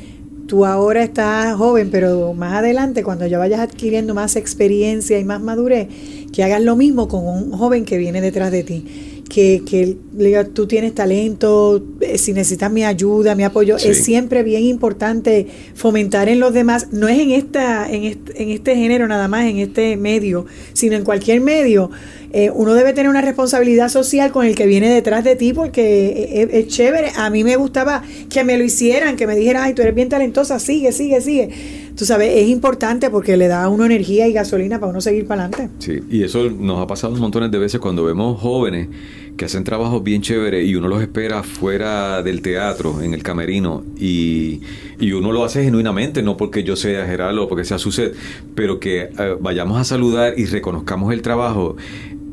[0.53, 5.41] tú ahora estás joven, pero más adelante, cuando ya vayas adquiriendo más experiencia y más
[5.41, 5.89] madurez,
[6.31, 9.12] que hagas lo mismo con un joven que viene detrás de ti.
[9.33, 13.89] Que, que le diga, tú tienes talento, eh, si necesitas mi ayuda, mi apoyo, Sí.
[13.89, 18.51] es siempre bien importante fomentar en los demás, no es en esta, en este, en
[18.51, 21.91] este género nada más, en este medio, sino en cualquier medio.
[22.35, 26.29] Eh, uno debe tener una responsabilidad social con el que viene detrás de ti porque
[26.33, 27.09] es, es chévere.
[27.17, 30.09] A mí me gustaba que me lo hicieran, que me dijeran, ay, tú eres bien
[30.09, 31.51] talentosa, sigue, sigue, sigue.
[31.95, 35.27] Tú sabes, es importante porque le da a uno energía y gasolina para uno seguir
[35.27, 35.75] para adelante.
[35.79, 38.89] Sí, y eso nos ha pasado un montones de veces cuando vemos jóvenes
[39.37, 43.85] que hacen trabajos bien chéveres y uno los espera fuera del teatro, en el camerino,
[43.99, 44.61] y,
[44.99, 48.15] y uno lo hace genuinamente, no porque yo sea Gerardo o porque sea Suset,
[48.55, 51.77] pero que eh, vayamos a saludar y reconozcamos el trabajo.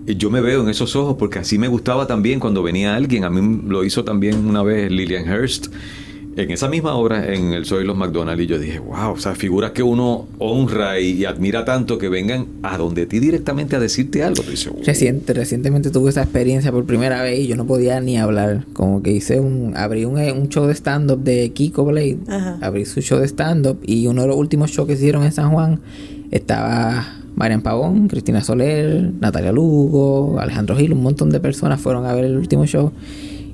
[0.06, 3.26] Yo me veo en esos ojos porque así me gustaba también cuando venía alguien.
[3.26, 5.68] A mí lo hizo también una vez Lillian Hurst
[6.44, 9.36] en esa misma obra en el Soy los McDonald's y yo dije, wow, o sea,
[9.36, 13.80] figuras que uno honra y, y admira tanto que vengan a donde ti directamente a
[13.80, 14.44] decirte algo.
[14.86, 18.66] Reciente, recientemente tuve esa experiencia por primera vez y yo no podía ni hablar.
[18.74, 22.18] Como que hice un, abrí un, un show de stand-up de Kiko Blade.
[22.28, 22.58] Ajá.
[22.62, 25.52] Abrí su show de stand-up y uno de los últimos shows que hicieron en San
[25.52, 25.80] Juan
[26.32, 32.14] estaba Marian Pavón, Cristina Soler, Natalia Lugo, Alejandro Gil, un montón de personas fueron a
[32.14, 32.92] ver el último show.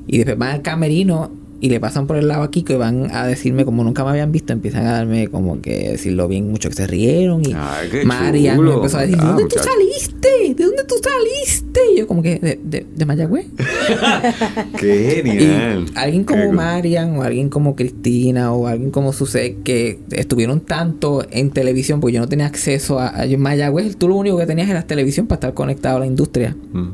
[0.07, 1.31] Y después van al camerino
[1.61, 4.09] y le pasan por el lado a Kiko y van a decirme como nunca me
[4.11, 7.89] habían visto, empiezan a darme como que decirlo bien mucho que se rieron y Ay,
[7.89, 8.69] qué Marian chulo.
[8.71, 10.53] me empezó a decir, ¿de Ah, dónde tú saliste?
[10.55, 11.79] ¿De dónde tú saliste?
[11.93, 13.47] Y yo como que de, de, de Mayagüez.
[14.79, 15.85] Qué genial.
[15.93, 16.51] Y alguien como.
[16.51, 22.13] Marian o alguien como Cristina o alguien como Susé que estuvieron tanto en televisión porque
[22.15, 25.37] yo no tenía acceso a, a Mayagüez, tú lo único que tenías era televisión para
[25.37, 26.55] estar conectado a la industria.
[26.73, 26.89] Mm.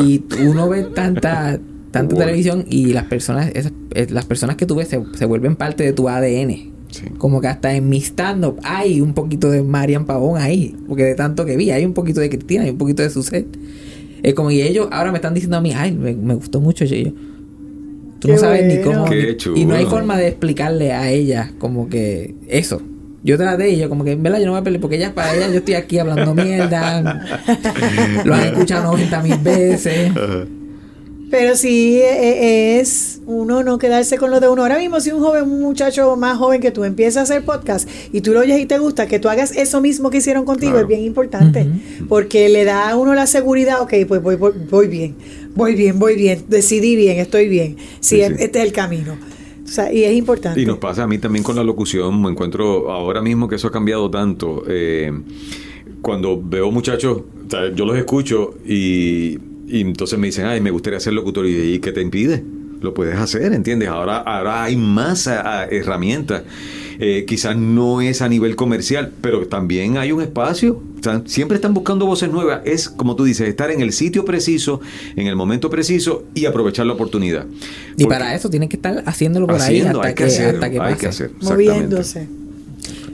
[0.00, 1.58] Y uno ve tanta
[1.94, 2.26] tanta Ahora.
[2.26, 5.82] televisión y las personas esas- eh, las personas que tú ves se, se vuelven parte
[5.82, 6.70] de tu ADN.
[6.90, 7.06] Sí.
[7.18, 10.76] Como que hasta en mi stand-up hay un poquito de Marian Pavón ahí.
[10.86, 13.46] Porque de tanto que vi, hay un poquito de Cristina y un poquito de Suset.
[14.22, 16.84] Es como, y ellos ahora me están diciendo a mí, ay, me, me gustó mucho.
[16.84, 17.12] Y yo,
[18.20, 19.06] tú no sabes ni cómo.
[19.06, 19.56] Qué ni- chulo.
[19.56, 22.80] y no hay forma de explicarle a ella como que eso.
[23.24, 25.14] Yo traté y yo como que, en verdad, yo no voy a pelear porque ella,
[25.14, 27.22] para ella, yo estoy aquí hablando mierda.
[28.24, 30.12] lo han escuchado 90 mil veces.
[31.36, 34.62] Pero sí eh, es uno no quedarse con lo de uno.
[34.62, 37.88] Ahora mismo, si un joven, un muchacho más joven que tú empieza a hacer podcast
[38.12, 40.72] y tú lo oyes y te gusta, que tú hagas eso mismo que hicieron contigo
[40.74, 40.84] Claro.
[40.84, 41.66] es bien importante.
[42.08, 45.16] Porque le da a uno la seguridad, ok, pues voy, voy, voy bien,
[45.56, 47.78] voy bien, voy bien, decidí bien, estoy bien.
[47.98, 48.34] Sí, Sí, es- sí.
[48.38, 49.16] este es el camino.
[49.64, 50.60] O sea, y es importante.
[50.60, 52.22] Y nos pasa a mí también con la locución.
[52.22, 54.62] Me encuentro ahora mismo que eso ha cambiado tanto.
[54.68, 55.10] Eh,
[56.00, 59.38] cuando veo muchachos, o sea, yo los escucho y,
[59.68, 61.46] y entonces me dicen, ay, me gustaría ser locutor.
[61.46, 62.42] ¿Y, ¿y qué te impide?
[62.80, 63.88] Lo puedes hacer, ¿entiendes?
[63.88, 66.42] Ahora, ahora hay más a- a herramientas.
[66.98, 70.80] Eh, quizás no es a nivel comercial, pero también hay un espacio.
[71.00, 72.60] O sea, siempre están buscando voces nuevas.
[72.66, 74.80] Es, como tú dices, estar en el sitio preciso,
[75.16, 77.46] en el momento preciso y aprovechar la oportunidad.
[77.96, 80.24] Y Porque- para eso tienes que estar haciéndolo por ahí haciendo, hasta hay que, que
[80.30, 81.00] hacerlo, hasta que hay pase.
[81.00, 81.30] que hacer.
[81.42, 82.28] moviéndose.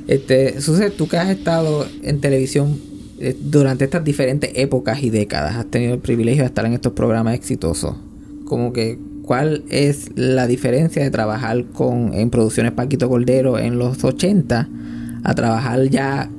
[0.08, 2.76] Este, Suset, tú que has estado en televisión
[3.20, 6.94] eh, durante estas diferentes épocas y décadas, has tenido el privilegio de estar en estos
[6.94, 7.94] programas exitosos.
[8.46, 14.02] Como que, ¿cuál es la diferencia de trabajar con en producciones Paquito Cordero en los
[14.02, 14.68] 80
[15.22, 16.30] a trabajar ya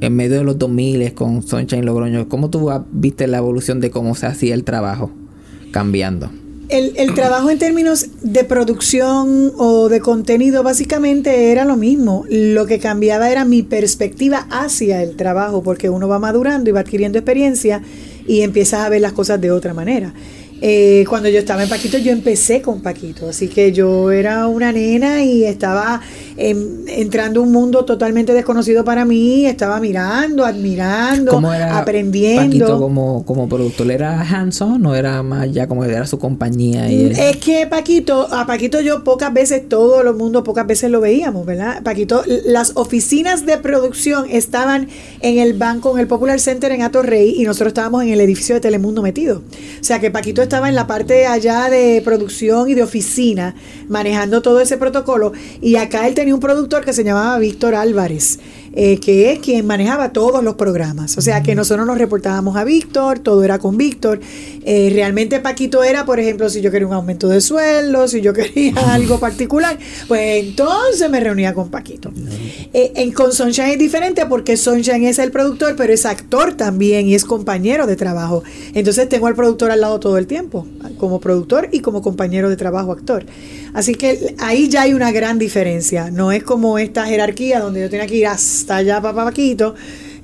[0.00, 2.28] en medio de los 2000 con Sunshine Logroño?
[2.28, 5.10] ¿Cómo tú viste la evolución de cómo se hacía el trabajo
[5.72, 6.30] cambiando?
[6.70, 12.24] El, el trabajo en términos de producción o de contenido básicamente era lo mismo.
[12.28, 16.80] Lo que cambiaba era mi perspectiva hacia el trabajo, porque uno va madurando y va
[16.80, 17.82] adquiriendo experiencia
[18.26, 20.14] y empiezas a ver las cosas de otra manera.
[20.62, 24.72] Eh, cuando yo estaba en Paquito, yo empecé con Paquito, así que yo era una
[24.72, 26.02] nena y estaba
[26.40, 32.42] em, entrando a un mundo totalmente desconocido para mí, estaba mirando, admirando, ¿Cómo era aprendiendo.
[32.44, 33.90] Paquito como, como productor?
[33.90, 36.90] ¿Era hands-on o era más ya como era su compañía?
[36.90, 37.12] Y?
[37.16, 41.44] Es que Paquito, a Paquito yo pocas veces, todo el mundo pocas veces lo veíamos,
[41.44, 41.82] ¿verdad?
[41.82, 44.88] Paquito, las oficinas de producción estaban
[45.20, 48.54] en el banco, en el Popular Center en Atorrey y nosotros estábamos en el edificio
[48.54, 49.42] de Telemundo metido.
[49.80, 53.54] O sea que Paquito estaba en la parte allá de producción y de oficina,
[53.88, 58.38] manejando todo ese protocolo y acá él tenía un productor que se llamaba Víctor Álvarez.
[58.72, 61.18] Eh, que es quien manejaba todos los programas.
[61.18, 64.20] O sea que nosotros nos reportábamos a Víctor, todo era con Víctor.
[64.64, 68.32] Eh, realmente Paquito era, por ejemplo, si yo quería un aumento de sueldo, si yo
[68.32, 69.76] quería algo particular,
[70.06, 72.12] pues entonces me reunía con Paquito.
[72.72, 77.08] Eh, en, con Sunshine es diferente porque Sunshine es el productor, pero es actor también
[77.08, 78.44] y es compañero de trabajo.
[78.74, 80.66] Entonces tengo al productor al lado todo el tiempo,
[80.98, 83.24] como productor y como compañero de trabajo actor.
[83.72, 86.10] Así que ahí ya hay una gran diferencia.
[86.10, 88.26] No es como esta jerarquía donde yo tenía que ir
[88.60, 89.74] hasta allá para Paquito.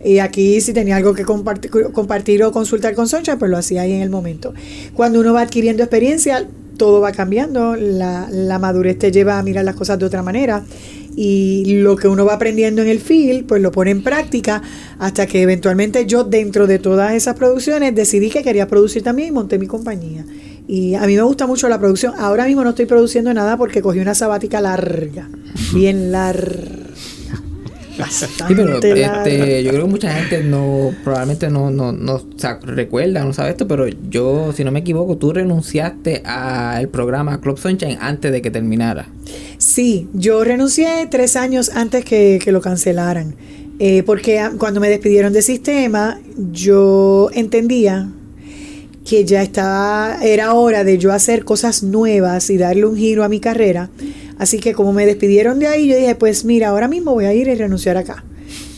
[0.05, 3.83] Y aquí si tenía algo que compartir, compartir o consultar con Soncha, pues lo hacía
[3.83, 4.55] ahí en el momento.
[4.95, 6.47] Cuando uno va adquiriendo experiencia,
[6.77, 10.63] todo va cambiando, la, la madurez te lleva a mirar las cosas de otra manera
[11.17, 14.63] y lo que uno va aprendiendo en el field, pues lo pone en práctica
[14.99, 19.33] hasta que eventualmente yo dentro de todas esas producciones decidí que quería producir también y
[19.33, 20.27] monté mi compañía.
[20.69, 22.13] Y a mí me gusta mucho la producción.
[22.19, 25.29] Ahora mismo no estoy produciendo nada porque cogí una sabática larga,
[25.73, 26.87] bien larga.
[27.98, 29.23] Bastante Sí, pero larga.
[29.24, 33.32] este, yo creo que mucha gente no, probablemente no, no, no o sea, recuerda, no
[33.32, 38.32] sabe esto, pero yo, si no me equivoco, tú renunciaste al programa Club Sunshine antes
[38.32, 39.09] de que terminara.
[39.59, 43.35] Sí, yo renuncié tres años antes que, que lo cancelaran,
[43.78, 46.20] eh, porque cuando me despidieron del sistema,
[46.52, 48.10] yo entendía
[49.09, 53.28] que ya estaba, era hora de yo hacer cosas nuevas y darle un giro a
[53.28, 53.89] mi carrera.
[54.39, 57.33] Así que como me despidieron de ahí, yo dije, pues mira, ahora mismo voy a
[57.35, 58.25] ir y renunciar acá.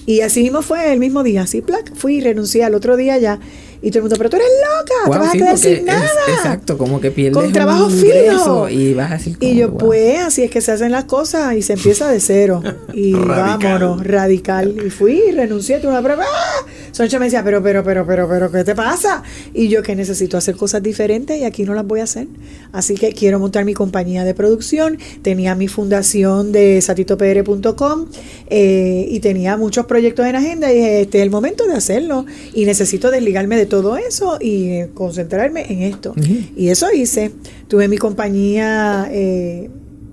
[0.06, 3.18] Y así mismo fue el mismo día, así, plac, fui y renuncié al otro día
[3.18, 3.38] ya.
[3.82, 6.04] Y todo el mundo, pero tú eres loca, te vas sí, a quedar sin nada.
[6.04, 8.68] es- exacto, como que pierdes Con un trabajo fijo.
[8.68, 9.78] y vas a decir como Y yo, wow.
[9.78, 12.60] pues, así es que se hacen las cosas y se empieza de cero.
[12.94, 13.58] Y Radical.
[13.80, 14.74] vámonos, radical.
[14.84, 16.24] Y fui y renuncié, tuve una prueba.
[16.26, 16.66] ¡ah!
[16.98, 19.22] Soncha me decía, pero, pero, pero, pero, pero, ¿qué te pasa?
[19.54, 22.26] Y yo que necesito hacer cosas diferentes y aquí no las voy a hacer.
[22.72, 24.98] Así que quiero montar mi compañía de producción.
[25.22, 28.06] Tenía mi fundación de satitopr.com
[28.50, 32.26] eh, y tenía muchos proyectos en agenda y dije, este es el momento de hacerlo.
[32.52, 36.16] Y necesito desligarme de todo eso y eh, concentrarme en esto.
[36.56, 37.30] Y eso hice.
[37.68, 39.08] Tuve mi compañía...
[39.12, 39.70] Eh,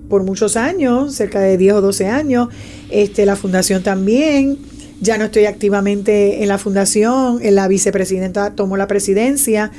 [0.07, 2.49] por muchos años, cerca de 10 o 12 años,
[2.91, 4.59] este, la fundación también,
[5.01, 9.71] ya no estoy activamente en la fundación, en la vicepresidenta tomó la presidencia.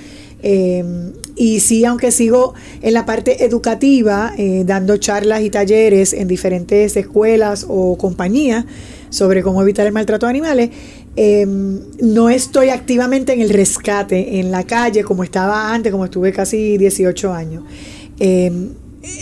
[0.42, 6.28] eh, y sí, aunque sigo en la parte educativa, eh, dando charlas y talleres en
[6.28, 8.64] diferentes escuelas o compañías
[9.10, 10.70] sobre cómo evitar el maltrato de animales,
[11.14, 16.32] eh, no estoy activamente en el rescate en la calle como estaba antes, como estuve
[16.32, 17.64] casi 18 años.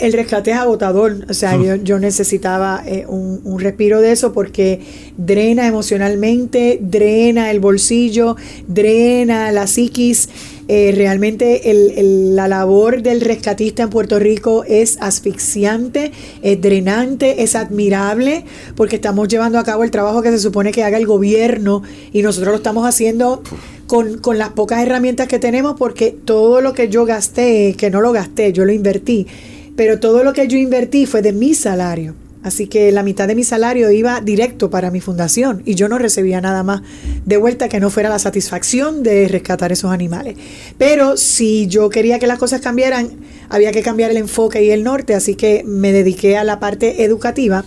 [0.00, 4.32] El rescate es agotador, o sea, yo, yo necesitaba eh, un, un respiro de eso
[4.32, 4.80] porque
[5.16, 8.36] drena emocionalmente, drena el bolsillo,
[8.66, 10.28] drena la psiquis.
[10.66, 16.10] Eh, realmente el- el- la labor del rescatista en Puerto Rico es asfixiante,
[16.42, 18.44] es drenante, es admirable,
[18.74, 21.82] porque estamos llevando a cabo el trabajo que se supone que haga el gobierno
[22.14, 23.42] y nosotros lo estamos haciendo
[23.86, 28.00] con, con las pocas herramientas que tenemos, porque todo lo que yo gasté, que no
[28.00, 29.26] lo gasté, yo lo invertí,
[29.76, 32.14] pero todo lo que yo invertí fue de mi salario.
[32.44, 35.96] Así que la mitad de mi salario iba directo para mi fundación y yo no
[35.96, 36.82] recibía nada más
[37.24, 40.36] de vuelta que no fuera la satisfacción de rescatar esos animales.
[40.76, 43.12] Pero si yo quería que las cosas cambiaran,
[43.48, 47.04] había que cambiar el enfoque y el norte, así que me dediqué a la parte
[47.04, 47.64] educativa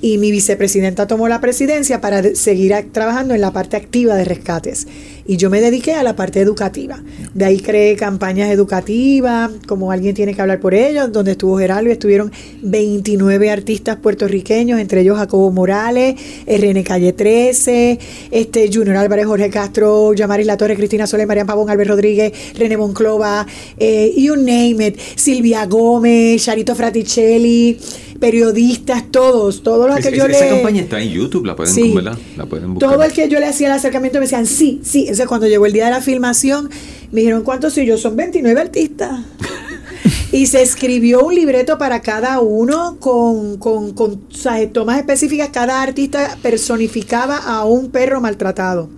[0.00, 4.86] y mi vicepresidenta tomó la presidencia para seguir trabajando en la parte activa de rescates.
[5.26, 7.02] Y yo me dediqué a la parte educativa.
[7.34, 11.90] De ahí creé campañas educativas, como alguien tiene que hablar por ellos, donde estuvo Geraldo
[11.90, 12.32] estuvieron
[12.62, 16.16] 29 artistas puertorriqueños, entre ellos Jacobo Morales,
[16.46, 17.98] RN Calle 13,
[18.30, 22.76] este Junior Álvarez, Jorge Castro, Yamaris La Torre, Cristina Soler, Marian Pavón, Albert Rodríguez, René
[22.76, 23.46] Monclova,
[23.78, 27.78] eh, you name it, Silvia Gómez, Charito Fraticelli,
[28.20, 30.50] periodistas, todos, todos los Es- que yo esa le...
[30.50, 31.92] campaña está en YouTube, la pueden, Sí.
[32.36, 32.90] La pueden buscar.
[32.92, 35.00] Todo el que yo le hacía el acercamiento me decían, sí, sí.
[35.00, 36.70] Entonces, cuando llegó el día de la filmación,
[37.10, 37.96] me dijeron, ¿cuántos soy yo?
[37.98, 39.20] Son 29 artistas.
[40.32, 44.72] y se escribió un libreto para cada uno con, con, con ¿sabes?
[44.72, 45.48] tomas específicas.
[45.50, 48.88] Cada artista personificaba a un perro maltratado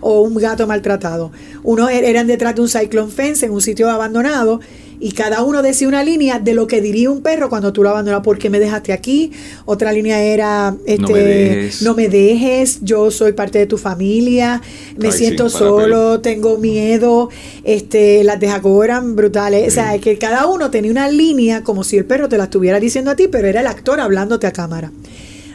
[0.00, 1.30] o un gato maltratado.
[1.62, 4.60] Unos er- eran detrás de un cyclone fence en un sitio abandonado
[5.02, 7.88] y cada uno decía una línea de lo que diría un perro cuando tú lo
[7.88, 8.20] abandonas.
[8.20, 9.32] ¿Por qué me dejaste aquí?
[9.64, 11.82] Otra línea era, este, me dejes.
[11.82, 14.60] no me dejes, yo soy parte de tu familia,
[14.98, 17.30] me Ay, siento sí, solo, tengo miedo,
[17.64, 21.82] este, las de Jacobo eran brutales, o sea, que cada uno tenía una línea como
[21.82, 24.52] si el perro te la estuviera diciendo a ti, pero era el actor hablándote a
[24.52, 24.92] cámara.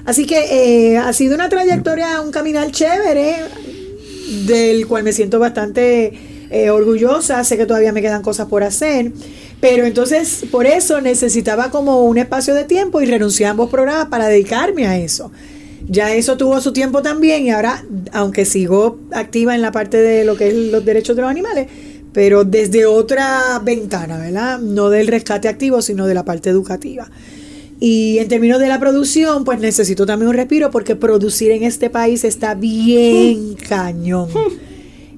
[0.05, 3.35] Así que eh, ha sido una trayectoria, un caminar chévere,
[4.47, 9.11] del cual me siento bastante eh, orgullosa, sé que todavía me quedan cosas por hacer,
[9.59, 14.07] pero entonces por eso necesitaba como un espacio de tiempo y renuncié a ambos programas
[14.07, 15.31] para dedicarme a eso.
[15.87, 20.25] Ya eso tuvo su tiempo también y ahora, aunque sigo activa en la parte de
[20.25, 21.67] lo que es los derechos de los animales,
[22.11, 24.59] pero desde otra ventana, ¿verdad?
[24.59, 27.09] No del rescate activo, sino de la parte educativa.
[27.79, 31.89] Y en términos de la producción, pues necesito también un respiro porque producir en este
[31.89, 34.29] país está bien cañón.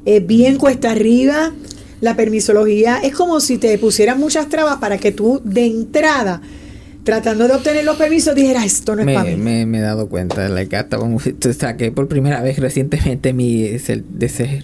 [0.07, 1.51] Es bien cuesta arriba.
[1.99, 6.41] La permisología es como si te pusieran muchas trabas para que tú de entrada,
[7.03, 9.43] tratando de obtener los permisos, dijeras, esto no es para me, mí.
[9.43, 11.19] me, me he dado cuenta, like, hasta como-
[11.57, 14.03] saqué por primera vez recientemente mi ese,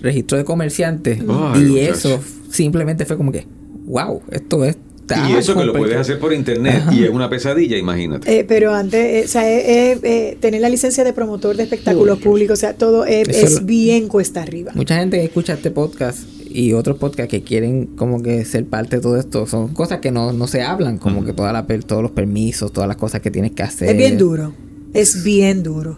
[0.01, 1.77] registro de comerciantes y muchacho.
[1.77, 2.19] eso
[2.51, 3.47] simplemente fue como que,
[3.85, 4.77] wow, esto es
[5.09, 5.73] Y eso que lo complicado".
[5.73, 8.39] puedes hacer por internet y es una pesadilla, imagínate.
[8.39, 11.63] Eh, pero antes, eh, o sea, eh, eh, eh, tener la licencia de promotor de
[11.63, 14.71] espectáculos públicos, o sea, todo es, bien cuesta arriba.
[14.75, 16.19] Mucha gente que escucha este podcast
[16.49, 20.11] y otros podcasts que quieren como que ser parte de todo esto son cosas que
[20.11, 23.31] no, no se hablan, como que toda la, todos los permisos, todas las cosas que
[23.31, 23.89] tienes que hacer.
[23.89, 24.53] Es bien duro,
[24.93, 25.97] es bien duro.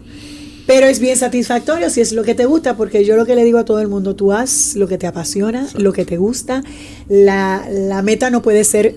[0.66, 3.44] Pero es bien satisfactorio si es lo que te gusta, porque yo lo que le
[3.44, 6.62] digo a todo el mundo, tú haz lo que te apasiona, lo que te gusta.
[7.08, 8.96] La, la meta no puede ser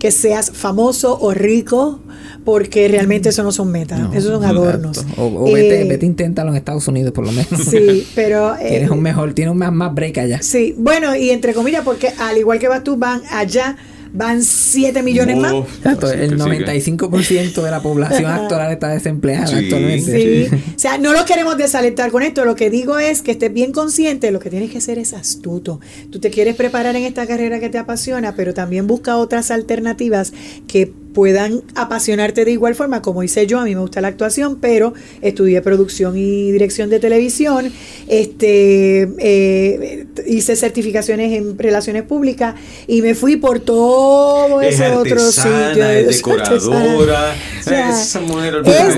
[0.00, 2.00] que seas famoso o rico,
[2.44, 4.62] porque realmente eso no son metas, No, esos son exacto.
[4.62, 5.04] adornos.
[5.16, 7.48] O, o vete, Eh, vete inténtalo en Estados Unidos por lo menos.
[7.70, 8.54] Sí, pero...
[8.56, 10.42] eh, tienes un mejor, tienes un más, más break allá.
[10.42, 13.76] Sí, bueno, y entre comillas, porque al igual que vas tú, van allá,
[14.14, 15.52] van 7 millones más.
[15.52, 16.64] Exacto, el que sigue.
[16.64, 19.56] 95% de la población actual está desempleada Sí.
[19.56, 20.48] actualmente.
[20.48, 20.56] Sí.
[20.74, 22.44] O sea, no lo queremos desalentar con esto.
[22.44, 24.30] Lo que digo es que estés bien consciente.
[24.30, 25.80] Lo que tienes que hacer es astuto.
[26.10, 30.32] Tú te quieres preparar en esta carrera que te apasiona, pero también busca otras alternativas
[30.68, 33.60] que puedan apasionarte de igual forma como hice yo.
[33.60, 34.92] A mí me gusta la actuación, pero
[35.22, 37.72] estudié producción y dirección de televisión.
[38.08, 42.54] Este, eh, hice certificaciones en relaciones públicas
[42.86, 45.84] y me fui por todo Es ese otro sitio.
[45.88, 47.34] es decoradora.
[47.60, 47.88] O sea,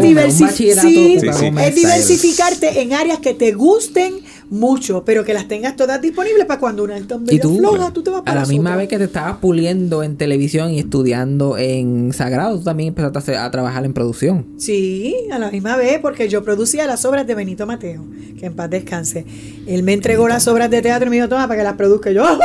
[0.01, 0.38] diversi-
[0.82, 1.47] Sí, sí.
[1.68, 4.14] es diversificarte en áreas que te gusten
[4.51, 8.10] mucho, pero que las tengas todas disponibles para cuando una medio tú, floja, tú te
[8.10, 8.77] vas a para la misma otra.
[8.78, 13.20] vez que te estabas puliendo en televisión y estudiando en Sagrado, tú también empezaste a,
[13.20, 14.47] hacer- a trabajar en producción.
[14.56, 18.05] Sí, a la misma vez, porque yo producía las obras de Benito Mateo,
[18.39, 19.24] que en paz descanse.
[19.66, 22.10] Él me entregó las obras de teatro y me dijo, toma, para que las produzca.
[22.10, 22.39] Y yo, "Oh,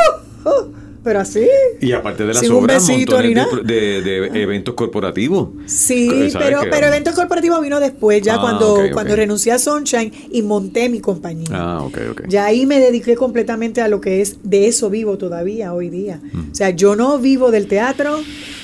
[0.45, 0.67] oh, oh",
[1.03, 1.47] pero así.
[1.79, 5.49] Y aparte de las Sin obras, montones de, de- de eventos corporativos.
[5.65, 10.11] Sí, ¿Sabes pero, pero eventos corporativos vino después, ya Ah, cuando, cuando renuncié a Sunshine
[10.31, 11.47] y monté mi compañía.
[11.51, 12.21] Ah, ok, ok.
[12.27, 16.19] Ya ahí me dediqué completamente a lo que es, de eso vivo todavía hoy día.
[16.33, 16.51] Mm.
[16.51, 18.19] O sea, yo no vivo del teatro,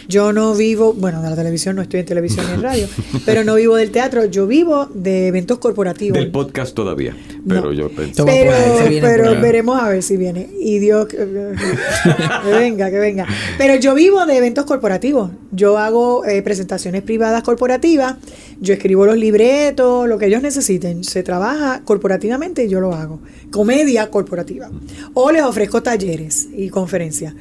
[0.08, 2.88] yo no vivo, bueno, de la televisión, no estoy en televisión ni en radio,
[3.26, 6.18] pero no vivo del teatro, yo vivo de eventos corporativos.
[6.18, 7.16] Del podcast todavía.
[7.48, 7.74] Pero No.
[7.74, 8.16] yo pensé.
[8.16, 8.54] Toma Pero,
[9.02, 10.50] pero veremos a ver si viene.
[10.60, 11.18] Y Dios, que,
[12.44, 13.26] que venga, que venga.
[13.58, 15.32] Pero yo vivo de eventos corporativos.
[15.52, 18.16] Yo hago eh, presentaciones privadas corporativas.
[18.60, 21.04] Yo escribo los libretos, lo que ellos necesiten.
[21.04, 23.20] Se trabaja corporativamente y yo lo hago.
[23.52, 24.70] Comedia corporativa.
[25.14, 27.34] O les ofrezco talleres y conferencias.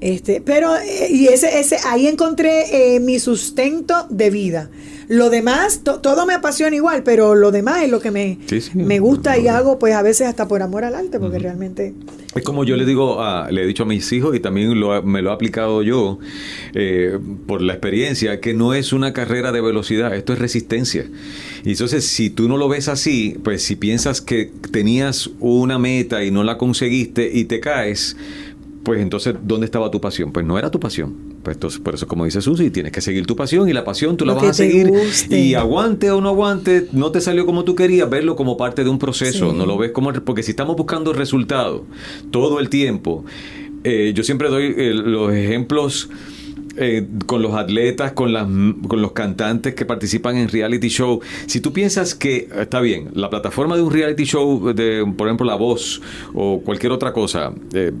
[0.00, 4.70] Este, pero eh, y ese, ese, ahí encontré eh, mi sustento de vida.
[5.08, 8.60] Lo demás, to- todo me apasiona igual, pero lo demás es lo que me, Sí,
[8.60, 8.70] sí.
[8.74, 11.94] me gusta y hago, pues a veces hasta por amor al arte, porque realmente
[12.34, 15.02] Es como yo le digo, a- le he dicho a mis hijos y también lo,
[15.02, 16.18] me lo he aplicado yo
[16.74, 21.06] eh, por la experiencia, que no es una carrera de velocidad, esto es resistencia.
[21.64, 26.22] Y entonces, si tú no lo ves así, pues si piensas que tenías una meta
[26.22, 28.14] y no la conseguiste y te caes,
[28.84, 30.32] pues entonces, ¿dónde estaba tu pasión?
[30.32, 31.14] Pues no era tu pasión.
[31.42, 34.16] Pues entonces, por eso, como dice Susi, tienes que seguir tu pasión y la pasión
[34.16, 34.88] tú la vas a seguir.
[34.88, 35.38] guste.
[35.38, 38.90] Y aguante o no aguante, no te salió como tú querías, verlo como parte de
[38.90, 39.56] un proceso, Sí.
[39.56, 40.12] no lo ves como...
[40.12, 41.82] Porque si estamos buscando resultados
[42.30, 43.24] todo el tiempo,
[43.84, 46.08] eh, yo siempre doy eh, los ejemplos
[46.78, 48.46] eh, con los atletas, con, las,
[48.88, 51.20] con los cantantes que participan en reality show.
[51.46, 55.44] Si tú piensas que, está bien, la plataforma de un reality show, de, por ejemplo,
[55.46, 56.00] La Voz
[56.34, 57.92] o cualquier otra cosa, eh,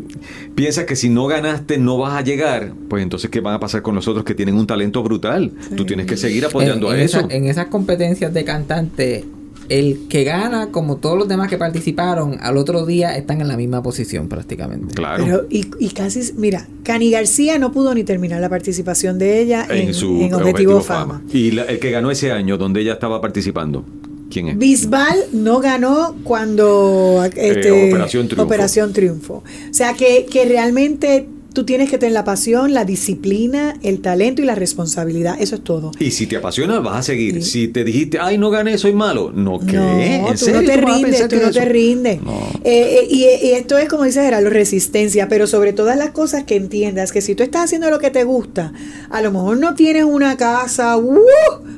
[0.54, 3.82] piensas que si no ganaste no vas a llegar, pues entonces, ¿qué van a pasar
[3.82, 5.52] con nosotros que tienen un talento brutal?
[5.76, 7.18] Tú tienes que seguir apoyando en, a eso.
[7.20, 9.24] esa- en esas competencias de cantante,
[9.68, 13.56] el que gana, como todos los demás que participaron, al otro día están en la
[13.56, 14.94] misma posición prácticamente.
[14.94, 15.24] Claro.
[15.24, 19.66] Pero, y, y casi, mira, Cani García no pudo ni terminar la participación de ella
[19.68, 21.22] en, en su en Objetivo, Fama.
[21.32, 23.84] Y la- el que ganó ese año, donde ella estaba participando,
[24.30, 24.58] ¿quién es?
[24.58, 28.44] Bisbal no ganó cuando este, Eh, Operación Triunfo.
[28.44, 29.34] Operación Triunfo.
[29.34, 34.42] O sea que, que realmente tú tienes que tener la pasión, la disciplina, el talento
[34.42, 35.36] y la responsabilidad.
[35.40, 35.92] Eso es todo.
[35.98, 37.42] Y si te apasiona, vas a seguir.
[37.42, 37.50] Sí.
[37.50, 39.32] Si te dijiste, ay, no gané, soy malo.
[39.34, 39.76] No, ¿qué?
[39.76, 40.62] No, ¿En tú serio?
[40.62, 42.22] no te ¿Tú vas a rindes, tú no te rindes.
[42.22, 42.38] No.
[42.64, 46.44] Eh, eh, y, y esto es como dice Gerardo, resistencia, pero sobre todas las cosas
[46.44, 48.72] que entiendas que si tú estás haciendo lo que te gusta,
[49.10, 51.18] a lo mejor no tienes una casa, ¡uh!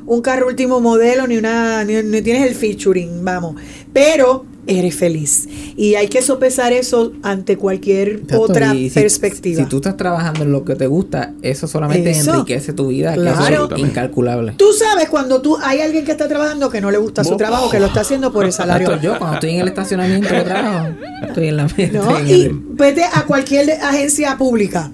[0.07, 3.57] un carro último modelo, ni una, ni, ni tienes el featuring, vamos,
[3.93, 5.49] pero eres feliz.
[5.77, 9.63] Y hay que sopesar eso ante cualquier Exacto, otra y si- perspectiva.
[9.63, 12.33] Si tú estás trabajando en lo que te gusta, eso solamente Eso.
[12.35, 13.65] enriquece tu vida, que Claro.
[13.67, 14.55] eso es incalculable.
[14.57, 17.71] Tú sabes cuando tú hay alguien que está trabajando que no le gusta su trabajo,
[17.71, 18.89] que lo está haciendo por el salario.
[18.93, 20.89] Esto yo, cuando estoy en el estacionamiento de trabajo,
[21.27, 21.69] estoy en la ¿no?
[21.77, 24.91] estoy en Y el- vete a cualquier agencia pública.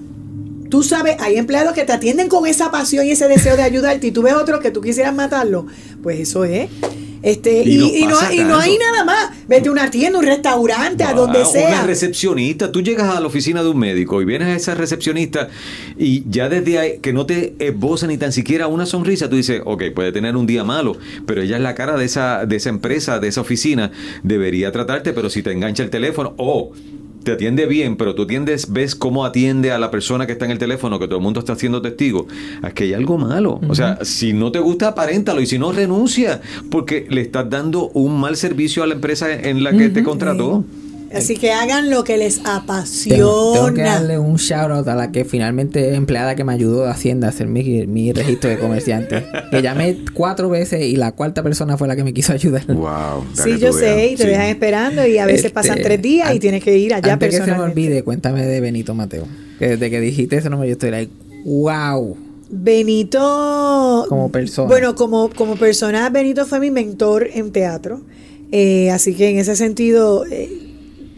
[0.69, 4.07] Tú sabes, hay empleados que te atienden con esa pasión y ese deseo de ayudarte
[4.07, 5.65] y tú ves otros que tú quisieras matarlo.
[6.03, 6.69] Pues eso es.
[7.23, 9.31] Este, Y y, nos y no, y no hay nada más.
[9.47, 11.67] Vete a una tienda, un restaurante, a donde Ah, sea.
[11.69, 15.49] Una recepcionista, tú llegas a la oficina de un médico y vienes a esa recepcionista
[15.97, 19.61] y ya desde ahí que no te esboza ni tan siquiera una sonrisa, tú dices,
[19.65, 20.95] ok, puede tener un día malo,
[21.25, 23.91] pero ella es la cara de esa, de esa empresa, de esa oficina,
[24.23, 26.71] debería tratarte, pero si te engancha el teléfono o
[27.27, 30.51] te atiende bien, pero tú atiendes, ves cómo atiende a la persona que está en
[30.51, 32.25] el teléfono, que todo el mundo está haciendo testigo,
[32.65, 33.59] es que hay algo malo.
[33.67, 36.39] O sea, si no te gusta, aparéntalo y si no, renuncia,
[36.71, 40.63] porque le estás dando un mal servicio a la empresa en la que te contrató.
[41.17, 43.17] Así que hagan lo que les apasiona.
[43.17, 46.83] Tengo, tengo que darle un shout out a la que finalmente empleada que me ayudó
[46.83, 49.25] de Hacienda a hacer mi, mi registro de comerciante.
[49.51, 52.65] Que llamé cuatro veces y la cuarta persona fue la que me quiso ayudar.
[52.67, 53.25] Wow.
[53.33, 56.39] Sí, yo sé, y te dejan esperando y a veces Este, pasan tres días y
[56.39, 59.25] tienes que ir allá Antes que se me olvide, cuéntame de Benito Mateo.
[59.57, 61.11] Que desde que dijiste ese nombre yo estoy like,
[61.45, 62.17] wow.
[62.49, 64.05] Benito.
[64.09, 64.67] Como persona.
[64.67, 68.01] Bueno, como, como persona, Benito fue mi mentor en teatro.
[68.51, 70.66] Eh, así que en ese sentido, eh,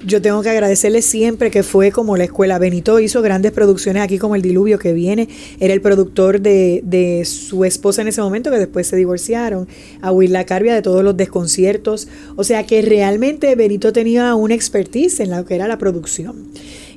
[0.05, 2.59] yo tengo que agradecerle siempre que fue como la escuela.
[2.59, 5.27] Benito hizo grandes producciones aquí como El Diluvio que viene.
[5.59, 9.67] Era el productor de, de su esposa en ese momento, que después se divorciaron.
[10.01, 12.07] A Willa Carbia de todos los desconciertos.
[12.35, 16.47] O sea que realmente Benito tenía una expertise en lo que era la producción.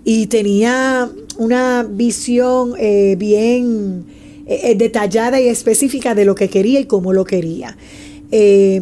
[0.05, 4.05] Y tenía una visión eh, bien
[4.47, 7.77] eh, eh, detallada y específica de lo que quería y cómo lo quería.
[8.31, 8.81] Eh,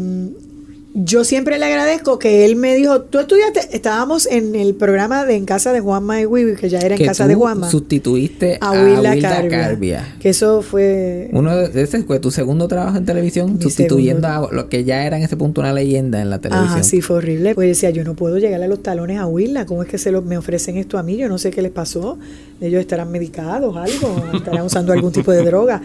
[1.05, 5.37] yo siempre le agradezco que él me dijo, tú estudiaste, estábamos en el programa de
[5.37, 7.71] En Casa de Juanma y Wibi, que ya era en que Casa tú de Juanma,
[7.71, 10.17] sustituiste a a Wilda Wilda Carbia, Carbia.
[10.21, 11.31] Que eso fue...
[11.33, 14.49] Uno de ese fue tu segundo trabajo en televisión, sustituyendo segundo.
[14.49, 16.75] a lo que ya era en ese punto una leyenda en la televisión.
[16.75, 17.55] Ajá, sí, fue horrible.
[17.55, 19.67] Pues decía, yo no puedo llegarle a los talones a Willa.
[19.67, 21.17] ¿Cómo es que se lo, me ofrecen esto a mí?
[21.17, 22.19] Yo no sé qué les pasó.
[22.61, 25.81] Ellos estarán medicados, algo, estarán usando algún tipo de droga.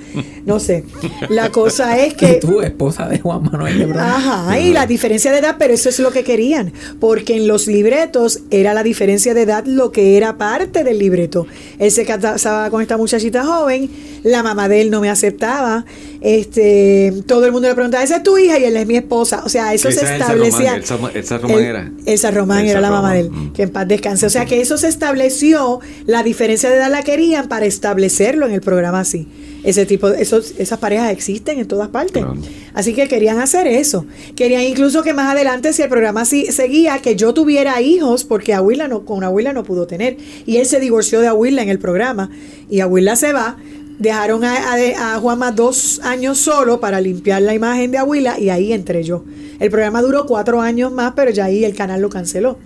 [0.45, 0.83] No sé.
[1.29, 2.33] La cosa es que...
[2.41, 3.93] tu esposa de Juan Manuel.
[3.97, 7.68] Ajá, y la diferencia de edad, pero eso es lo que querían, porque en los
[7.68, 11.45] libretos era la diferencia de edad lo que era parte del libreto.
[11.80, 13.90] Él se casaba con esta muchachita joven,
[14.23, 15.86] la mamá de él no me aceptaba,
[16.22, 19.44] este, todo el mundo le preguntaba, esa es tu hija y él es mi esposa,
[19.45, 20.82] o sea, eso Esa se Elsa establecía.
[20.88, 21.91] Román, Elsa- Elsa Román El- era.
[22.06, 23.53] Elsa Román Elsa era la mamá de él, Román, mm.
[23.53, 27.03] que en paz descanse, o sea que eso se estableció, la diferencia de edad la
[27.03, 29.27] querían para establecerlo en el programa así.
[29.65, 32.23] Ese tipo, esos, esas parejas existen en todas partes.
[32.23, 32.35] Claro.
[32.73, 34.05] Así que querían hacer eso.
[34.35, 38.53] Querían incluso que más adelante, si el programa sí seguía, que yo tuviera hijos, porque
[38.53, 40.17] Abuela no, con Abuela no pudo tener.
[40.45, 42.29] Y él se divorció de Abuela en el programa.
[42.69, 43.57] Y Abuela se va.
[43.97, 48.49] Dejaron a, a, a Juanma dos años solo para limpiar la imagen de Abuela y
[48.49, 49.23] ahí entré yo.
[49.59, 52.59] El programa duró cuatro años más, pero ya ahí el canal lo canceló.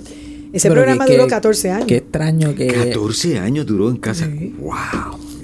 [0.52, 1.88] Ese Pero programa que- duró que- 14 años.
[1.88, 2.66] Qué extraño que...
[2.68, 4.28] 14 años duró en casa.
[4.60, 4.74] ¡Wow!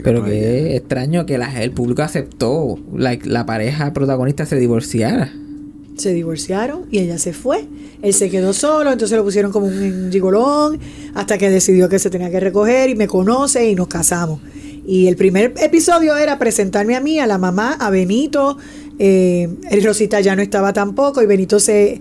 [0.06, 5.34] Pero que extraño que la- el público aceptó la, la pareja protagonista se divorciara.
[5.98, 7.65] se divorciaron y ella se fue.
[8.02, 10.77] Él se quedó solo, entonces lo pusieron como un gigolón
[11.14, 14.41] hasta que decidió que se tenía que recoger y me conoce y nos casamos.
[14.86, 18.57] Y el primer episodio era presentarme a mí, a la mamá, a Benito.
[18.98, 22.00] Eh, el Rosita ya no estaba tampoco y Benito se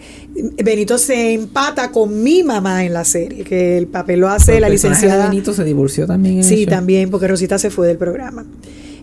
[0.62, 4.68] Benito se empata con mi mamá en la serie, que el papel lo hace la
[4.68, 5.28] licenciada.
[5.28, 6.36] Benito se divorció también.
[6.38, 6.70] en Sí, eso.
[6.70, 8.44] también, porque Rosita se fue del programa.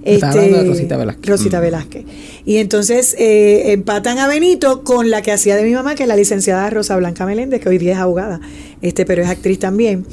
[0.03, 1.30] Este, Estaba hablando de Rosita Velázquez.
[1.30, 1.61] Rosita Mm.
[1.61, 2.05] Velázquez.
[2.45, 6.09] Y entonces eh, empatan a Benito con la que hacía de mi mamá, que es
[6.09, 8.39] la licenciada Rosa Blanca Meléndez, que hoy día es abogada,
[8.81, 10.05] este, pero es actriz también.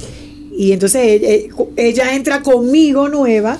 [0.54, 3.58] Y entonces ella, eh, ella entra conmigo nueva,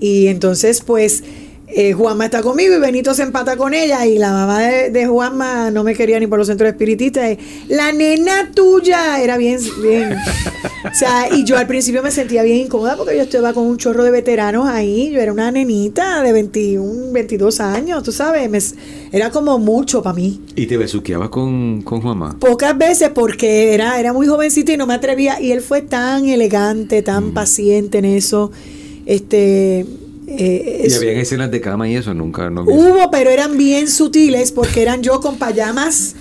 [0.00, 1.24] y entonces pues
[1.68, 5.06] eh, Juanma está conmigo y Benito se empata con ella y la mamá de, de
[5.06, 7.36] Juanma no me quería ni por los centros espiritistas.
[7.68, 10.14] La nena tuya era bien, bien.
[10.14, 13.76] O sea, y yo al principio me sentía bien incómoda porque yo estaba con un
[13.76, 15.10] chorro de veteranos ahí.
[15.10, 18.48] Yo era una nenita de 21, 22 años, tú sabes.
[18.48, 18.60] me-
[19.12, 20.40] era como mucho para mí.
[20.54, 22.36] ¿Y te besuqueabas con, con Juanma?
[22.38, 25.40] Pocas veces porque era, era muy jovencito y no me atrevía.
[25.40, 28.52] Y él fue tan elegante, tan paciente en eso.
[29.04, 29.84] Este.
[30.26, 32.12] Eh, ¿Y habían escenas de cama y eso?
[32.14, 36.14] Nunca, no Hubo, pero eran bien sutiles porque eran yo con payamas.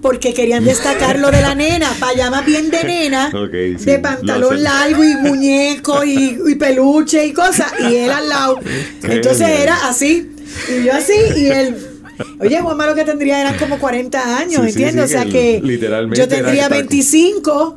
[0.00, 3.32] Porque querían destacar lo de la nena, payamas bien de nena,
[3.78, 8.60] sí, de pantalón largo y muñeco y, y peluche y cosas, y él al lado.
[9.02, 9.60] Qué Entonces bien.
[9.62, 10.30] era así,
[10.68, 11.76] y yo así, y él.
[12.38, 15.10] Oye, Juanma lo que tendría eran como 40 años, Sí, ¿entiendes?
[15.10, 17.74] sí, o sea que que literalmente yo tendría estar- 25,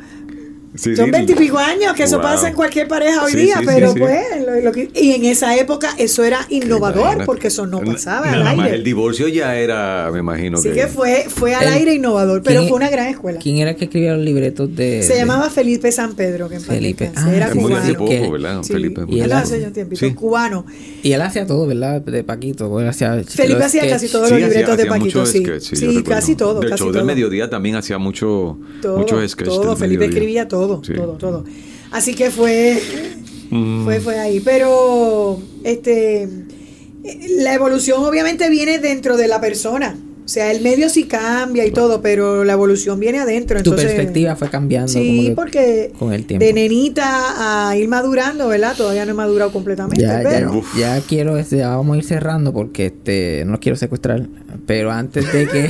[0.73, 1.11] Sí, son sí.
[1.11, 3.87] 20 y pico años, que eso pasa en cualquier pareja hoy Sí, día, sí, pero
[3.89, 3.99] sí, sí.
[3.99, 8.31] pues, lo- lo que- y en esa época eso era innovador, porque eso no pasaba
[8.31, 8.77] al Nada más aire.
[8.77, 10.75] el divorcio ya era, me imagino Así que...
[10.75, 13.39] que fue, fue al El- aire innovador, pero ¿quién- fue una gran escuela.
[13.39, 15.03] ¿Quién era el que escribía los libretos de...?
[15.03, 17.11] Se de- llamaba Felipe San Pedro, que en Felipe.
[17.15, 17.83] Ah, era Es muy cubano.
[17.83, 18.63] hace poco, Que- ¿verdad?
[18.63, 19.01] Sí, Felipe.
[19.09, 20.13] Y él hace un tiempito, sí.
[20.13, 20.65] cubano.
[21.03, 21.99] Y él hacía todo, ¿verdad?
[22.01, 22.79] De Paquito.
[22.79, 25.43] Él hacía Felipe hacía casi todos Sí, los libretos de Paquito, sí.
[25.59, 26.91] Sí, casi todo, show todo.
[26.93, 29.45] del mediodía también hacía muchos sketches.
[29.49, 29.75] todo.
[29.75, 30.93] Felipe escribía todo, Sí.
[30.93, 31.43] todo, todo.
[31.91, 32.79] Así que fue,
[33.49, 33.83] Mm.
[33.83, 34.39] fue, fue ahí.
[34.39, 36.27] Pero, este,
[37.39, 39.97] la evolución obviamente viene dentro de la persona.
[40.23, 43.61] O sea, el medio sí cambia y todo, pero la evolución viene adentro.
[43.61, 44.93] Tu Entonces, perspectiva fue cambiando.
[44.93, 46.45] como Sí, que porque con el tiempo.
[46.45, 48.73] de nenita a ir madurando, ¿verdad?
[48.77, 50.61] Todavía no he madurado completamente, Ya, ya, pero...
[50.79, 54.27] ya quiero, este, ya vamos a ir cerrando porque este, no los quiero secuestrar.
[54.65, 55.69] Pero antes de que,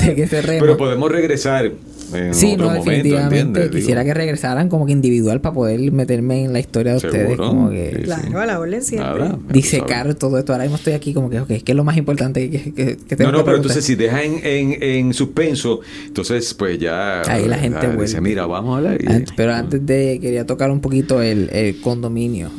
[0.06, 0.62] de que cerremos.
[0.62, 1.70] Pero podemos regresar
[2.14, 3.36] en Sí, otro no, momento, definitivamente.
[3.38, 3.70] ¿entiendes?
[3.70, 7.36] Quisiera Digo, que regresaran como que individual para poder meterme en la historia de ustedes.
[7.36, 9.20] Como que Sí, Claro, a la orden siempre.
[9.20, 10.52] Nada, disecar todo esto.
[10.52, 13.16] Ahora mismo estoy aquí como que, ok, ¿qué es lo más importante que, que, que
[13.16, 13.54] tengo No, no, que pero preguntar?
[13.56, 17.22] entonces si deja en, en, en suspenso, entonces pues ya...
[17.30, 18.98] Ahí la gente ah, dice, mira, vamos a hablar.
[19.02, 22.50] y- pero antes de quería tocar un poquito el, el condominio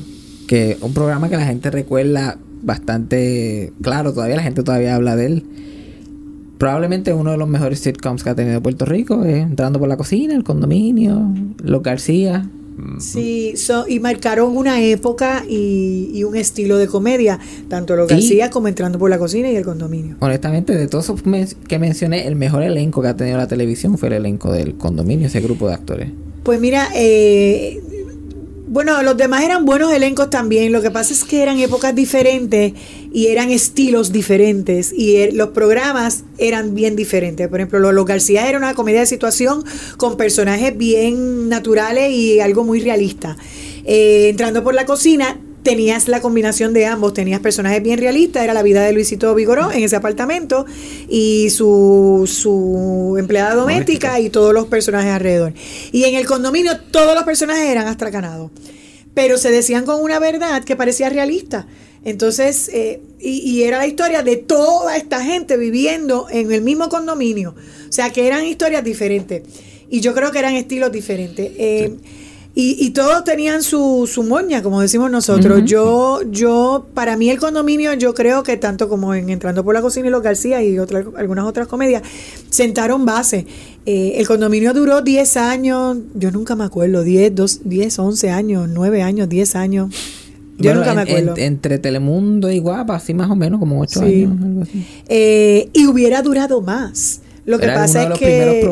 [0.48, 5.26] que un programa que la gente recuerda bastante claro todavía la gente todavía habla de
[5.28, 5.44] él
[6.68, 9.98] Probablemente uno de los mejores sitcoms que ha tenido Puerto Rico es Entrando por la
[9.98, 11.30] cocina, El condominio,
[11.61, 12.48] Los García.
[12.99, 17.38] Sí, so- y marcaron una época y, y un estilo de comedia,
[17.68, 18.14] tanto los Sí.
[18.15, 20.15] García como Entrando por la Cocina y El Condominio.
[20.22, 23.98] Honestamente, de todos esos men- que mencioné, el mejor elenco que ha tenido la televisión
[23.98, 26.11] fue el elenco del condominio, ese grupo de actores.
[26.44, 27.81] Pues mira, eh,
[28.69, 30.72] bueno, los demás eran buenos elencos también.
[30.72, 32.73] Lo que pasa es que eran épocas diferentes
[33.14, 37.48] y eran estilos diferentes y er- los programas eran bien diferentes.
[37.48, 39.64] Por ejemplo, Los, Los García era una comedia de situación
[39.98, 43.38] con personajes bien naturales y algo muy realista.
[43.85, 45.40] Eh, entrando por la cocina.
[45.64, 49.72] Tenías la combinación de ambos, tenías personajes bien realistas, era la vida de Luisito Vigoró
[49.72, 50.65] en ese apartamento
[51.07, 54.19] y su, su empleada doméstica Doméstica.
[54.19, 55.53] y todos los personajes alrededor.
[55.94, 58.52] Y en el condominio todos los personajes eran astracanados,
[59.14, 61.65] pero se decían con una verdad que parecía realista.
[62.06, 66.90] Entonces, eh, y, y era la historia de toda esta gente viviendo en el mismo
[66.90, 67.56] condominio.
[67.88, 69.44] O sea, que eran historias diferentes.
[69.90, 71.52] Y yo creo que eran estilos diferentes.
[71.58, 71.96] Eh,
[72.56, 75.64] y, y todos tenían su, su moña, como decimos nosotros.
[75.66, 79.82] Yo, yo, para mí el condominio, yo creo que tanto como en Entrando por la
[79.82, 82.04] Cocina y los García y otras, algunas otras comedias,
[82.52, 83.48] sentaron base.
[83.88, 88.70] Eh, el condominio duró 10 años, yo nunca me acuerdo, 10, 2, 10, 11 años,
[88.70, 89.96] 9 años, 10 años.
[90.58, 91.34] Yo Bueno, nunca me acuerdo.
[91.38, 94.24] en- entre Telemundo y Guapa, así más o menos, como ocho Sí.
[94.26, 94.42] años.
[94.44, 94.86] algo así.
[95.10, 97.22] Eh, y hubiera durado más.
[97.46, 98.66] Lo que Era pasa es que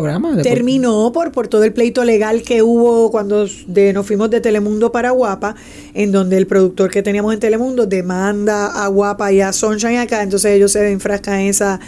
[0.44, 4.94] terminó por, por todo el pleito legal que hubo cuando de, nos fuimos de Telemundo
[4.94, 5.56] para Guapa,
[5.94, 10.24] en donde el productor que teníamos en Telemundo demanda a Guapa y a Sunshine acá,
[10.24, 11.82] entonces ellos se enfrascan en esa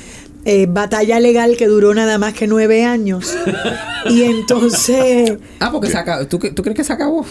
[0.46, 3.34] eh, batalla legal que duró nada más que nueve años.
[4.10, 6.28] y entonces Ah, porque se acabó.
[6.28, 7.24] ¿Tú, tú crees que se acabó?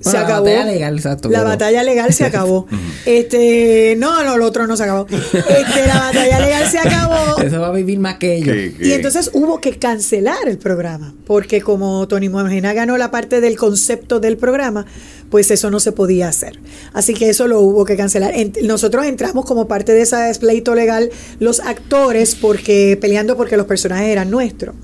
[0.00, 0.46] se Bueno, acabó.
[0.46, 1.28] La batalla legal, exacto.
[1.30, 2.66] La pero- batalla legal se acabó.
[3.06, 5.06] este, no, no, lo otro no se acabó.
[5.10, 7.38] Este, la batalla legal se acabó.
[7.42, 8.56] Eso va a vivir más que ellos.
[8.80, 13.56] Y entonces hubo que cancelar el programa, porque como Tony Mojena ganó la parte del
[13.56, 14.84] concepto del programa,
[15.30, 16.58] pues eso no se podía hacer.
[16.92, 18.34] Así que eso lo hubo que cancelar.
[18.62, 24.08] Nosotros entramos como parte de ese pleito legal los actores porque peleando porque los personajes
[24.08, 24.74] eran nuestros.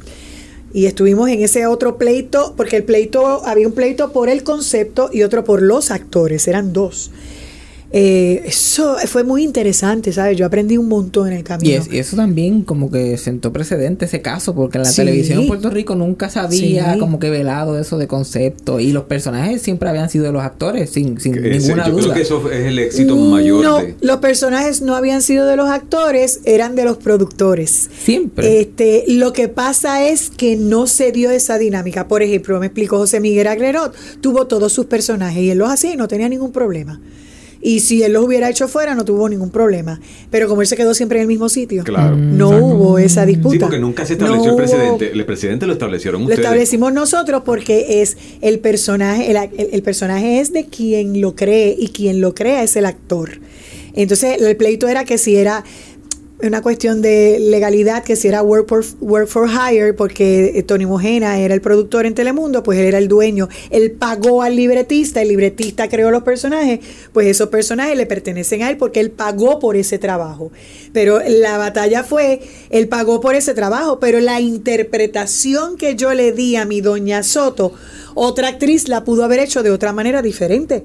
[0.72, 5.08] Y estuvimos en ese otro pleito, porque el pleito, había un pleito por el concepto
[5.12, 7.12] y otro por los actores, eran dos.
[7.92, 10.36] Eh, eso fue muy interesante, ¿sabes?
[10.36, 11.70] Yo aprendí un montón en el camino.
[11.70, 14.96] Y, es- y eso también como que sentó precedente ese caso, porque en la Sí.
[14.96, 16.98] televisión en Puerto Rico nunca se había Sí.
[16.98, 20.90] como que velado eso de concepto y los personajes siempre habían sido de los actores,
[20.90, 22.02] sin, sin ese- ninguna yo duda.
[22.02, 23.94] creo que eso es el éxito mayor no, de...
[24.00, 27.90] los personajes no habían sido de los actores, eran de los productores.
[28.02, 28.60] Siempre.
[28.60, 32.08] Este, lo que pasa es que no se dio esa dinámica.
[32.08, 35.92] Por ejemplo, me explicó José Miguel Agrerot, tuvo todos sus personajes y él los hacía
[35.94, 37.00] y no tenía ningún problema.
[37.66, 39.98] Y si él los hubiera hecho fuera, no tuvo ningún problema.
[40.30, 42.14] Pero como él se quedó siempre en el mismo sitio, Claro.
[42.14, 42.66] no Exacto.
[42.66, 43.52] hubo esa disputa.
[43.54, 45.10] Sí, porque nunca se estableció No el hubo- precedente.
[45.12, 46.40] El precedente lo establecieron lo ustedes.
[46.44, 51.74] establecimos nosotros porque es el personaje, el, el- el personaje es de quien lo cree
[51.78, 53.40] y quien lo crea es el actor.
[53.94, 55.64] Entonces el pleito era que si era
[56.46, 60.86] una cuestión de legalidad, que si era work for, work for hire, porque eh, Tony
[60.86, 63.48] Mojena era el productor en Telemundo, pues él era el dueño.
[63.70, 66.80] Él pagó al libretista, el libretista creó los personajes,
[67.12, 70.52] pues esos personajes le pertenecen a él porque él pagó por ese trabajo.
[70.92, 72.40] Pero la batalla fue,
[72.70, 77.22] él pagó por ese trabajo, pero la interpretación que yo le di a mi doña
[77.22, 77.72] Soto,
[78.14, 80.84] otra actriz la pudo haber hecho de otra manera diferente.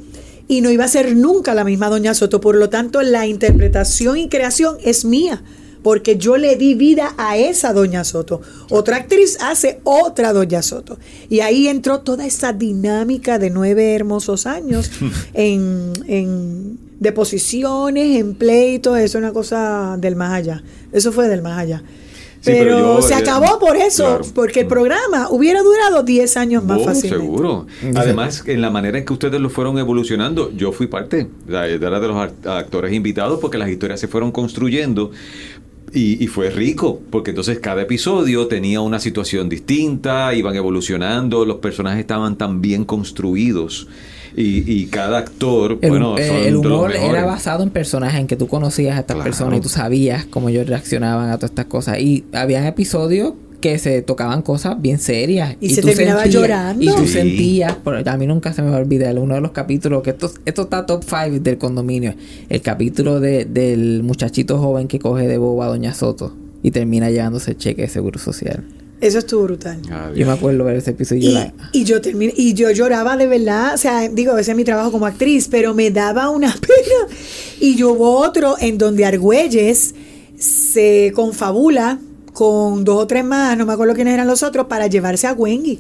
[0.50, 2.42] Y no iba a ser nunca la misma doña Soto.
[2.42, 5.44] Por lo tanto, la interpretación y creación es mía.
[5.84, 8.42] Porque yo le di vida a esa doña Soto.
[8.70, 10.98] Otra actriz hace otra doña Soto.
[11.30, 14.90] Y ahí entró toda esa dinámica de nueve hermosos años
[15.36, 18.98] en, en deposiciones, en pleitos.
[18.98, 20.64] Eso es una cosa del más allá.
[20.92, 21.84] Eso fue del más allá.
[22.42, 24.24] Sí, pero pero yo, se eh, acabó por eso, claro.
[24.34, 27.26] porque el programa hubiera durado 10 años más Oh, fácilmente.
[27.26, 27.68] seguro.
[27.96, 32.08] Además, en la manera en que ustedes lo fueron evolucionando, yo fui parte era de
[32.08, 35.12] los act- actores invitados porque las historias se fueron construyendo.
[35.92, 41.58] Y, y fue rico, porque entonces cada episodio tenía una situación distinta, iban evolucionando, los
[41.58, 43.88] personajes estaban tan bien construidos
[44.36, 48.20] y, y cada actor, El, bueno, eh, son el los humor era basado en personajes,
[48.20, 49.30] en que tú conocías a estas Claro.
[49.30, 52.00] personas y tú sabías cómo ellos reaccionaban a todas estas cosas.
[52.00, 55.58] Y habían episodios que se tocaban cosas bien serias.
[55.60, 56.82] Y se tú terminaba sentías- llorando.
[56.84, 57.08] Y tú Sí.
[57.14, 57.76] sentías,
[58.06, 60.62] a mí nunca se me va a olvidar, uno de los capítulos, que esto, esto
[60.62, 62.14] está top 5 del condominio,
[62.48, 66.34] el capítulo de, del muchachito joven que coge de boba a Doña Soto
[66.64, 68.64] y termina llevándose el cheque de seguro social.
[69.02, 69.80] Eso estuvo brutal.
[69.90, 72.54] Ah, Yo me acuerdo ver ese episodio y yo Y, la- y yo terminé, y
[72.54, 75.90] yo lloraba de verdad, o sea, digo, ese es mi trabajo como actriz, pero me
[75.92, 77.16] daba una pena.
[77.62, 79.96] Y yo hubo otro en donde Argüelles
[80.38, 82.00] se confabula
[82.34, 85.34] con dos o tres más, no me acuerdo quiénes eran los otros, para llevarse a
[85.34, 85.80] Wendy.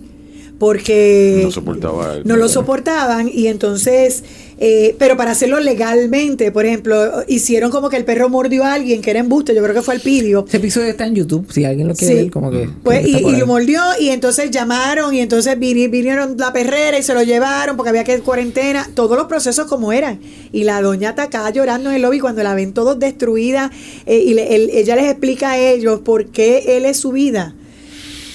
[0.59, 4.23] Porque No soportaba el- no lo soportaban y entonces,
[4.59, 9.01] eh, pero para hacerlo legalmente, por ejemplo, hicieron como que el perro mordió a alguien
[9.01, 10.43] que era embuste, yo creo que fue al pidio.
[10.47, 12.21] Ese episodio está en YouTube, si alguien lo quiere Sí.
[12.23, 12.69] ver, como que...
[12.83, 17.03] Pues, está y, lo mordió y entonces llamaron y entonces vini- vinieron la perrera y
[17.03, 20.19] se lo llevaron porque había que cuarentena, todos los procesos como eran.
[20.51, 23.71] Y la doña atacada llorando en el lobby cuando la ven todos destruida
[24.05, 27.55] eh, y le- él- ella les explica a ellos por qué él es su vida.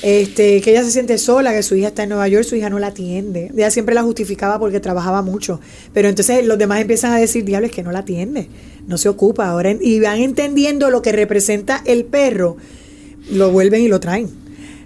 [0.06, 2.68] Este, que ella se siente sola, que su hija está en Nueva York, su hija
[2.68, 3.50] no la atiende.
[3.56, 5.60] Ella siempre la justificaba porque trabajaba mucho.
[5.94, 8.48] Pero entonces los demás empiezan a decir, diablo, es que no la atiende,
[8.86, 9.48] no se ocupa.
[9.48, 12.58] Ahora, y van entendiendo lo que representa el perro,
[13.30, 14.28] lo vuelven y lo traen.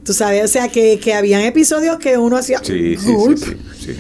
[0.05, 2.61] Tú sabes, o sea, que, que habían episodios que uno hacía...
[2.63, 3.39] Sí, sí, sí, "Gulp".
[3.39, 3.97] sí, sí.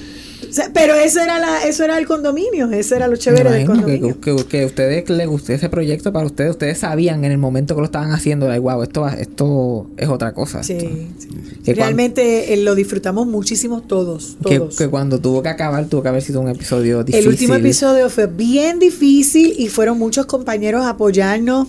[0.48, 3.60] O sea, pero eso era la, eso era el condominio, eso era lo chévere del
[3.60, 4.20] que, condominio.
[4.20, 7.74] que, que a ustedes les gustó ese proyecto para ustedes, ustedes sabían en el momento
[7.74, 10.62] que lo estaban haciendo, like, wow, esto, esto es otra cosa.
[10.62, 10.88] Sí, esto-
[11.18, 11.28] sí.
[11.64, 14.76] Que Realmente eh, lo disfrutamos muchísimo todos, que, todos.
[14.76, 17.26] que cuando tuvo que acabar, tuvo que haber sido un episodio difícil.
[17.26, 21.68] El último episodio fue bien difícil y fueron muchos compañeros a apoyarnos.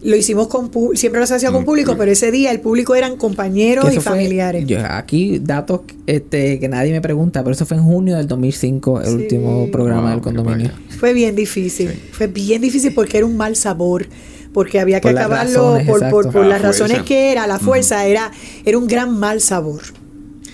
[0.00, 3.16] Lo hicimos con pu- siempre lo hacía con público, pero ese día el público eran
[3.16, 4.64] compañeros y fue- familiares.
[4.66, 9.00] yo- aquí datos este, que nadie me pregunta, pero eso fue en junio del 2005,
[9.00, 9.12] el Sí.
[9.14, 10.68] último programa Wow, del condominio.
[10.72, 10.96] vaya.
[10.98, 14.06] Fue bien difícil, fue bien difícil porque era un mal sabor,
[14.52, 17.58] porque había que Por acabarlo razones, por, por, por La las razones que era, la
[17.58, 18.30] fuerza, era,
[18.64, 19.82] era un gran mal sabor.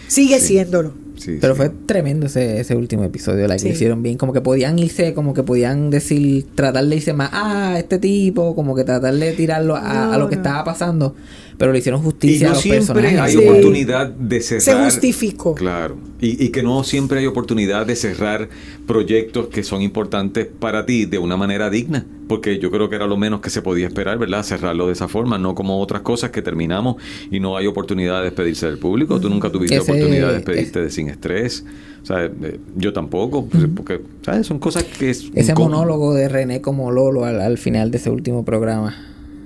[0.08, 0.48] Sigue Sí.
[0.48, 0.94] siéndolo.
[1.16, 1.58] Sí, Pero sí.
[1.58, 3.68] fue tremendo ese, ese último episodio, la que Sí.
[3.68, 7.30] lo hicieron bien, como que podían irse, como que podían decir, tratar de irse más,
[7.32, 10.42] ah, este tipo, como que tratar de tirarlo a, a lo que no.
[10.42, 11.14] estaba pasando,
[11.58, 13.20] pero le hicieron Y justicia a no los siempre personajes.
[13.20, 13.38] hay Sí.
[13.48, 14.60] oportunidad de cerrar.
[14.62, 15.54] Se justificó.
[15.54, 15.96] Claro.
[16.20, 18.48] Y, y que no siempre hay oportunidad de cerrar
[18.86, 22.06] proyectos que son importantes para ti de una manera digna.
[22.28, 24.42] Porque yo creo que era lo menos que se podía esperar, ¿verdad?
[24.42, 26.96] Cerrarlo de esa forma, no como otras cosas que terminamos
[27.30, 29.20] y no hay oportunidad de despedirse del público.
[29.20, 31.64] Tú nunca tuviste Ese- oportunidad de despedirte de sin estrés.
[32.02, 34.46] O sea, eh, yo tampoco, pues, porque, ¿sabes?
[34.46, 35.76] Son cosas que es Ese incómodo.
[35.76, 38.94] monólogo de René como Lolo al, al final de ese último programa.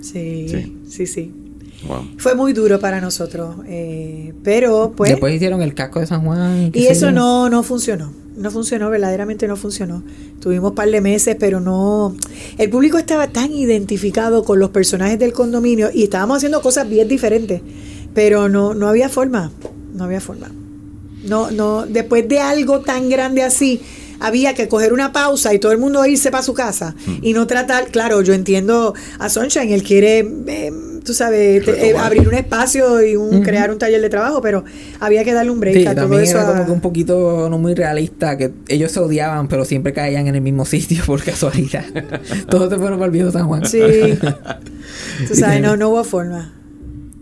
[0.01, 0.77] Sí, Sí.
[0.89, 1.33] sí, sí.
[1.87, 2.09] Wow.
[2.17, 5.13] Fue muy duro para nosotros, eh, pero pues...
[5.13, 6.71] Después hicieron el casco de San Juan.
[6.75, 8.13] Y eso no, no funcionó.
[8.37, 10.03] No funcionó, verdaderamente no funcionó.
[10.41, 12.17] Tuvimos un par de meses, pero no.
[12.57, 17.09] El público estaba tan identificado con los personajes del condominio y estábamos haciendo cosas bien
[17.09, 17.63] diferentes.
[18.15, 19.51] Pero no, no había forma.
[19.93, 20.51] No había forma.
[21.25, 23.81] No, no, después de algo tan grande así,
[24.21, 27.47] había que coger una pausa y todo el mundo irse para su casa y no
[27.47, 30.73] tratar, claro, yo entiendo a Sunshine, él quiere, eh,
[31.05, 34.65] tú sabes, te- eh, abrir un espacio y un, crear un taller de trabajo, pero
[35.01, 36.39] había que darle un break Sí, a todo también eso.
[36.39, 39.93] era a- como que un poquito no muy realista, que ellos se odiaban, pero siempre
[39.93, 41.85] caían en el mismo sitio por casualidad.
[42.51, 43.65] Todos se fueron para el viejo San Juan.
[43.67, 43.81] Sí.
[45.29, 46.55] Tú sabes, no, no hubo forma.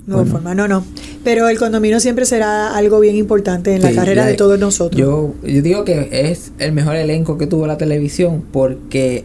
[0.07, 0.33] No hubo Bueno.
[0.37, 0.85] forma, no, no.
[1.25, 4.97] Pero el condominio siempre será algo bien importante en la carrera de todos nosotros.
[5.01, 9.25] Yo, yo digo que es el mejor elenco que tuvo la televisión porque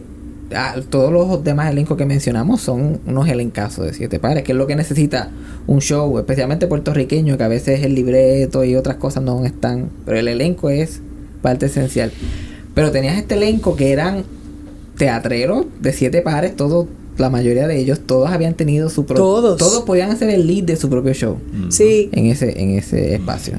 [0.54, 4.58] ah, todos los demás elencos que mencionamos son unos elencazos de siete pares, que es
[4.58, 5.30] lo que necesita
[5.66, 10.18] un show, especialmente puertorriqueño, que a veces el libreto y otras cosas no están, pero
[10.18, 11.00] el elenco es
[11.42, 12.12] parte esencial.
[12.74, 14.24] Pero tenías este elenco que eran
[14.96, 16.86] teatreros de siete pares, todos,
[17.18, 19.24] la mayoría de ellos, todos habían tenido su propio...
[19.24, 19.58] Todos.
[19.58, 21.38] Todos podían hacer el lead de su propio show
[21.68, 23.54] Sí, en ese, en ese espacio.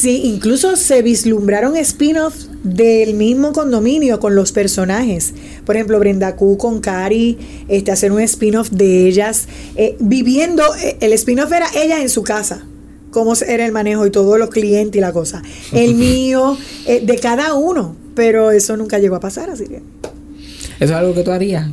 [0.00, 5.34] Sí, incluso se vislumbraron spin-offs del mismo condominio con los personajes.
[5.64, 7.38] Por ejemplo, Brenda Q con Cari,
[7.68, 12.22] este, hacer un spin-off de ellas, eh, viviendo, eh, el spin-off era ella en su
[12.22, 12.64] casa
[13.10, 15.42] cómo era el manejo y todos los clientes y la cosa.
[15.72, 16.56] El mío,
[16.86, 19.76] eh, de cada uno, pero eso nunca llegó a pasar, así que...
[19.76, 19.82] Eso
[20.78, 21.68] es algo que tú harías.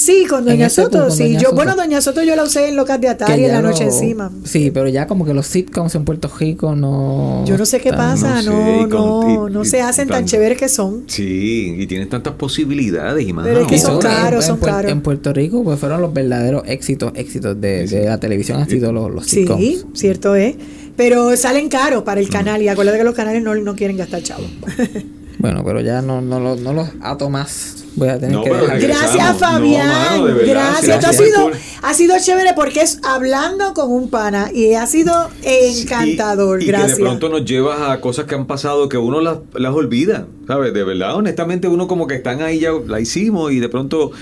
[0.00, 1.24] Sí, con Doña Soto, punto, sí.
[1.24, 1.54] Doña yo, Soto.
[1.56, 4.30] bueno, Doña Soto yo la usé en Locas de Atari en la noche lo- encima.
[4.44, 7.44] Sí, pero ya como que los sitcoms en Puerto Rico no.
[7.46, 9.80] Yo no sé qué están- pasa, no no, sé, no, con- no, y- se y
[9.80, 11.04] hacen tan tan- chéveres que son.
[11.06, 13.46] Sí, y tienes tantas posibilidades y más.
[13.46, 14.90] Pero es que son caros, en, son caros.
[14.90, 18.06] En Puerto Rico, pues fueron los verdaderos éxitos, éxitos de, Sí, de sí.
[18.08, 19.84] la televisión, han sido los, los Sí, sitcoms.
[19.92, 20.54] cierto es.
[20.96, 24.22] Pero salen caros para el canal y acuérdate que los canales no, no quieren gastar
[24.22, 24.44] chavo.
[25.40, 27.76] Bueno, pero ya no, no, los- no los ato más.
[27.96, 28.50] Voy a tener No, que.
[28.50, 29.88] Gracias, No, Fabián.
[29.88, 30.96] mano, de verdad, gracias.
[30.96, 31.52] Esto ha sido, cool.
[31.82, 35.12] ha sido chévere porque es hablando con un pana y ha sido
[35.42, 36.60] encantador.
[36.62, 36.92] Y, y gracias.
[36.96, 40.26] que de pronto nos llevas a cosas que han pasado que uno las, las olvida,
[40.46, 40.72] ¿sabes?
[40.72, 44.12] De verdad, honestamente, uno como que están ahí ya, la hicimos y de pronto,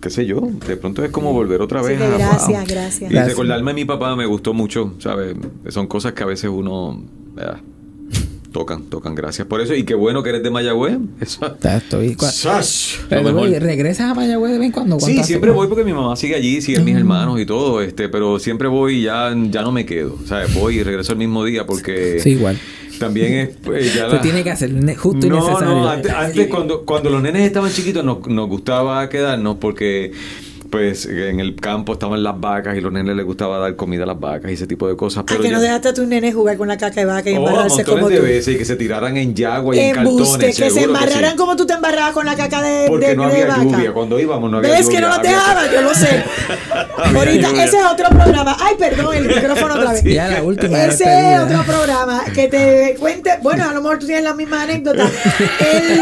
[0.00, 2.08] qué sé yo, de pronto es como volver otra vez a.
[2.16, 2.56] gracias, wow.
[2.68, 3.02] gracias.
[3.10, 3.28] Y Gracias.
[3.28, 5.34] recordarme a mi papá me gustó mucho, ¿sabes?
[5.70, 7.02] Son cosas que a veces uno.
[7.38, 7.56] ah,
[8.52, 9.14] tocan, tocan.
[9.14, 9.74] Gracias por eso.
[9.74, 10.98] Y qué bueno que eres de Mayagüez.
[11.20, 11.56] Eso.
[11.62, 12.14] Ya estoy.
[12.14, 12.98] cua- ¡Sas!
[13.02, 13.48] Lo Pero, mejor.
[13.62, 15.00] ¿regresas a Mayagüez de vez en cuando?
[15.00, 18.08] Sí, ¿Cuánto siempre voy porque mi mamá sigue allí, siguen mis hermanos y todo, este,
[18.08, 20.16] pero siempre voy y ya, ya no me quedo.
[20.26, 20.54] ¿sabes?
[20.54, 22.58] Voy y regreso el mismo día porque Sí, igual.
[22.98, 25.68] también es pues, ya Se la- tiene que hacer justo y no, necesario.
[25.74, 30.12] no, antes, antes cuando, cuando los nenes estaban chiquitos nos, nos gustaba quedarnos porque
[30.72, 34.06] pues en el campo estaban las vacas y los nenes les gustaba dar comida a
[34.06, 35.22] las vacas y ese tipo de cosas.
[35.22, 37.34] ¿A Pero que no dejaste a tus nenes jugar con la caca de vaca y
[37.34, 38.22] Oh, embarrarse como de tú?
[38.22, 40.46] veces y que se tiraran en yagua y en Embuste, cartones.
[40.46, 41.04] que se seguro que sí.
[41.12, 43.62] embarraran como tú te embarrabas con la caca de, Porque de- no de había vaca.
[43.62, 43.92] lluvia.
[43.92, 44.96] Cuando íbamos no había ¿Ves lluvia.
[44.96, 45.60] que no los había- dejaba?
[45.74, 46.24] Yo lo sé.
[47.18, 47.64] Ahorita, lluvia.
[47.64, 48.56] ese es otro programa.
[48.58, 50.02] Ay, perdón, el micrófono otra vez.
[50.12, 50.84] Ya la última.
[50.84, 51.04] Ese
[51.34, 53.30] es otro programa que te cuente.
[53.42, 55.04] Bueno, a lo mejor tú tienes la misma anécdota.
[55.60, 56.00] Él,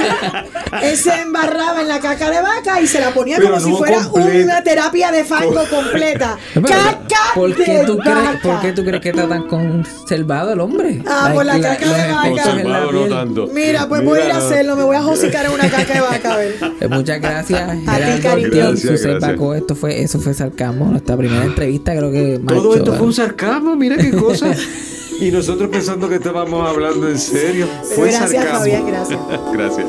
[0.83, 3.73] él se embarraba en la caca de vaca y se la ponía Pero como si
[3.73, 4.60] fuera completa.
[4.61, 6.39] Una terapia de fango completa.
[6.55, 8.41] Pero, ¡Caca ¿por qué, de tú crees, vaca!
[8.43, 11.03] ¿Por qué tú crees que está tan conservado el hombre?
[11.07, 12.31] Ah, por la Like, caca de vaca.
[12.31, 13.49] la Conservado no tanto.
[13.53, 14.77] Mira, pues voy a ir a hacerlo.
[14.77, 16.55] Me voy a josicar en una caca de vaca, a ver.
[16.81, 17.71] Eh, Muchas gracias.
[17.87, 19.55] A ti, cariño.
[19.55, 20.87] Esto fue, eso fue Sarcasmo.
[20.87, 24.53] Nuestra primera entrevista, creo que Todo esto fue un sarcasmo, mira qué cosa.
[25.21, 27.67] y nosotros pensando que estábamos hablando en serio.
[27.95, 28.59] Fue gracias, sarcasmo.
[28.59, 29.21] Fabián, gracias.
[29.53, 29.87] gracias.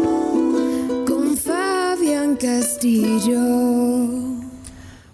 [1.07, 4.40] Con Fabián Castillo.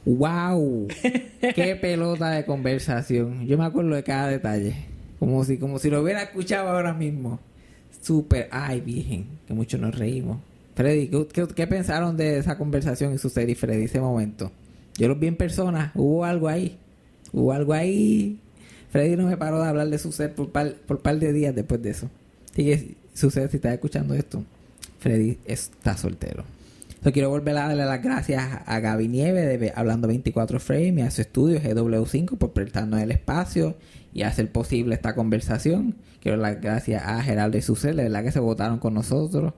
[0.08, 0.88] ¡Wow!
[1.54, 3.46] ¡Qué pelota de conversación!
[3.46, 4.74] Yo me acuerdo de cada detalle.
[5.20, 7.42] Como si, como si lo hubiera escuchado ahora mismo.
[8.02, 8.48] Súper.
[8.52, 9.26] ¡Ay, virgen!
[9.46, 10.38] Que mucho nos reímos.
[10.76, 14.50] Freddy, ¿qué, qué, qué pensaron de esa conversación y su serie, Freddy, ese momento?
[14.98, 15.92] Yo los vi en persona.
[15.94, 16.78] ¿Hubo algo ahí?
[17.34, 18.40] ¿Hubo algo ahí?
[18.92, 21.54] Freddy no me paró de hablar de su ser por par, por par de días
[21.54, 22.10] después de eso.
[22.54, 24.42] Así que, sucede si estás escuchando esto,
[25.00, 26.46] Freddy está soltero.
[27.04, 31.02] Yo quiero volver a darle las gracias a Gaby Nieve de Hablando 24 Frame y
[31.02, 33.78] a su estudio GW5 por prestarnos el espacio
[34.14, 35.96] y hacer posible esta conversación.
[36.22, 39.54] Quiero las gracias a Geraldo y Susel, de verdad que se votaron con nosotros.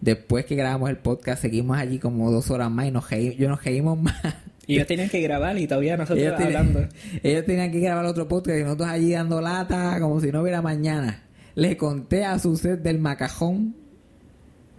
[0.00, 3.08] Después que grabamos el podcast, seguimos allí como dos horas más y nos
[3.38, 4.16] yo nos reímos más.
[4.66, 6.88] Y ellos tenían que grabar y todavía nosotros Ellos tenían, hablando.
[7.22, 10.62] ellos tenían que grabar otro podcast y nosotros allí dando lata como si no hubiera
[10.62, 11.24] mañana.
[11.54, 13.74] Le conté a su set del macajón,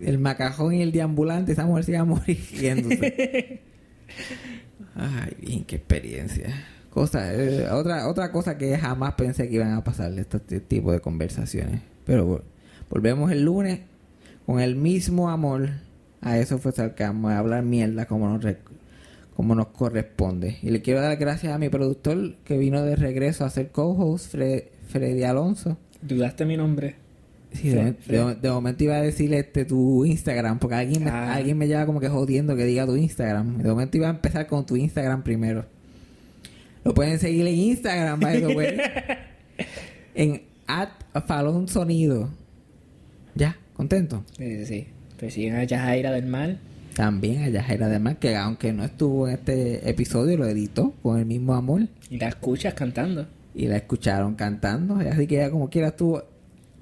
[0.05, 3.61] el macajón y el deambulante, esa mujer se iba a morir riéndose.
[4.95, 6.53] Ay, bien, qué experiencia.
[6.89, 10.91] Cosa, eh, otra, otra cosa que jamás pensé que iban a pasar este, este tipo
[10.91, 11.81] de conversaciones.
[12.05, 12.43] Pero vol-
[12.89, 13.79] volvemos el lunes
[14.45, 15.69] con el mismo amor.
[16.19, 18.59] A eso fue sarcasmo, a hablar mierda como nos, re-
[19.35, 20.57] como nos corresponde.
[20.61, 24.35] Y le quiero dar gracias a mi productor que vino de regreso a hacer co-host,
[24.35, 25.77] Fre- Freddy Alonso.
[26.01, 26.95] Dudaste mi nombre.
[27.53, 31.33] Sí, de, de- de momento iba a decirle este tu Instagram, porque alguien me, Ah.
[31.33, 33.57] alguien me lleva como que jodiendo que diga tu Instagram.
[33.57, 35.65] De momento iba a empezar con tu Instagram primero.
[36.83, 38.77] Lo pueden seguir en Instagram, by the way.
[40.15, 40.89] en at
[41.27, 42.29] Falón Sonido.
[43.35, 44.23] Ya, contento.
[44.37, 44.87] Sí, sí.
[45.19, 46.57] Pues siguen a Yajaira del Mar.
[46.95, 51.25] También a Yajaira Además, que aunque no estuvo en este episodio, lo editó con el
[51.25, 51.87] mismo amor.
[52.09, 53.27] Y la escuchas cantando.
[53.53, 54.95] y la escucharon cantando.
[54.95, 56.23] Así que ella como quiera estuvo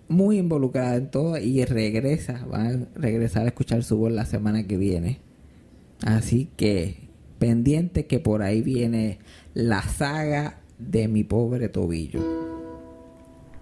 [0.10, 4.68] muy involucrada en todo y regresa, van a regresar a escuchar su voz la semana
[4.68, 5.20] que viene.
[6.06, 9.20] Así que pendiente que por ahí viene
[9.54, 12.49] la saga de mi pobre tobillo.